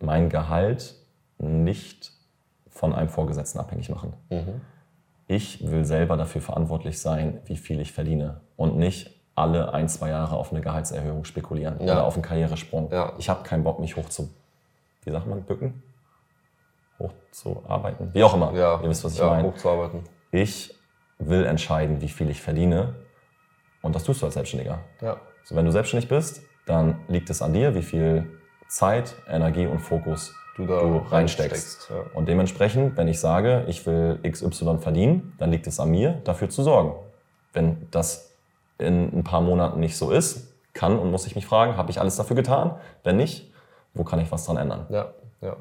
[0.00, 0.94] mein Gehalt
[1.38, 2.12] nicht
[2.68, 4.12] von einem Vorgesetzten abhängig machen.
[5.28, 10.10] Ich will selber dafür verantwortlich sein, wie viel ich verdiene und nicht alle ein, zwei
[10.10, 11.94] Jahre auf eine Gehaltserhöhung spekulieren Ja.
[11.94, 12.90] oder auf einen Karrieresprung.
[12.90, 13.12] Ja.
[13.18, 14.28] Ich habe keinen Bock, mich hoch zu,
[15.06, 15.82] wie sagt man, bücken?
[16.98, 18.10] Hoch zu arbeiten.
[18.12, 18.52] Wie auch immer.
[18.54, 19.44] Ja, Ihr wisst, was ich ja, meine.
[19.48, 20.02] hochzuarbeiten.
[20.32, 20.74] Ich
[21.18, 22.94] will entscheiden, wie viel ich verdiene.
[23.82, 24.80] Und das tust du als Selbstständiger.
[25.00, 25.18] Ja.
[25.44, 28.26] So, wenn du selbstständig bist, dann liegt es an dir, wie viel
[28.68, 31.10] Zeit, Energie und Fokus Du du, reinsteckst.
[31.10, 31.96] reinsteckst, ja.
[32.14, 36.48] Und dementsprechend, wenn ich sage, ich will XY verdienen, dann liegt es an mir, dafür
[36.48, 36.94] zu sorgen.
[37.52, 38.32] Wenn das
[38.78, 42.00] in ein paar Monaten nicht so ist, kann und muss ich mich fragen, habe ich
[42.00, 42.76] alles dafür getan?
[43.04, 43.52] Wenn nicht,
[43.96, 44.86] wo kann ich was dran ändern?
[44.90, 45.56] Ja, ja.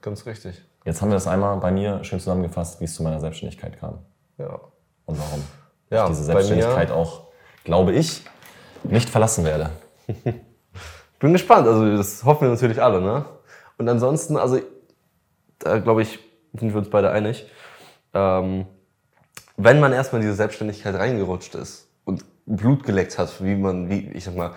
[0.00, 0.62] Ganz richtig.
[0.84, 3.98] Jetzt haben wir das einmal bei mir schön zusammengefasst, wie es zu meiner Selbstständigkeit kam
[4.38, 4.60] Ja.
[5.06, 5.42] und warum
[5.90, 7.24] Ja, ich diese Selbstständigkeit auch,
[7.64, 8.24] glaube ich,
[8.84, 9.70] nicht verlassen werde.
[11.18, 13.26] Bin gespannt, also das hoffen wir natürlich alle, ne?
[13.76, 14.58] Und ansonsten, also
[15.58, 16.18] da glaube ich,
[16.54, 17.46] sind wir uns beide einig,
[18.14, 18.66] ähm,
[19.56, 24.08] wenn man erstmal in diese Selbstständigkeit reingerutscht ist und Blut geleckt hat, wie man, wie,
[24.12, 24.52] ich sag mal,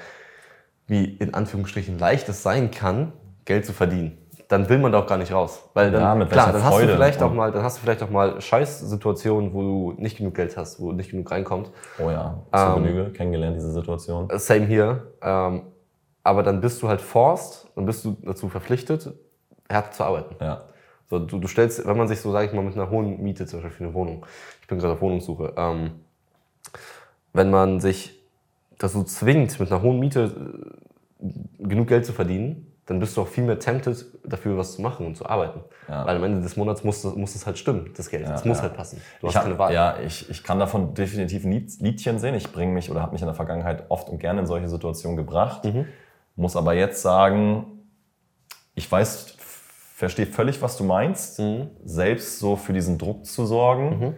[0.87, 3.13] wie in Anführungsstrichen leicht es sein kann,
[3.45, 4.17] Geld zu verdienen,
[4.49, 5.63] dann will man da auch gar nicht raus.
[5.73, 8.03] Weil dann, Ja, klar, dann hast du vielleicht auch Und- mal, dann hast du vielleicht
[8.03, 11.71] auch mal Scheißsituationen, wo du nicht genug Geld hast, wo nicht genug reinkommt.
[11.99, 14.27] Oh ja, zur Ähm, Genüge kennengelernt, diese Situation.
[14.37, 15.07] Same hier.
[15.21, 15.63] Ähm,
[16.23, 19.13] aber dann bist du halt forced, dann bist du dazu verpflichtet,
[19.71, 20.35] hart zu arbeiten.
[20.39, 20.61] Ja.
[21.09, 23.45] So, du, du stellst, wenn man sich so, sage ich mal, mit einer hohen Miete,
[23.45, 24.25] zum Beispiel für eine Wohnung,
[24.61, 25.91] ich bin gerade auf Wohnungssuche, ähm,
[27.33, 28.22] wenn man sich
[28.83, 30.71] dazu zwingt, mit einer hohen Miete
[31.19, 31.27] äh,
[31.67, 35.05] genug Geld zu verdienen, dann bist du auch viel mehr tempted, dafür was zu machen
[35.05, 35.61] und zu arbeiten.
[35.87, 36.05] Ja.
[36.05, 38.27] Weil am Ende des Monats muss, das- muss es halt stimmen, das Geld.
[38.27, 38.63] Es muss ja.
[38.63, 38.99] halt passen.
[39.21, 39.73] Du Ich hast keine Wahl.
[39.73, 42.35] Ja, ich, ich kann davon definitiv ein Lied- Liedchen sehen.
[42.35, 45.15] Ich bringe mich oder habe mich in der Vergangenheit oft und gerne in solche Situationen
[45.15, 45.63] gebracht.
[45.63, 45.85] Mhm.
[46.35, 47.67] Muss aber jetzt sagen,
[48.75, 49.35] ich weiß,
[49.95, 51.69] verstehe völlig, was du meinst, Mhm.
[51.85, 54.15] selbst so für diesen Druck zu sorgen.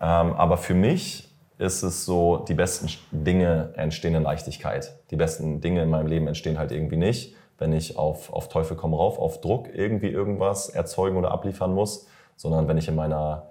[0.00, 1.27] Ähm, aber für mich
[1.58, 4.96] ist es so, die besten Dinge entstehen in Leichtigkeit.
[5.10, 8.76] Die besten Dinge in meinem Leben entstehen halt irgendwie nicht, wenn ich auf, auf Teufel
[8.76, 12.06] komm rauf, auf Druck irgendwie irgendwas erzeugen oder abliefern muss,
[12.36, 13.48] sondern wenn ich in meiner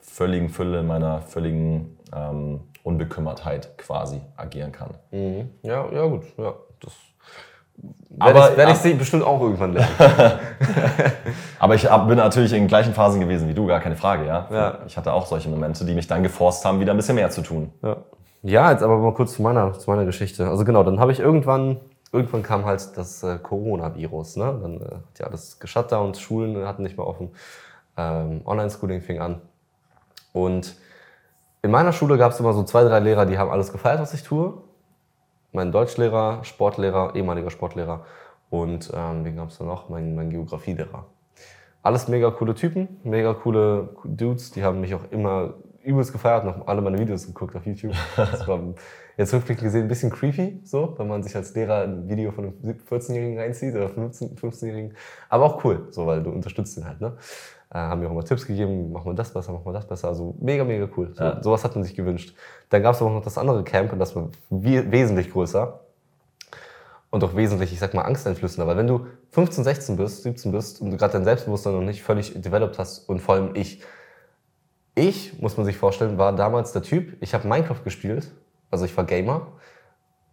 [0.00, 4.90] völligen Fülle, in meiner völligen ähm, Unbekümmertheit quasi agieren kann.
[5.12, 5.50] Mhm.
[5.62, 6.24] Ja, ja, gut.
[6.36, 6.92] Ja, das
[8.18, 9.88] Aber- werde ich, werd ich sie bestimmt auch irgendwann lernen.
[11.58, 14.46] Aber ich bin natürlich in den gleichen Phasen gewesen wie du, gar keine Frage, ja.
[14.50, 14.78] Ja.
[14.86, 17.42] Ich hatte auch solche Momente, die mich dann geforst haben, wieder ein bisschen mehr zu
[17.42, 17.72] tun.
[17.82, 17.96] Ja.
[18.42, 20.46] ja, jetzt aber mal kurz zu meiner, zu meiner Geschichte.
[20.48, 21.80] Also genau, dann habe ich irgendwann,
[22.12, 24.36] irgendwann kam halt das äh, Coronavirus.
[24.36, 24.58] Ne?
[24.62, 27.30] Dann äh, hat ja alles geshutdownt, Schulen hatten nicht mehr offen,
[27.96, 29.40] ähm, Online-Schooling fing an.
[30.32, 30.74] Und
[31.62, 34.12] in meiner Schule gab es immer so zwei, drei Lehrer, die haben alles gefeiert, was
[34.12, 34.52] ich tue.
[35.54, 38.04] Mein Deutschlehrer, Sportlehrer, ehemaliger Sportlehrer
[38.50, 39.88] und ähm, wen gab es da noch?
[39.88, 41.06] Mein, mein Geografielehrer.
[41.80, 46.54] Alles mega coole Typen, mega coole Dudes, die haben mich auch immer übelst gefeiert und
[46.54, 47.94] haben alle meine Videos geguckt auf YouTube.
[48.16, 48.58] Das war
[49.16, 52.46] jetzt rückblickend gesehen ein bisschen creepy, so, wenn man sich als Lehrer ein Video von
[52.46, 54.94] einem 14-Jährigen reinzieht oder 15 15-Jährigen.
[55.28, 57.16] Aber auch cool, so, weil du unterstützt ihn halt, ne?
[57.74, 60.06] Äh, haben mir auch immer Tipps gegeben, mach mal das besser, mach mal das besser.
[60.06, 61.12] Also mega, mega cool.
[61.12, 61.42] So, Ja.
[61.42, 62.36] Sowas hat man sich gewünscht.
[62.70, 65.80] Dann gab es aber noch das andere Camp und das war we wesentlich größer
[67.10, 68.68] und auch wesentlich, ich sag mal, angsteinflößender.
[68.68, 72.04] Weil wenn du 15, 16 bist, 17 bist und du gerade dein Selbstbewusstsein noch nicht
[72.04, 73.82] völlig developed hast und vor allem ich,
[74.94, 78.30] ich, muss man sich vorstellen, war damals der Typ, ich habe Minecraft gespielt,
[78.70, 79.48] also ich war Gamer,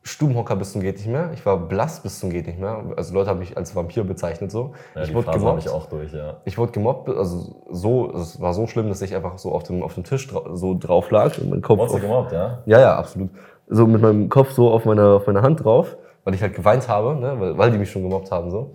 [0.04, 3.14] Stubenhocker bis zum geht nicht mehr, ich war blass bis zum geht nicht mehr, also
[3.14, 4.74] Leute haben mich als Vampir bezeichnet so.
[4.96, 5.60] Ja, ich wurde Phase gemobbt.
[5.60, 6.38] ich auch durch, ja.
[6.46, 9.84] Ich wurde gemobbt, also so, es war so schlimm, dass ich einfach so auf dem,
[9.84, 12.64] auf dem Tisch drau so drauf lag und mein Kopf Wurdest du gemobbt, ja?
[12.66, 13.30] ja, ja, absolut.
[13.68, 16.88] So mit meinem Kopf so auf meiner, auf meiner Hand drauf, weil ich halt geweint
[16.88, 17.40] habe, ne?
[17.40, 18.50] weil, weil die mich schon gemobbt haben.
[18.50, 18.72] So.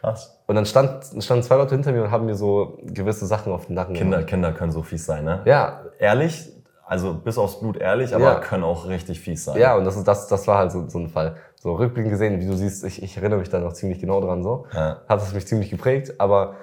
[0.00, 0.42] Krass.
[0.46, 3.66] Und dann stand, standen zwei Leute hinter mir und haben mir so gewisse Sachen auf
[3.66, 4.28] den Nacken Kinder, gemacht.
[4.28, 5.40] Kinder können so fies sein, ne?
[5.46, 6.52] Ja, Ehrlich,
[6.86, 8.40] also bis aufs Blut ehrlich, aber Ja.
[8.40, 9.58] können auch richtig fies sein.
[9.58, 11.36] ja, und das, ist, das, das war halt so, so ein Fall.
[11.56, 14.42] So rückblickend gesehen, wie du siehst, ich, ich erinnere mich da noch ziemlich genau dran
[14.42, 14.66] so.
[14.74, 14.98] Ja.
[15.08, 16.56] Hat es mich ziemlich geprägt, aber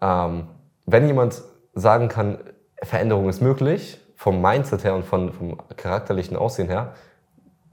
[0.00, 0.48] ähm,
[0.86, 1.42] wenn jemand
[1.74, 2.38] sagen kann,
[2.82, 6.94] Veränderung ist möglich, vom Mindset her und von, vom charakterlichen Aussehen her,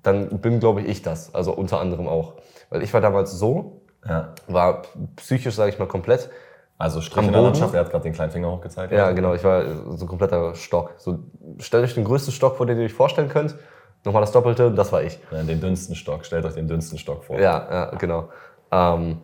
[0.04, 1.34] dann bin, glaube ich, ich das.
[1.34, 2.34] Also unter anderem auch.
[2.70, 4.34] Weil ich war damals so, Ja.
[4.48, 4.84] war
[5.18, 6.30] psychisch, sage ich mal, komplett.
[6.78, 7.42] Also Strich in der?
[7.42, 8.94] Landschaft, er hat gerade den kleinen Finger hochgezeigt.
[8.94, 9.64] Ja, genau, ich war
[9.96, 10.94] so ein kompletter Stock.
[10.98, 11.20] So,
[11.58, 13.56] stellt euch den größten Stock vor, den ihr euch vorstellen könnt.
[14.04, 15.20] Nochmal das Doppelte, das war ich.
[15.32, 17.40] Ja, Den dünnsten Stock, stellt euch den dünnsten Stock vor.
[17.40, 18.30] Ja, ja genau.
[18.72, 19.18] Ähm,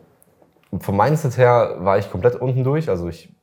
[0.79, 2.89] vom Mindset her war ich komplett unten durch.
[2.89, 3.33] Also ich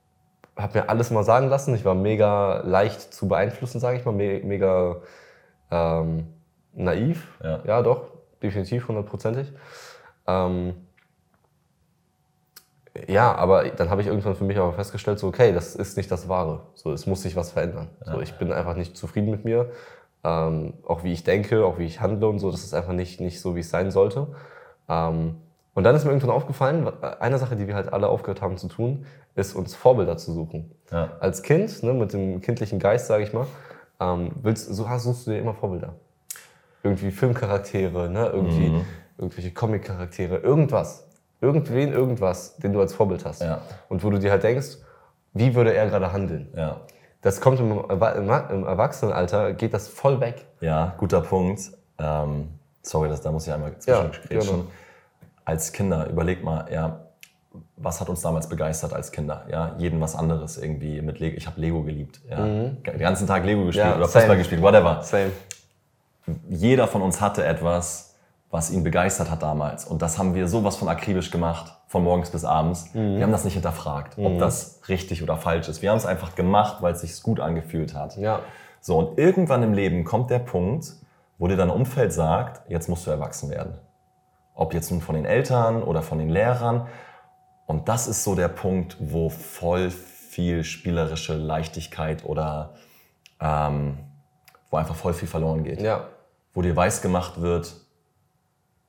[0.56, 1.74] habe mir alles mal sagen lassen.
[1.74, 4.12] Ich war mega leicht zu beeinflussen, sage ich mal.
[4.12, 4.96] Me mega
[5.70, 6.26] ähm,
[6.72, 7.28] naiv.
[7.42, 7.60] Ja.
[7.64, 8.08] ja, doch,
[8.42, 9.52] definitiv, hundertprozentig.
[10.26, 10.74] Ähm,
[13.08, 16.10] ja, aber dann habe ich irgendwann für mich aber festgestellt, so okay, das ist nicht
[16.10, 16.60] das Wahre.
[16.74, 17.88] So, es muss sich was verändern.
[18.04, 19.70] So, ich bin einfach nicht zufrieden mit mir.
[20.22, 23.20] Ähm, auch wie ich denke, auch wie ich handle und so, das ist einfach nicht,
[23.20, 24.28] nicht so, wie es sein sollte.
[24.88, 25.36] Ähm,
[25.74, 26.90] und dann ist mir irgendwann aufgefallen,
[27.20, 30.70] eine Sache, die wir halt alle aufgehört haben zu tun, ist uns Vorbilder zu suchen.
[30.90, 31.12] Ja.
[31.20, 33.46] Als Kind, ne, mit dem kindlichen Geist, sage ich mal,
[34.00, 35.94] ähm, willst, so hast, suchst du dir immer Vorbilder.
[36.82, 38.82] Irgendwie Filmcharaktere, ne, irgendwie
[39.16, 41.06] irgendwelche Comic-Charaktere, irgendwas.
[41.40, 43.40] Irgendwen, irgendwas, den du als Vorbild hast.
[43.42, 43.62] Ja.
[43.88, 44.76] Und wo du dir halt denkst,
[45.32, 46.48] wie würde er gerade handeln?
[46.56, 46.80] Ja.
[47.22, 50.46] Das kommt im, im Erwachsenenalter, geht das voll weg.
[50.60, 51.60] Ja, guter Punkt.
[51.98, 52.48] Ähm,
[52.82, 53.78] sorry, das, da muss ich einmal Ja,
[54.10, 54.40] zwischengrätschen.
[54.56, 54.64] gerne.
[55.44, 57.00] Als Kinder, überleg mal, ja,
[57.76, 59.44] was hat uns damals begeistert als Kinder?
[59.50, 61.36] Ja, jeden was anderes irgendwie mit Lego.
[61.36, 62.20] Ich habe Lego geliebt.
[62.28, 62.44] Ja.
[62.46, 63.90] Den ganzen Tag Lego gespielt Mhm.
[63.92, 64.08] Ja, oder.
[64.08, 65.02] Fußball gespielt, whatever.
[65.02, 65.30] Same.
[66.48, 68.09] Jeder von uns hatte etwas,
[68.50, 69.84] was ihn begeistert hat damals.
[69.84, 72.92] Und das haben wir sowas von akribisch gemacht, von morgens bis abends.
[72.94, 73.16] Mhm.
[73.16, 75.82] Wir haben das nicht hinterfragt, ob das richtig oder falsch ist.
[75.82, 78.16] Wir haben es einfach gemacht, weil es sich gut angefühlt hat.
[78.16, 78.40] Ja.
[78.80, 80.94] So, und irgendwann im Leben kommt der Punkt,
[81.38, 83.78] wo dir dein Umfeld sagt, jetzt musst du erwachsen werden.
[84.54, 86.88] Ob jetzt nun von den Eltern oder von den Lehrern.
[87.66, 92.74] Und das ist so der Punkt, wo voll viel spielerische Leichtigkeit oder
[93.40, 93.98] ähm,
[94.70, 95.80] wo einfach voll viel verloren geht.
[95.80, 96.08] Ja.
[96.52, 97.74] Wo dir weiß gemacht wird,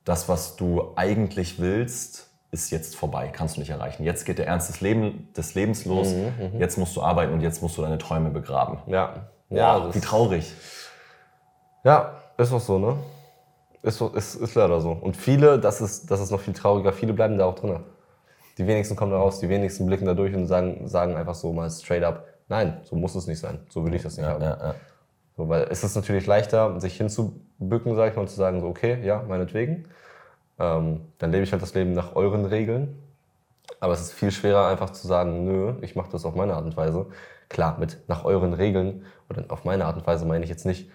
[0.04, 4.04] das, was du eigentlich willst, ist jetzt vorbei, kannst du nicht erreichen.
[4.04, 6.12] Jetzt geht der Ernst des, Leben, des Lebens los,
[6.58, 8.78] jetzt musst du arbeiten und jetzt musst du deine Träume begraben.
[8.86, 9.14] Ja.
[9.48, 10.52] Ja, Ja, wie traurig.
[11.84, 12.96] ja, ist auch so, ne?
[13.82, 14.92] Ist, ist, ist leider so.
[14.92, 17.80] Und viele, das ist, das ist noch viel trauriger, viele bleiben da auch drin.
[18.58, 21.52] Die wenigsten kommen da raus, die wenigsten blicken da durch und sagen, sagen einfach so
[21.52, 24.42] mal straight up, nein, so muss es nicht sein, so will ich das nicht haben.
[24.42, 24.74] Ja, ja.
[25.36, 26.96] So, weil es ist natürlich leichter, sich
[27.62, 29.84] hinzubücken, sag ich mal, und zu sagen, so, okay, ja, meinetwegen.
[30.58, 32.98] Ähm, dann lebe ich halt das Leben nach euren Regeln.
[33.80, 36.64] Aber es ist viel schwerer, einfach zu sagen, nö, ich mache das auf meine Art
[36.64, 37.06] und Weise.
[37.48, 40.90] Klar, mit nach euren Regeln oder auf meine Art und Weise meine ich jetzt nicht,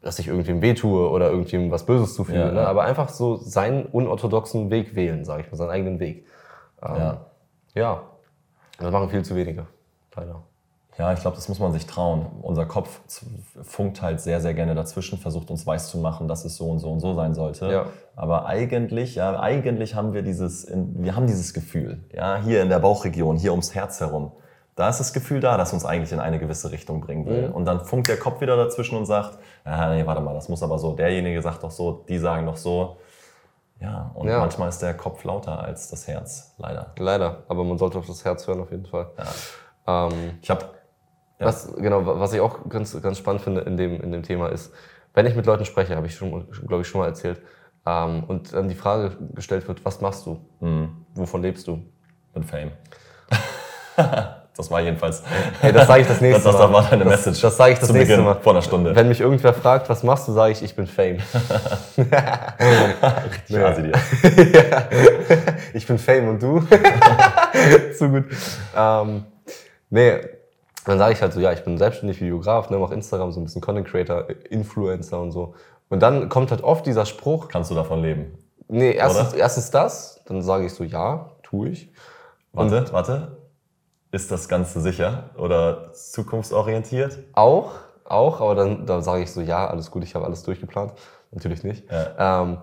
[0.00, 2.60] dass ich irgendwem wehtue oder irgendwem was Böses zufüge, Ja, ne?
[2.60, 2.66] ja.
[2.66, 6.26] aber einfach so seinen unorthodoxen Weg wählen, sage ich mal, seinen eigenen Weg.
[6.82, 7.26] Ähm, Ja.
[7.74, 8.02] ja,
[8.78, 9.66] das machen viel zu wenige,
[10.14, 10.42] leider.
[10.96, 12.26] Ja, ich glaube, das muss man sich trauen.
[12.42, 13.00] Unser Kopf
[13.62, 17.00] funkt halt sehr, sehr gerne dazwischen, versucht uns weiszumachen, dass es so und so und
[17.00, 17.70] so sein sollte.
[17.70, 17.86] Ja.
[18.14, 22.78] Aber eigentlich, ja, eigentlich haben wir dieses, wir haben dieses Gefühl, ja, hier in der
[22.78, 24.32] Bauchregion, hier ums Herz herum.
[24.76, 27.48] Da ist das Gefühl da, das uns eigentlich in eine gewisse Richtung bringen will.
[27.48, 27.54] Mhm.
[27.54, 30.62] Und dann funkt der Kopf wieder dazwischen und sagt, ja, nee, warte mal, das muss
[30.62, 30.94] aber so.
[30.94, 32.96] Derjenige sagt doch so, die sagen doch so.
[33.80, 34.38] Ja, und Ja.
[34.38, 36.92] manchmal ist der Kopf lauter als das Herz, leider.
[36.98, 39.08] Leider, aber man sollte auf das Herz hören auf jeden Fall.
[39.86, 40.64] Ähm, Ich habe
[41.40, 41.46] Ja.
[41.46, 44.72] Was, genau, was ich auch ganz, ganz spannend finde in dem, in dem Thema ist,
[45.14, 47.40] wenn ich mit Leuten spreche, habe ich schon, glaube ich, schon mal erzählt,
[47.86, 50.38] ähm, und dann die Frage gestellt wird, was machst du?
[51.14, 51.82] Wovon lebst du?
[52.34, 52.72] mit Fame.
[54.56, 55.22] das war jedenfalls.
[55.60, 56.72] Hey, das sage ich das nächste Das, das Mal.
[56.72, 57.40] war deine Das- Message.
[57.42, 58.40] das sage ich das zu nächste Beginn, Mal.
[58.40, 58.94] Vor einer Stunde.
[58.96, 61.16] Wenn mich irgendwer fragt, was machst du, sage ich, ich bin Fame.
[63.48, 63.92] ich hasse dir.
[65.74, 66.60] ich bin Fame und du?
[67.96, 68.24] Zu gut.
[68.76, 69.24] Ähm,
[69.90, 70.20] nee,
[70.84, 73.44] dann sage ich halt so, ja, ich bin selbstständig Videograf, ne, mache Instagram, so ein
[73.44, 75.54] bisschen Content Creator, Influencer und so.
[75.88, 78.38] Und dann kommt halt oft dieser Spruch, Kannst du davon leben?
[78.68, 81.92] nee, erstens, erstens das, dann sage ich so, ja, tue ich.
[82.52, 83.36] Warte, warte.
[84.10, 87.18] Ist das Ganze sicher oder zukunftsorientiert?
[87.32, 87.72] Auch,
[88.04, 90.92] auch, aber dann, dann sage ich so, ja, alles gut, ich habe alles durchgeplant.
[91.32, 91.84] Natürlich nicht.
[91.90, 92.58] Ähm,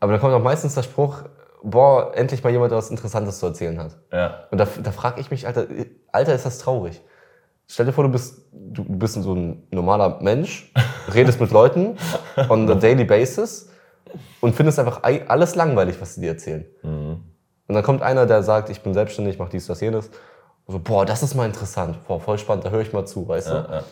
[0.00, 1.22] aber dann kommt auch meistens der Spruch,
[1.62, 3.96] boah, endlich mal jemand, der was Interessantes zu erzählen hat.
[4.12, 4.44] Ja.
[4.50, 5.66] Und da, da frage ich mich, Alter,
[6.12, 7.00] Alter, ist das traurig.
[7.70, 10.72] Stell dir vor, du bist, du bist so ein normaler Mensch,
[11.14, 11.96] redest mit Leuten
[12.48, 13.68] on a daily basis
[14.40, 16.64] und findest einfach ei- alles langweilig, was sie dir erzählen.
[16.82, 20.08] Und dann kommt einer, der sagt, ich bin selbstständig, mach dies, das, jenes.
[20.64, 23.28] Und so, boah, das ist mal interessant, boah, voll spannend, da höre ich mal zu,
[23.28, 23.72] weißt Ja, du?
[23.72, 23.84] ja.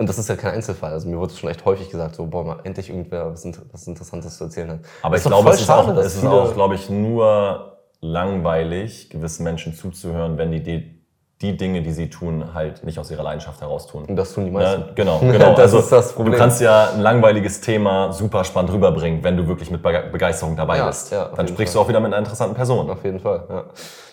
[0.00, 0.92] Und das ist ja kein Einzelfall.
[0.92, 4.38] Also mir wurde schon echt häufig gesagt, so, boah, mal endlich irgendwer was, was Interessantes
[4.38, 4.78] zu erzählen hat.
[5.02, 9.74] Aber ich glaube, es ist auch, es ist auch glaube ich, nur langweilig, gewissen Menschen
[9.74, 10.96] zuzuhören, wenn die, die
[11.42, 14.04] die Dinge, die sie tun, halt nicht aus ihrer Leidenschaft heraus tun.
[14.04, 14.80] Und das tun die meisten.
[14.82, 15.54] Ja, genau, genau.
[15.54, 16.32] Das ist das Problem.
[16.32, 20.54] Du kannst ja ein langweiliges Thema super spannend rüberbringen, wenn du wirklich mit Bege- Begeisterung
[20.54, 21.10] dabei Ja, bist.
[21.12, 21.80] ja, Dann sprichst Fall.
[21.80, 22.90] du auch wieder mit einer interessanten Person.
[22.90, 23.64] Auf jeden Fall, ja.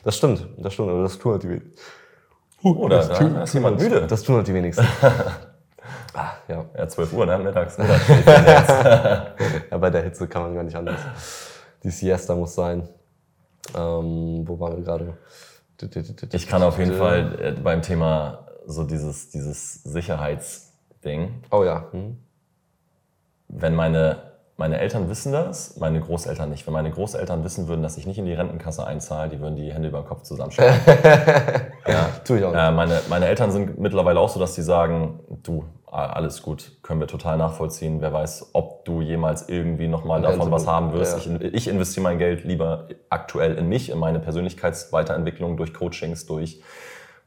[0.06, 1.76] Das stimmt, das stimmt, aber das tun halt die wenigsten.
[2.64, 4.08] Oder das da, tun- da ist jemand müde.
[4.08, 4.88] Das tun halt die wenigsten.
[6.18, 6.66] ah, ja.
[6.78, 7.38] Ja, 12 Uhr, ne?
[7.38, 7.78] Mittags.
[9.72, 11.00] ja, bei der Hitze kann man gar nicht anders.
[11.84, 12.88] Die Siesta muss sein.
[13.76, 15.18] Ähm, wo waren wir gerade?
[16.34, 21.86] Ich kann auf jeden Fall äh, beim Thema so dieses, dieses Sicherheitsding, Oh ja.
[21.92, 22.18] Hm.
[23.48, 24.18] wenn meine,
[24.58, 26.66] meine Eltern wissen das, meine Großeltern nicht.
[26.66, 29.72] Wenn meine Großeltern wissen würden, dass ich nicht in die Rentenkasse einzahle, die würden die
[29.72, 30.80] Hände über den Kopf zusammenschlagen.
[31.88, 32.62] Ja, tue ich auch nicht.
[32.62, 37.00] Äh, meine, meine Eltern sind mittlerweile auch so, dass sie sagen, du, alles gut, können
[37.00, 38.02] wir total nachvollziehen.
[38.02, 41.26] Wer weiß, ob du jemals irgendwie nochmal davon Rente- was haben wirst.
[41.26, 41.36] ja.
[41.40, 46.62] Ich, ich investiere mein Geld lieber aktuell in mich, in meine Persönlichkeitsweiterentwicklung durch Coachings, durch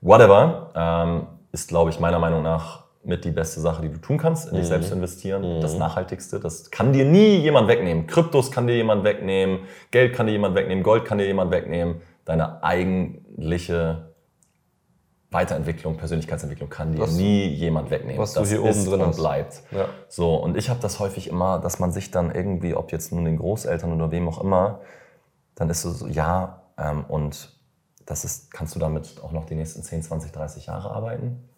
[0.02, 0.70] whatever.
[0.74, 4.50] Ähm, ist, glaube ich, meiner Meinung nach mit die beste Sache, die du tun kannst,
[4.50, 5.60] in dich selbst investieren.
[5.62, 6.38] Das Nachhaltigste.
[6.38, 8.06] Das kann dir nie jemand wegnehmen.
[8.06, 9.60] Kryptos kann dir jemand wegnehmen.
[9.90, 10.84] Geld kann dir jemand wegnehmen.
[10.84, 12.02] Gold kann dir jemand wegnehmen.
[12.26, 14.09] Deine eigentliche
[15.32, 18.18] Weiterentwicklung, Persönlichkeitsentwicklung kann dir nie jemand wegnehmen.
[18.20, 19.62] was du das hier oben ist drin und bleibt.
[19.70, 19.86] Ja.
[20.08, 23.24] So, und ich habe das häufig immer, dass man sich dann irgendwie, ob jetzt nun
[23.24, 24.80] den Großeltern oder wem auch immer,
[25.54, 27.50] dann ist es so, ja, ähm, und
[28.06, 31.48] das ist, kannst du damit auch noch die nächsten 10, 20, 30 Jahre arbeiten?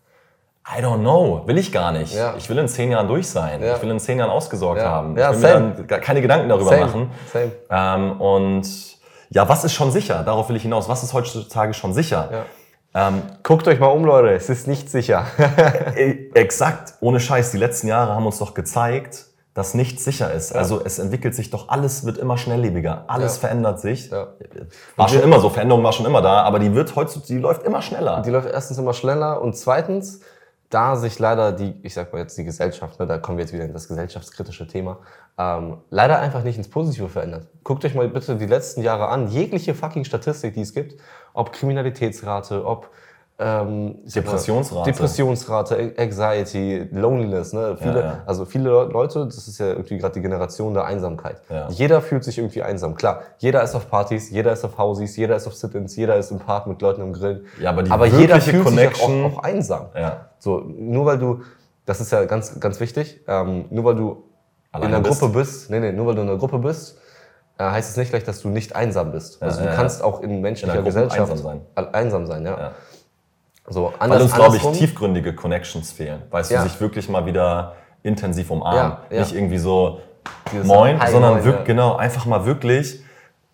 [0.68, 2.14] I don't know, will ich gar nicht.
[2.14, 2.34] Ja.
[2.36, 3.62] Ich will in 10 Jahren durch sein.
[3.62, 3.76] Ja.
[3.76, 4.90] Ich will in 10 Jahren ausgesorgt Ja.
[4.90, 5.16] haben.
[5.16, 5.66] Ja, ich will same.
[5.78, 6.80] mir dann keine Gedanken darüber Same.
[6.86, 7.10] machen.
[7.32, 7.52] Same.
[7.70, 8.68] Ähm, und
[9.30, 10.22] ja, was ist schon sicher?
[10.24, 10.88] Darauf will ich hinaus.
[10.90, 12.44] Was ist heutzutage schon sicher?
[12.94, 13.08] Ja.
[13.08, 14.30] Ähm, Guckt euch mal um, Leute.
[14.32, 15.26] Es ist nicht sicher.
[15.96, 17.50] äh, exakt, ohne Scheiß.
[17.50, 20.54] Die letzten Jahre haben uns doch gezeigt, dass nichts sicher ist.
[20.54, 23.04] Also es entwickelt sich doch, alles wird immer schnelllebiger.
[23.08, 23.40] Alles Ja.
[23.40, 24.10] verändert sich.
[24.10, 24.28] Ja.
[24.96, 27.62] War schon immer so, Veränderung war schon immer da, aber die wird heutzutage, die läuft
[27.64, 28.22] immer schneller.
[28.22, 30.20] Die läuft erstens immer schneller und zweitens,
[30.70, 33.52] da sich leider die, ich sag mal jetzt die Gesellschaft, ne, da kommen wir jetzt
[33.52, 35.00] wieder in das gesellschaftskritische Thema,
[35.36, 37.46] ähm, leider einfach nicht ins Positive verändert.
[37.62, 40.98] Guckt euch mal bitte die letzten Jahre an, jegliche fucking Statistik, die es gibt,
[41.34, 42.90] ob Kriminalitätsrate, ob
[43.38, 44.90] ähm, Depressionsrate.
[44.92, 47.76] Depressionsrate, Anxiety, Loneliness, ne?
[47.80, 48.22] Viele, Ja, ja.
[48.26, 51.40] also viele Leute, das ist ja irgendwie gerade die Generation der Einsamkeit.
[51.48, 51.68] Ja.
[51.70, 52.94] Jeder fühlt sich irgendwie einsam.
[52.94, 56.30] Klar, jeder ist auf Partys, jeder ist auf Hausies, jeder ist auf Sit-ins, jeder ist
[56.30, 57.46] im Park mit Leuten am Grillen.
[57.60, 59.86] Ja, aber die aber jeder fühlt Connection- sich auch, auch einsam.
[59.96, 60.26] Ja.
[60.38, 61.40] So, nur weil du,
[61.84, 64.22] das ist ja ganz, ganz wichtig, ähm, nur weil du
[64.70, 65.20] Alleine in einer bist.
[65.20, 66.98] Gruppe bist, nee, nee, nur weil du in einer Gruppe bist,
[67.70, 69.42] heißt es nicht gleich, dass du nicht einsam bist.
[69.42, 69.76] Also ja, du ja.
[69.76, 71.60] kannst auch in menschlicher In Gesellschaft einsam sein.
[71.92, 72.72] einsam sein, ja.
[73.68, 76.22] So, Weil anders, uns, glaube ich, tiefgründige Connections fehlen.
[76.30, 78.96] Weißt du, sich wirklich mal wieder intensiv umarmen.
[79.10, 80.00] Nicht irgendwie so
[80.50, 81.64] Dieses moin, sondern moin, wirk- ja.
[81.64, 83.00] genau, einfach mal wirklich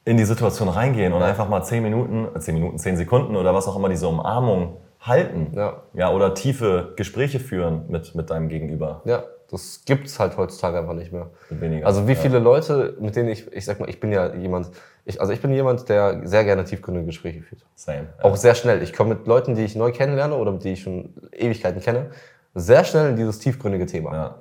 [0.04, 3.52] in die Situation reingehen und einfach mal 10 Minuten, äh, 10 Minuten, 10 Sekunden oder
[3.54, 5.52] was auch immer diese Umarmung halten.
[5.54, 5.82] Ja.
[5.92, 9.02] ja oder tiefe Gespräche führen mit, mit deinem Gegenüber.
[9.04, 11.30] Ja, das gibt's halt heutzutage einfach nicht mehr.
[11.50, 11.86] Weniger.
[11.86, 12.18] Also wie Ja.
[12.18, 14.70] viele Leute, mit denen ich, ich sag mal, ich bin ja jemand,
[15.04, 17.64] ich, also ich bin jemand, der sehr gerne tiefgründige Gespräche führt.
[17.74, 18.08] Same.
[18.20, 18.82] Auch sehr schnell.
[18.82, 22.10] Ich komme mit Leuten, die ich neu kennenlerne oder die ich schon Ewigkeiten kenne,
[22.54, 24.12] sehr schnell in dieses tiefgründige Thema.
[24.12, 24.38] Ja.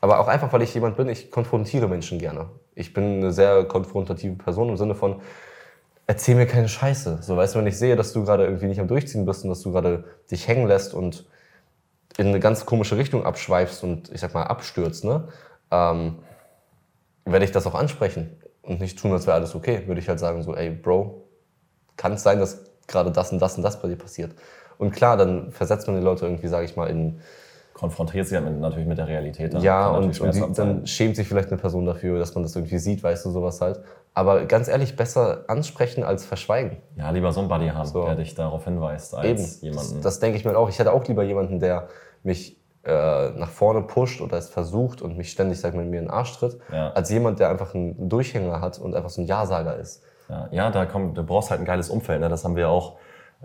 [0.00, 2.46] Aber auch einfach, weil ich jemand bin, ich konfrontiere Menschen gerne.
[2.76, 5.20] Ich bin eine sehr konfrontative Person im Sinne von,
[6.06, 7.18] erzähl mir keine Scheiße.
[7.22, 9.50] So, weißt du, wenn ich sehe, dass du gerade irgendwie nicht am Durchziehen bist und
[9.50, 11.26] dass du gerade dich hängen lässt und
[12.18, 15.28] in eine ganz komische Richtung abschweifst und ich sag mal abstürzt, ne,
[15.70, 16.16] ähm,
[17.24, 19.86] werde ich das auch ansprechen und nicht tun, als wäre alles okay.
[19.86, 21.24] Würde ich halt sagen so, ey, Bro,
[21.96, 24.34] kann es sein, dass gerade das und das und das bei dir passiert?
[24.78, 27.20] Und klar, dann versetzt man die Leute irgendwie, sage ich mal, in
[27.78, 29.54] Konfrontiert sie damit natürlich mit der Realität.
[29.54, 29.62] dann.
[29.62, 32.78] ja, und, und die, dann schämt sich vielleicht eine Person dafür, dass man das irgendwie
[32.78, 33.80] sieht, weißt du, sowas halt.
[34.14, 36.78] Aber ganz ehrlich, besser ansprechen als verschweigen.
[36.96, 38.04] Ja, lieber so einen Buddy haben, So.
[38.04, 39.36] der dich darauf hinweist, als Eben.
[39.38, 40.00] Das, jemanden.
[40.02, 40.68] das denke ich mir auch.
[40.68, 41.86] Ich hätte auch lieber jemanden, der
[42.28, 46.04] mich äh, nach vorne pusht oder es versucht und mich ständig, sag mal, mir in
[46.06, 46.90] den Arsch tritt, Ja.
[46.92, 50.02] als jemand, der einfach einen Durchhänger hat und einfach so ein Ja-Sager ist.
[50.28, 52.20] Ja, ja da kommt, du brauchst halt ein geiles Umfeld.
[52.20, 52.28] Ne?
[52.28, 52.96] Das haben wir auch.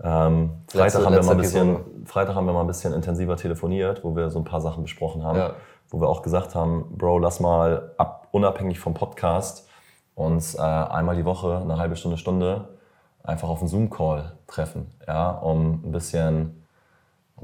[0.02, 2.06] Ähm, Letzte- Freitag, haben wir mal ein letzte bisschen, Episode.
[2.06, 5.22] Freitag haben wir mal ein bisschen intensiver telefoniert, wo wir so ein paar Sachen besprochen
[5.24, 5.38] haben.
[5.38, 5.54] Ja.
[5.90, 9.68] Wo wir auch gesagt haben, Bro, lass mal ab, unabhängig vom Podcast
[10.16, 12.68] uns äh, einmal die Woche, eine halbe Stunde, Stunde,
[13.22, 14.90] einfach auf einen Zoom-Call treffen.
[15.06, 16.63] Ja, um ein bisschen,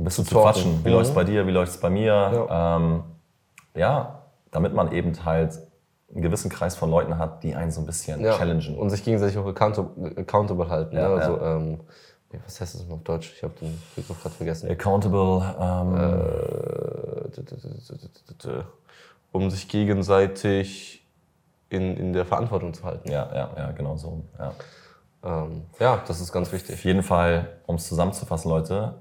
[0.01, 0.53] ein bisschen zu, talken.
[0.53, 0.85] quatschen.
[0.85, 0.95] Wie Mhm.
[0.95, 2.47] läuft's bei dir, wie läuft's bei mir?
[2.49, 2.77] Ja.
[2.77, 3.03] Ähm,
[3.75, 5.59] ja, damit man eben halt
[6.13, 8.37] einen gewissen Kreis von Leuten hat, die einen so ein bisschen Ja.
[8.37, 8.77] challengen.
[8.77, 10.97] Und sich gegenseitig auch accountable, accountable halten.
[10.97, 11.09] Ja, ne?
[11.15, 11.21] ja.
[11.21, 11.81] Also, ähm,
[12.45, 13.33] was heißt das mal auf Deutsch?
[13.37, 14.71] Ich habe den Begriff gerade vergessen.
[14.71, 15.97] Accountable, ähm,
[18.49, 18.63] Äh,
[19.33, 21.07] um sich gegenseitig
[21.69, 23.09] in, in der Verantwortung zu halten.
[23.11, 24.25] ja, ja, ja, genau so.
[24.39, 24.53] Ja.
[25.23, 26.83] Ähm, ja, das ist ganz Auf wichtig.
[26.85, 28.95] jeden Fall, um es zusammenzufassen, Leute,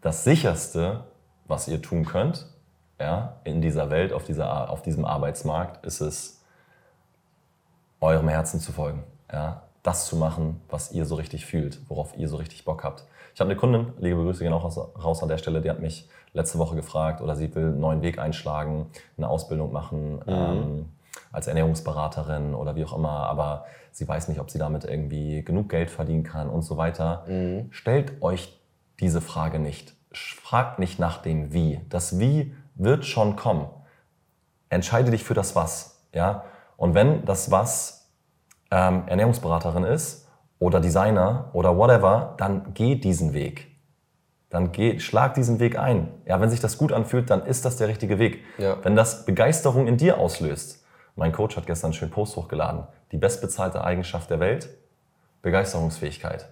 [0.00, 1.04] das sicherste,
[1.46, 2.46] was ihr tun könnt,
[3.00, 6.42] ja, in dieser Welt, auf, dieser, auf diesem Arbeitsmarkt, ist es,
[8.00, 9.02] eurem Herzen zu folgen.
[9.32, 13.04] Ja, das zu machen, was ihr so richtig fühlt, worauf ihr so richtig Bock habt.
[13.34, 15.80] Ich habe eine Kundin, liebe Grüße gehen auch raus, raus an der Stelle, die hat
[15.80, 20.88] mich letzte Woche gefragt oder sie will einen neuen Weg einschlagen, eine Ausbildung machen ähm,
[21.32, 25.68] als Ernährungsberaterin oder wie auch immer, aber sie weiß nicht, ob sie damit irgendwie genug
[25.68, 27.24] Geld verdienen kann und so weiter.
[27.70, 28.57] Stellt euch
[29.00, 29.94] diese Frage nicht.
[30.12, 31.80] Fragt nicht nach dem Wie.
[31.88, 33.68] Das Wie wird schon kommen.
[34.68, 36.02] Entscheide dich für das Was.
[36.12, 36.44] Ja?
[36.76, 38.10] Und wenn das Was
[38.70, 43.68] ähm, Ernährungsberaterin ist oder Designer oder whatever, dann geh diesen Weg.
[44.50, 46.08] Dann geh, schlag diesen Weg ein.
[46.24, 48.44] Ja, wenn sich das gut anfühlt, dann ist das der richtige Weg.
[48.56, 48.82] Ja.
[48.82, 50.84] Wenn das Begeisterung in dir auslöst.
[51.16, 52.84] Mein Coach hat gestern einen schönen Post hochgeladen.
[53.12, 54.70] Die bestbezahlte Eigenschaft der Welt?
[55.42, 56.48] Begeisterungsfähigkeit.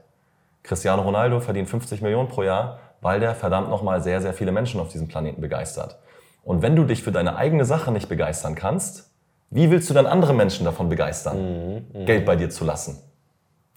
[0.67, 4.81] Cristiano Ronaldo verdient 50 Millionen pro Jahr, weil der verdammt nochmal sehr, sehr viele Menschen
[4.81, 5.99] auf diesem Planeten begeistert.
[6.43, 9.11] Und wenn du dich für deine eigene Sache nicht begeistern kannst,
[9.51, 12.99] wie willst du dann andere Menschen davon begeistern, Geld bei dir zu lassen?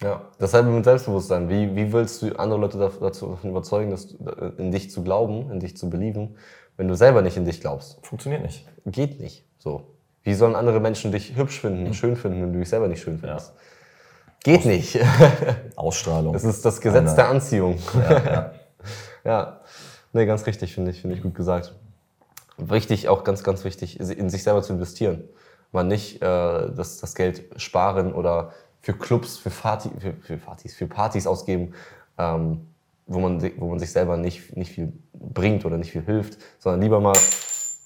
[0.02, 1.48] Ja, dasselbe mit Selbstbewusstsein.
[1.48, 4.16] Wie, wie willst du andere Leute dazu überzeugen, dass du,
[4.56, 6.36] in dich zu glauben, in dich zu belieben,
[6.76, 8.04] wenn du selber nicht in dich glaubst?
[8.04, 8.66] Funktioniert nicht.
[8.86, 9.44] Geht nicht.
[9.58, 9.82] So.
[10.22, 13.18] Wie sollen andere Menschen dich hübsch finden, schön finden, wenn du dich selber nicht schön
[13.18, 13.52] findest?
[14.42, 14.98] Geht nicht.
[15.76, 16.32] Ausstrahlung.
[16.32, 17.78] Das ist das Gesetz Eine- der Anziehung.
[17.94, 18.50] ja, ja.
[19.22, 19.60] Ja,
[20.14, 21.74] nee, ganz richtig, finde ich, finde ich gut gesagt.
[22.56, 25.24] Wichtig, auch ganz, ganz wichtig, in sich selber zu investieren.
[25.72, 30.74] Man nicht äh, das, das Geld sparen oder für Clubs, für, Party, für, für, Partys,
[30.74, 31.74] für Partys ausgeben,
[32.16, 32.66] ähm,
[33.06, 36.80] wo, man, wo man sich selber nicht, nicht viel bringt oder nicht viel hilft, sondern
[36.80, 37.12] lieber mal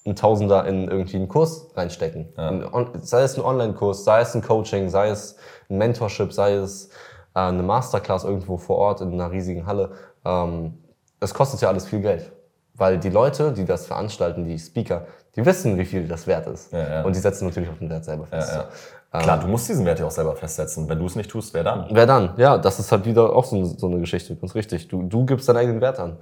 [0.05, 2.29] einen Tausender in irgendwie einen Kurs reinstecken.
[2.37, 5.35] Ein On- Sei es ein Online-Kurs, sei es ein Coaching, sei es
[5.69, 6.89] ein Mentorship, sei es
[7.35, 9.91] äh, eine Masterclass irgendwo vor Ort in einer riesigen Halle.
[10.23, 10.75] Ähm,
[11.19, 12.31] das kostet ja alles viel Geld.
[12.75, 16.71] Weil die Leute, die das veranstalten, die Speaker, die wissen, wie viel das wert ist.
[16.73, 17.01] Ja, ja.
[17.03, 18.51] Und die setzen natürlich auch den Wert selber fest.
[18.53, 18.65] Ja,
[19.13, 19.19] ja.
[19.21, 20.89] Klar, du musst diesen Wert ja auch selber festsetzen.
[20.89, 21.87] Wenn du es nicht tust, wer dann?
[21.89, 22.33] Wer dann?
[22.35, 24.89] Ja, das ist halt wieder auch so, eine- so eine Geschichte, ganz richtig.
[24.89, 26.17] Du, du gibst deinen eigenen Wert an.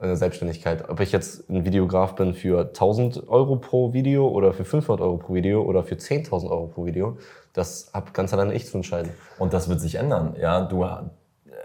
[0.00, 0.88] Der Selbstständigkeit.
[0.88, 5.16] Ob ich jetzt ein Videograf bin für 1000 Euro pro Video oder für 500 Euro
[5.16, 7.16] pro Video oder für 10.000 Euro pro Video,
[7.54, 9.10] das hab ganz alleine ich zu entscheiden.
[9.38, 10.36] Und das wird sich ändern.
[10.38, 10.86] Ja, du,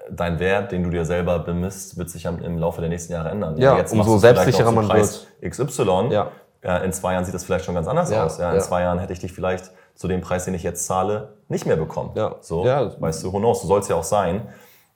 [0.10, 3.58] dein Wert, den du dir selber bemisst, wird sich im Laufe der nächsten Jahre ändern.
[3.58, 6.08] Ja, machst umso du vielleicht selbstsicherer man Preis XY.
[6.12, 6.32] Ja.
[6.64, 8.38] Ja, in zwei Jahren sieht das vielleicht schon ganz anders Ja, aus.
[8.38, 8.62] Ja, in ja.
[8.62, 11.76] zwei Jahren hätte ich dich vielleicht zu dem Preis, den ich jetzt zahle, nicht mehr
[11.76, 12.12] bekommen.
[12.16, 12.36] Ja.
[12.42, 12.92] So, Ja.
[13.02, 14.48] weißt du, who knows, so soll es ja auch sein.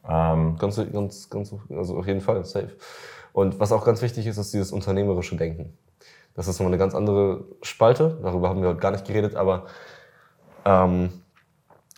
[0.07, 2.69] Ähm, Ganz, ganz, ganz, also auf jeden Fall, safe.
[3.35, 5.77] Und was auch ganz wichtig ist, ist dieses unternehmerische Denken.
[6.35, 9.65] Das ist nochmal eine ganz andere Spalte, darüber haben wir heute gar nicht geredet, aber
[10.63, 11.09] ähm,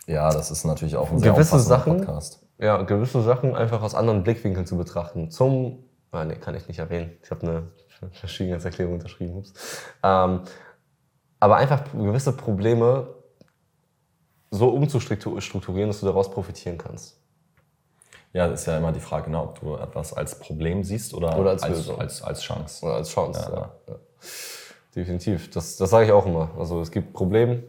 [0.08, 2.44] ja, das ist natürlich auch ein sehr Gewisse Sachen- Podcast.
[2.58, 5.30] ja, gewisse Sachen einfach aus anderen Blickwinkeln zu betrachten.
[5.30, 7.12] Zum, ah, nee, kann ich nicht erwähnen.
[7.22, 7.62] Ich habe eine
[8.10, 9.36] Verschwiegenheitserklärung unterschrieben.
[9.36, 9.52] Ups.
[10.02, 10.40] Ähm,
[11.38, 13.14] aber einfach gewisse Probleme
[14.50, 17.17] so umzustrukturieren, dass du daraus profitieren kannst.
[18.32, 21.38] Ja, das ist ja immer die Frage, ne, ob du etwas als Problem siehst oder,
[21.38, 22.84] Oder als als, als, als Chance.
[22.84, 23.40] Oder als Chance.
[23.50, 23.94] Ja, Ja, ja.
[24.94, 25.50] Definitiv.
[25.50, 26.50] Das, das sage ich auch immer.
[26.58, 27.62] Also es gibt Problem,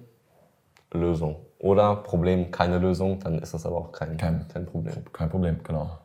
[0.92, 1.38] Lösung.
[1.60, 5.04] Oder Problem, keine Lösung, dann ist das aber auch kein, Kein- kein Problem.
[5.14, 5.98] Kein Problem, genau.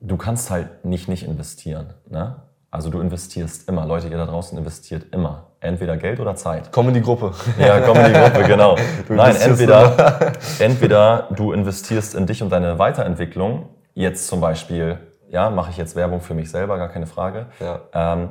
[0.00, 1.94] Du kannst halt nicht nicht investieren.
[2.08, 2.36] Ne?
[2.70, 3.84] Also du investierst immer.
[3.86, 5.46] Leute, ihr da draußen investiert immer.
[5.62, 6.72] Entweder Geld oder Zeit.
[6.72, 7.32] Komm in die Gruppe.
[7.58, 8.76] Ja, komm in die Gruppe, genau.
[9.10, 13.68] Nein, entweder, entweder du investierst in dich und deine Weiterentwicklung.
[13.92, 17.46] Jetzt zum Beispiel, ja, mache ich jetzt Werbung für mich selber, gar keine Frage.
[17.60, 17.80] Ja.
[17.92, 18.30] Ähm,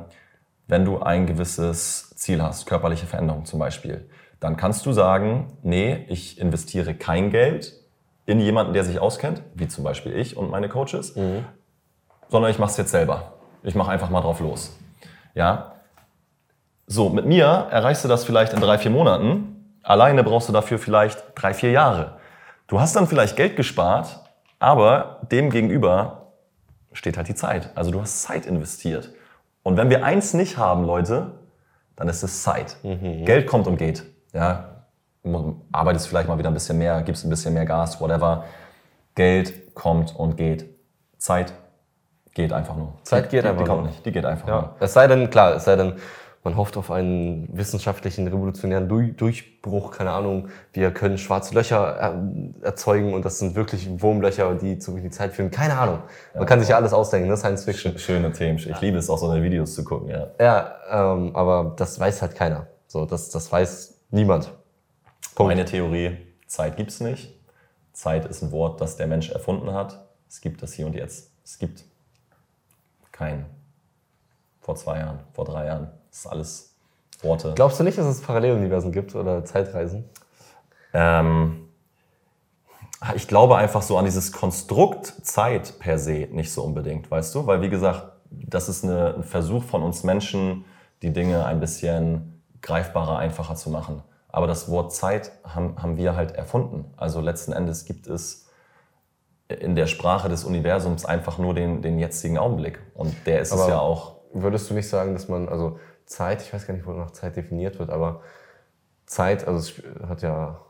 [0.66, 4.08] wenn du ein gewisses Ziel hast, körperliche Veränderung zum Beispiel,
[4.40, 7.74] dann kannst du sagen, nee, ich investiere kein Geld
[8.26, 11.14] in jemanden, der sich auskennt, wie zum Beispiel ich und meine Coaches,
[12.28, 13.34] sondern ich mache es jetzt selber.
[13.62, 14.76] Ich mache einfach mal drauf los.
[15.34, 15.74] Ja,
[16.92, 19.78] so, mit mir erreichst du das vielleicht in drei, vier Monaten.
[19.84, 22.16] Alleine brauchst du dafür vielleicht drei, vier Jahre.
[22.66, 24.18] Du hast dann vielleicht Geld gespart,
[24.58, 26.32] aber dem gegenüber
[26.92, 27.70] steht halt die Zeit.
[27.76, 29.10] Also du hast Zeit investiert.
[29.62, 31.30] Und wenn wir eins nicht haben, Leute,
[31.94, 32.76] dann ist es Zeit.
[32.82, 34.02] Geld kommt und geht.
[34.32, 34.64] Ja,
[35.70, 38.44] arbeitest vielleicht mal wieder ein bisschen mehr, gibst ein bisschen mehr Gas, whatever.
[39.14, 40.64] Geld kommt und geht.
[41.18, 41.52] Zeit
[42.34, 42.94] geht einfach nur.
[43.04, 43.90] Zeit geht die, einfach die kommt nur.
[43.90, 44.04] nicht.
[44.04, 44.54] Die geht einfach Ja.
[44.60, 44.76] nur.
[44.80, 45.94] Es sei denn, klar, es sei denn,
[46.42, 52.22] man hofft auf einen wissenschaftlichen, revolutionären du Durchbruch, keine Ahnung, wir können schwarze Löcher er
[52.62, 55.50] erzeugen und das sind wirklich Wurmlöcher, die in die Zeit führen.
[55.50, 55.98] Keine Ahnung.
[56.32, 57.36] Man ja, kann sich ja alles ausdenken, ne?
[57.36, 57.98] Science Fiction.
[57.98, 58.56] Schöne Themen.
[58.56, 60.28] Ich liebe es auch, so eine Videos zu gucken, ja.
[60.38, 62.66] Ja, ähm, aber das weiß halt keiner.
[62.86, 64.50] So, das, das weiß niemand.
[65.34, 65.50] Punkt.
[65.50, 67.38] Meine Theorie, Zeit gibt's nicht.
[67.92, 70.06] Zeit ist ein Wort, das der Mensch erfunden hat.
[70.26, 71.30] Es gibt das hier und jetzt.
[71.44, 71.84] Es gibt
[73.12, 73.44] kein
[74.60, 75.90] vor zwei Jahren, vor drei Jahren.
[76.10, 76.74] Das ist alles
[77.22, 77.52] Worte.
[77.54, 80.04] Glaubst du nicht, dass es Paralleluniversen gibt oder Zeitreisen?
[80.92, 81.68] Ähm,
[83.14, 87.46] ich glaube einfach so an dieses Konstrukt Zeit per se nicht so unbedingt, weißt du?
[87.46, 90.64] Weil wie gesagt, das ist eine, ein Versuch von uns Menschen,
[91.02, 94.02] die Dinge ein bisschen greifbarer, einfacher zu machen.
[94.28, 96.92] Aber das Wort Zeit haben, haben wir halt erfunden.
[96.96, 98.46] Also letzten Endes gibt es
[99.48, 102.80] in der Sprache des Universums einfach nur den, den jetzigen Augenblick.
[102.94, 104.16] Und der ist aber es ja auch.
[104.32, 105.80] Würdest du nicht sagen, dass man, also
[106.10, 108.20] Zeit, ich weiß gar nicht, wo nach Zeit definiert wird, aber
[109.06, 110.60] Zeit, also es hat ja,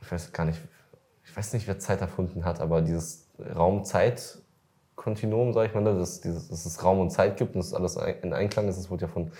[0.00, 0.58] ich weiß gar nicht,
[1.24, 6.22] ich weiß nicht, wer Zeit erfunden hat, aber dieses Raum-Zeit-Kontinuum, sag ich mal, ne, dass,
[6.22, 9.02] dieses, dass es Raum und Zeit gibt und dass alles in Einklang ist, das wurde
[9.02, 9.30] ja von,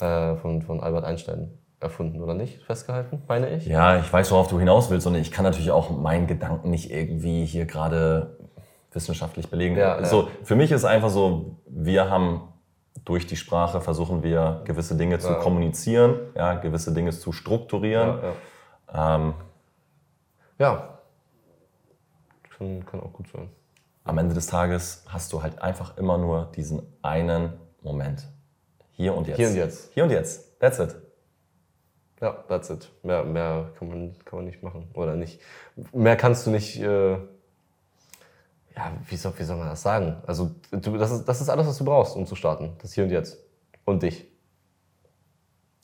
[0.00, 1.50] äh, von, von Albert Einstein
[1.80, 3.66] erfunden oder nicht festgehalten, meine ich.
[3.66, 6.92] Ja, ich weiß, worauf du hinaus willst und ich kann natürlich auch meinen Gedanken nicht
[6.92, 8.36] irgendwie hier gerade
[8.92, 9.76] wissenschaftlich belegen.
[9.76, 10.28] Ja, also ja.
[10.44, 12.42] für mich ist einfach so, wir haben
[13.04, 15.34] durch die Sprache versuchen wir gewisse Dinge zu ja.
[15.34, 18.20] kommunizieren, ja, gewisse Dinge zu strukturieren.
[18.92, 19.34] Ja, ähm,
[20.58, 20.98] ja.
[22.56, 23.48] Kann, kann auch gut sein.
[24.04, 27.52] Am Ende des Tages hast du halt einfach immer nur diesen einen
[27.82, 28.26] Moment.
[28.92, 29.36] Hier und jetzt.
[29.36, 29.92] Hier und jetzt.
[29.92, 30.58] Hier und jetzt.
[30.58, 30.96] That's it.
[32.20, 32.90] Ja, that's it.
[33.02, 34.90] Mehr, mehr kann, man, kann man nicht machen.
[34.94, 35.40] Oder nicht.
[35.92, 36.80] Mehr kannst du nicht.
[36.80, 37.18] Äh,
[38.78, 40.22] ja, wie soll, wie soll man das sagen?
[40.24, 42.76] Also, du, das, ist, das ist alles, was du brauchst, um zu starten.
[42.80, 43.36] Das Hier und Jetzt.
[43.84, 44.24] Und dich.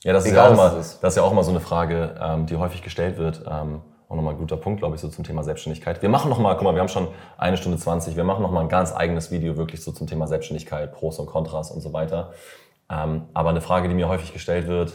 [0.03, 1.03] Ja, das, Egal, ist, ja auch mal, ist.
[1.03, 3.43] das ist ja auch immer so eine Frage, ähm, die häufig gestellt wird.
[3.49, 6.01] Ähm, auch nochmal ein guter Punkt, glaube ich, so zum Thema Selbstständigkeit.
[6.01, 8.69] Wir machen nochmal, guck mal, wir haben schon eine Stunde 20, wir machen nochmal ein
[8.69, 12.31] ganz eigenes Video wirklich so zum Thema Selbstständigkeit, Pros und Kontras und so weiter.
[12.89, 14.93] Ähm, aber eine Frage, die mir häufig gestellt wird,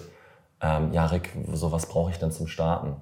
[0.63, 2.97] ähm, ja, Rick, so was brauche ich denn zum Starten?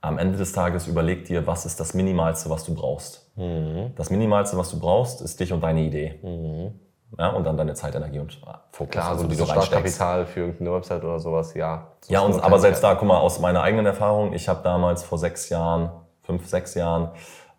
[0.00, 3.23] Am Ende des Tages überleg dir, was ist das Minimalste, was du brauchst.
[3.36, 3.92] Mhm.
[3.96, 6.18] Das Minimalste, was du brauchst, ist dich und deine Idee.
[6.22, 6.80] Mhm.
[7.18, 8.40] Ja, und dann deine Zeit, Energie und
[8.72, 8.90] Fokus.
[8.90, 11.92] Klar, also die so Startkapital für irgendeine Website oder sowas, ja.
[12.00, 15.04] So ja, und, aber selbst da, guck mal, aus meiner eigenen Erfahrung, ich habe damals
[15.04, 15.90] vor sechs Jahren,
[16.22, 17.10] fünf, sechs Jahren,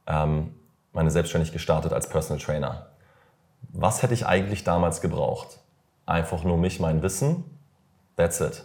[0.08, 0.56] ähm,
[0.92, 2.88] meine Selbstständig gestartet als Personal Trainer.
[3.72, 5.60] Was hätte ich eigentlich damals gebraucht?
[6.06, 7.44] Einfach nur mich, mein Wissen.
[8.18, 8.64] That's it.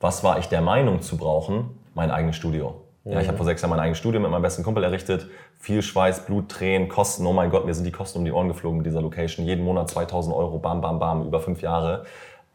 [0.00, 1.78] Was war ich der Meinung zu brauchen?
[1.94, 2.82] Mein eigenes Studio.
[3.04, 5.26] Ja, ich habe vor sechs Jahren mein eigenes Studio mit meinem besten Kumpel errichtet.
[5.64, 7.26] Viel Schweiß, Blut, Tränen, Kosten.
[7.26, 9.46] Oh mein Gott, mir sind die Kosten um die Ohren geflogen mit dieser Location.
[9.46, 12.04] Jeden Monat 2000 Euro, bam, bam, bam, über fünf Jahre.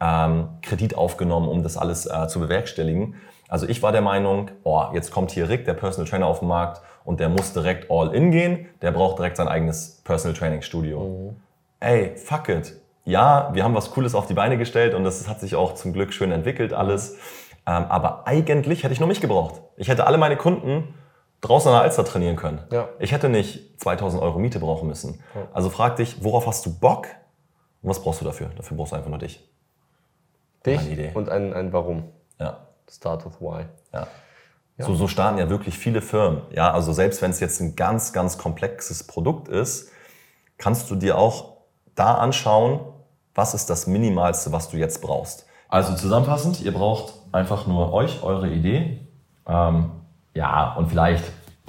[0.00, 3.16] Ähm, Kredit aufgenommen, um das alles äh, zu bewerkstelligen.
[3.48, 6.46] Also ich war der Meinung, oh, jetzt kommt hier Rick, der Personal Trainer auf den
[6.46, 8.66] Markt und der muss direkt all in gehen.
[8.80, 11.00] Der braucht direkt sein eigenes Personal Training Studio.
[11.00, 11.36] Mhm.
[11.80, 15.40] Ey, fuck it ja, wir haben was Cooles auf die Beine gestellt und das hat
[15.40, 17.16] sich auch zum Glück schön entwickelt alles.
[17.66, 19.60] Ähm, aber eigentlich hätte ich nur mich gebraucht.
[19.76, 20.94] Ich hätte alle meine Kunden
[21.40, 22.62] draußen an der Alster trainieren können.
[22.70, 22.88] Ja.
[22.98, 25.22] Ich hätte nicht 2000 Euro Miete brauchen müssen.
[25.34, 25.48] Ja.
[25.52, 27.06] Also frag dich, worauf hast du Bock
[27.82, 28.50] und was brauchst du dafür?
[28.56, 29.46] Dafür brauchst du einfach nur dich.
[30.66, 32.04] Dich und ein, ein Warum.
[32.38, 32.66] Ja.
[32.90, 33.64] Start with Why.
[33.92, 34.06] Ja.
[34.76, 34.84] ja.
[34.84, 36.42] So, so starten ja wirklich viele Firmen.
[36.50, 39.90] Ja, also selbst wenn es jetzt ein ganz, ganz komplexes Produkt ist,
[40.58, 41.56] kannst du dir auch
[41.94, 42.80] da anschauen,
[43.34, 45.46] was ist das Minimalste, was du jetzt brauchst.
[45.68, 49.06] Also zusammenfassend, ihr braucht einfach nur euch, eure Idee.
[49.46, 49.92] Ähm,
[50.34, 51.24] ja, und vielleicht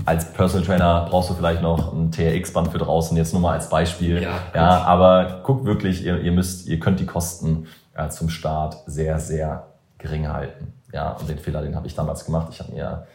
[0.05, 3.69] als Personal Trainer brauchst du vielleicht noch ein TRX-Band für draußen, jetzt nur mal als
[3.69, 4.21] Beispiel.
[4.21, 8.77] Ja, ja aber guckt wirklich, ihr, ihr müsst, ihr könnt die Kosten äh, zum Start
[8.87, 9.67] sehr, sehr
[9.97, 10.73] gering halten.
[10.91, 12.47] Ja, und den Fehler, den habe ich damals gemacht.
[12.51, 13.05] Ich habe mir,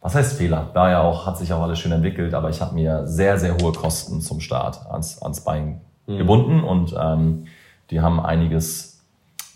[0.00, 0.70] was heißt Fehler?
[0.74, 3.56] War ja auch, hat sich auch alles schön entwickelt, aber ich habe mir sehr, sehr
[3.56, 6.18] hohe Kosten zum Start ans, ans Bein mhm.
[6.18, 7.46] gebunden und ähm,
[7.90, 9.02] die haben einiges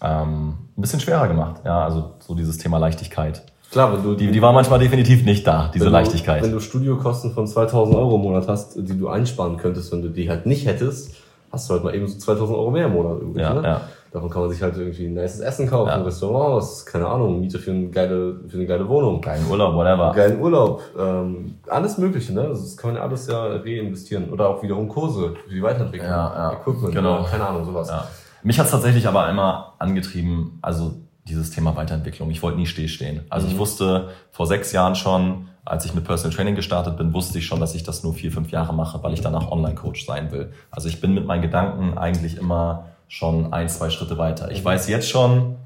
[0.00, 1.60] ähm, ein bisschen schwerer gemacht.
[1.64, 3.42] Ja, also so dieses Thema Leichtigkeit.
[3.70, 6.40] Klar, wenn du die, die war manchmal definitiv nicht da, diese wenn Leichtigkeit.
[6.40, 10.00] Du, wenn du Studiokosten von 2000 Euro im Monat hast, die du einsparen könntest, wenn
[10.00, 11.14] du die halt nicht hättest,
[11.52, 13.42] hast du halt mal eben so 2000 Euro mehr im Monat übrig.
[13.42, 13.62] Ja, ne?
[13.62, 13.80] ja.
[14.10, 15.96] Davon kann man sich halt irgendwie ein nices Essen kaufen, ja.
[16.00, 19.20] Restaurants, keine Ahnung, Miete für eine geile, für eine geile Wohnung.
[19.20, 20.12] Geilen Urlaub, whatever.
[20.16, 22.42] Geilen Urlaub, ähm, alles Mögliche, ne?
[22.42, 24.30] Also das kann man ja alles ja reinvestieren.
[24.30, 26.52] Oder auch wiederum Kurse für die Weiterentwicklung, ja, ja.
[26.54, 27.22] Equipment, genau.
[27.24, 27.88] Keine Ahnung, sowas.
[27.88, 28.08] Ja.
[28.42, 30.92] Mich hat's tatsächlich aber immer angetrieben, also
[31.28, 32.30] dieses Thema Weiterentwicklung.
[32.30, 33.24] Ich wollte nie stillstehen.
[33.28, 33.52] Also mhm.
[33.52, 37.46] ich wusste vor sechs Jahren schon, als ich mit Personal Training gestartet bin, wusste ich
[37.46, 40.52] schon, dass ich das nur vier, fünf Jahre mache, weil ich danach Online-Coach sein will.
[40.70, 44.50] Also ich bin mit meinen Gedanken eigentlich immer schon ein, zwei Schritte weiter.
[44.50, 45.56] Ich weiß jetzt schon,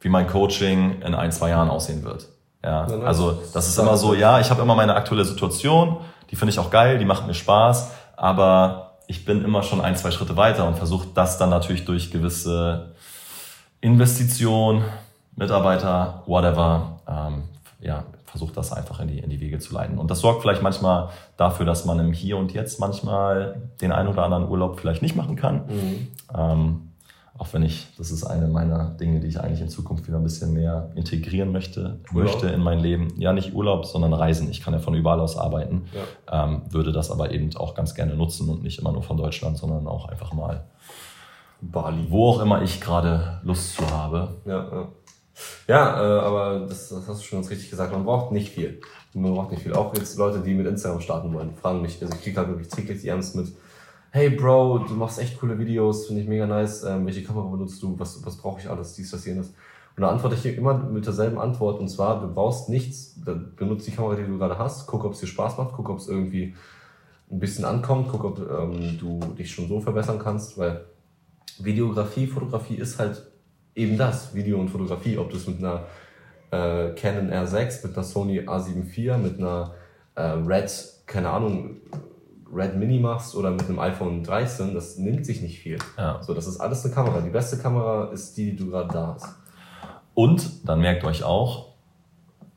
[0.00, 2.28] wie mein Coaching in ein, zwei Jahren aussehen wird.
[2.62, 5.98] Ja, also das ist immer so, ja, ich habe immer meine aktuelle Situation,
[6.30, 9.96] die finde ich auch geil, die macht mir Spaß, aber ich bin immer schon ein,
[9.96, 12.92] zwei Schritte weiter und versuche das dann natürlich durch gewisse
[13.80, 14.82] Investition,
[15.36, 17.44] Mitarbeiter, whatever, ähm,
[17.80, 19.98] ja, versucht das einfach in die, in die Wege zu leiten.
[19.98, 24.08] Und das sorgt vielleicht manchmal dafür, dass man im Hier und Jetzt manchmal den einen
[24.08, 25.64] oder anderen Urlaub vielleicht nicht machen kann.
[26.36, 26.90] Ähm,
[27.40, 30.22] auch wenn ich, das ist eine meiner Dinge, die ich eigentlich in Zukunft wieder ein
[30.22, 32.32] bisschen mehr integrieren möchte, Urlaub?
[32.32, 33.14] möchte in mein Leben.
[33.16, 34.50] Ja, nicht Urlaub, sondern Reisen.
[34.50, 35.86] Ich kann ja von überall aus arbeiten,
[36.30, 39.56] ähm, würde das aber eben auch ganz gerne nutzen und nicht immer nur von Deutschland,
[39.56, 40.64] sondern auch einfach mal,
[41.60, 42.06] Bali.
[42.08, 44.36] wo auch immer ich gerade Lust zu habe.
[44.44, 44.88] Ja, ja.
[45.68, 47.92] ja äh, aber das, das hast du schon ganz richtig gesagt.
[47.92, 48.80] Man braucht nicht viel.
[49.14, 49.74] Man braucht nicht viel.
[49.74, 52.68] Auch jetzt Leute, die mit Instagram starten wollen, fragen mich, also ich kriege halt wirklich
[52.68, 53.48] täglich die Ernst mit,
[54.12, 56.84] hey Bro, du machst echt coole Videos, finde ich mega nice.
[56.84, 57.98] Ähm, welche Kamera benutzt du?
[57.98, 58.94] Was, was brauche ich alles?
[58.94, 59.52] Dies, das, jenes.
[59.96, 61.80] Und da antworte ich immer mit derselben Antwort.
[61.80, 63.20] Und zwar, du brauchst nichts.
[63.24, 64.86] Dann benutzt die Kamera, die du gerade hast.
[64.86, 65.72] Guck, ob es dir Spaß macht.
[65.74, 66.54] Guck, ob es irgendwie
[67.30, 68.08] ein bisschen ankommt.
[68.10, 70.56] Guck, ob ähm, du dich schon so verbessern kannst.
[70.56, 70.86] Weil
[71.58, 73.22] Videografie, Fotografie ist halt
[73.74, 75.84] eben das, Video und Fotografie, ob du es mit einer
[76.50, 79.74] äh, Canon R6, mit einer Sony A7 IV, mit einer
[80.14, 80.70] äh, Red,
[81.06, 81.76] keine Ahnung,
[82.52, 85.78] Red Mini machst oder mit einem iPhone 13, das nimmt sich nicht viel.
[85.96, 86.22] Ja.
[86.22, 87.20] So, das ist alles eine Kamera.
[87.20, 89.34] Die beste Kamera ist die, die du gerade da hast.
[90.14, 91.74] Und dann merkt euch auch,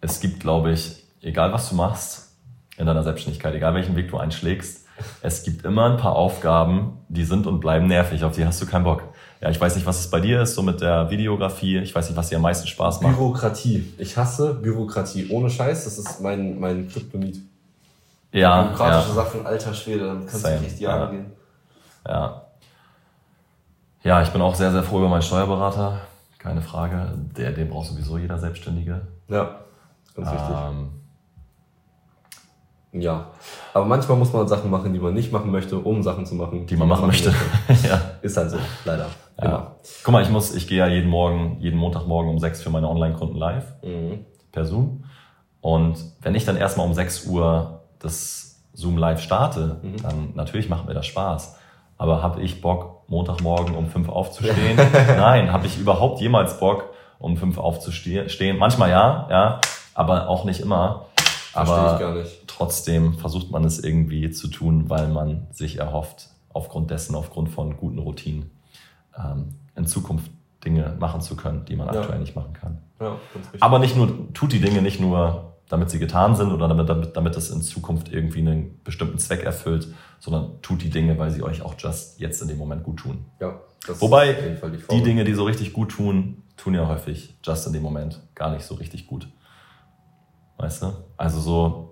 [0.01, 2.35] es gibt, glaube ich, egal was du machst
[2.77, 4.82] in deiner Selbstständigkeit, egal welchen Weg du einschlägst,
[5.21, 8.65] es gibt immer ein paar Aufgaben, die sind und bleiben nervig, auf die hast du
[8.65, 9.03] keinen Bock.
[9.41, 11.79] Ja, ich weiß nicht, was es bei dir ist, so mit der Videografie.
[11.79, 13.17] Ich weiß nicht, was dir am meisten Spaß macht.
[13.17, 13.93] Bürokratie.
[13.97, 15.27] Ich hasse Bürokratie.
[15.29, 17.39] Ohne Scheiß, das ist mein, mein Kryptonit.
[18.31, 21.11] Ja, Bürokratische ja, Sachen, alter Schwede, dann kannst Same, du echt Jahre ja.
[21.11, 21.25] gehen.
[22.07, 22.39] ja.
[24.03, 26.01] Ja, ich bin auch sehr, sehr froh über meinen Steuerberater.
[26.37, 27.13] Keine Frage.
[27.37, 29.07] Der, den braucht sowieso jeder Selbstständige.
[29.29, 29.61] Ja,
[30.13, 30.55] ganz wichtig.
[32.93, 33.31] Ja,
[33.73, 36.67] aber manchmal muss man Sachen machen, die man nicht machen möchte, um Sachen zu machen,
[36.67, 37.33] die man machen möchte.
[37.83, 37.99] ja.
[38.21, 39.07] Ist halt so, leider.
[39.41, 39.75] Ja.
[40.03, 42.87] Guck mal, ich muss, ich gehe ja jeden Morgen, jeden Montagmorgen um sechs für meine
[42.87, 43.97] Online-Kunden live Immer.
[44.15, 44.25] Mhm.
[44.51, 45.05] per Zoom.
[45.61, 49.95] Und wenn ich dann erstmal um 6 Uhr das Zoom live starte, Mhm.
[50.03, 51.57] dann natürlich macht mir das Spaß.
[51.97, 54.77] Aber habe ich Bock, Montagmorgen um fünf aufzustehen?
[55.17, 58.57] Nein, habe ich überhaupt jemals Bock, um fünf aufzustehen?
[58.57, 59.61] Manchmal ja, ja,
[59.93, 61.05] aber auch nicht immer.
[61.53, 67.49] Aber trotzdem versucht man es irgendwie zu tun, weil man sich erhofft, aufgrund dessen, aufgrund
[67.49, 68.51] von guten Routinen,
[69.17, 70.31] ähm, in Zukunft
[70.63, 72.01] Dinge machen zu können, die man Ja.
[72.01, 72.77] aktuell nicht machen kann.
[72.99, 73.17] Ja.
[73.59, 77.17] Aber nicht nur, tut die Dinge nicht nur, damit sie getan sind oder damit, damit,
[77.17, 79.87] damit es in Zukunft irgendwie einen bestimmten Zweck erfüllt,
[80.19, 83.25] sondern tut die Dinge, weil sie euch auch just jetzt in dem Moment gut tun.
[83.39, 85.03] ja, das Wobei, die, Die.
[85.03, 88.63] Dinge, die so richtig gut tun, tun ja häufig just in dem Moment gar nicht
[88.63, 89.27] so richtig gut.
[90.57, 90.87] Weißt du?
[91.17, 91.89] Also so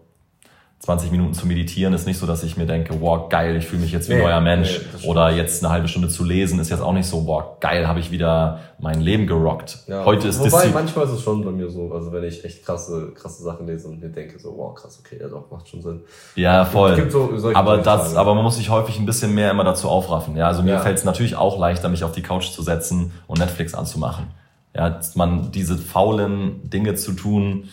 [0.79, 3.83] 20 Minuten zu meditieren ist nicht so, dass ich mir denke, wow, geil, ich fühle
[3.83, 4.81] mich jetzt wie ein Nee, neuer Mensch.
[4.99, 5.07] nee.
[5.07, 7.99] Oder jetzt eine halbe Stunde zu lesen ist jetzt auch nicht so, wow, geil, habe
[7.99, 9.77] ich wieder mein Leben gerockt.
[9.85, 10.73] Ja, Heute ist Wobei, Disziplin.
[10.73, 13.89] manchmal ist es schon bei mir so, also wenn ich echt krasse, krasse Sachen lese
[13.89, 16.01] und mir denke so, wow, krass, okay, ja doch, macht schon Sinn.
[16.35, 16.91] Ja, voll.
[16.93, 19.87] Es gibt so aber das, aber man muss sich häufig ein bisschen mehr immer dazu
[19.87, 20.35] aufraffen.
[20.35, 20.79] Ja, also mir Ja.
[20.79, 24.29] fällt es natürlich auch leichter, mich auf die Couch zu setzen und Netflix anzumachen.
[24.75, 27.65] Ja, man diese faulen Dinge zu tun,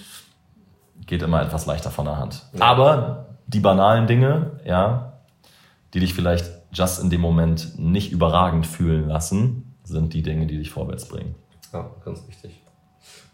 [1.08, 2.46] geht immer etwas leichter von der Hand.
[2.52, 2.66] Ja.
[2.66, 5.14] Aber die banalen Dinge, ja,
[5.94, 10.58] die dich vielleicht just in dem Moment nicht überragend fühlen lassen, sind die Dinge, die
[10.58, 11.34] dich vorwärts bringen.
[11.72, 12.62] Ja, ganz wichtig.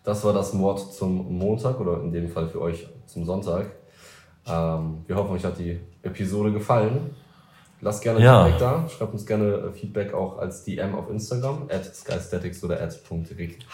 [0.05, 3.67] Das war das Wort zum Montag oder in dem Fall für euch zum Sonntag.
[4.47, 7.17] Ähm, wir hoffen, euch hat die Episode gefallen.
[7.85, 8.45] Lasst gerne Ja.
[8.45, 8.89] Feedback da.
[8.89, 12.99] Schreibt uns gerne äh, Feedback auch als DM auf Instagram, at skystatics oder at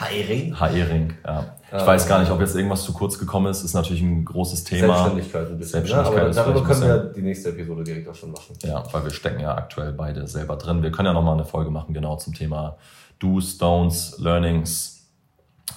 [0.00, 0.58] .heiring.
[0.58, 1.56] HR-Ring, ja.
[1.68, 4.24] Ich Ähm, weiß gar nicht, ob jetzt irgendwas zu kurz gekommen ist, ist natürlich ein
[4.24, 4.88] großes Thema.
[4.88, 5.72] Selbstständigkeit ein bisschen.
[5.72, 6.30] Selbstständigkeit ne?
[6.30, 8.56] ist Aber darüber können wir die nächste Episode direkt auch schon machen.
[8.64, 10.82] Ja, weil wir stecken ja aktuell beide selber drin.
[10.82, 12.76] Wir können ja nochmal eine Folge machen, genau zum Thema
[13.20, 15.08] Do's, Don'ts, Learnings.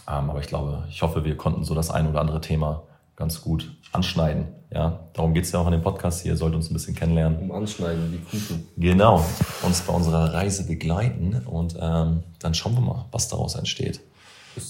[0.09, 2.83] Ähm, aber ich glaube, ich hoffe, wir konnten so das ein oder andere Thema
[3.15, 4.47] ganz gut anschneiden.
[4.73, 6.31] Ja, darum geht's ja auch in dem Podcast hier.
[6.33, 7.37] Ihr sollt uns ein bisschen kennenlernen.
[7.39, 8.67] Um Anschneiden, wie Kuchen.
[8.77, 9.23] Genau,
[9.61, 13.99] uns bei unserer Reise begleiten und ähm, dann schauen wir mal, was daraus entsteht.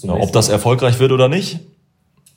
[0.01, 1.59] Ja, ob das erfolgreich wird oder nicht,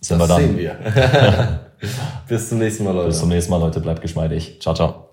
[0.01, 0.43] sind Das wir dann.
[0.43, 0.77] sehen wir.
[2.29, 3.09] Bis zum nächsten Mal, Leute.
[3.09, 3.81] Bis zum nächsten Mal, Leute.
[3.81, 4.59] Bleibt geschmeidig.
[4.61, 5.06] Ciao, ciao.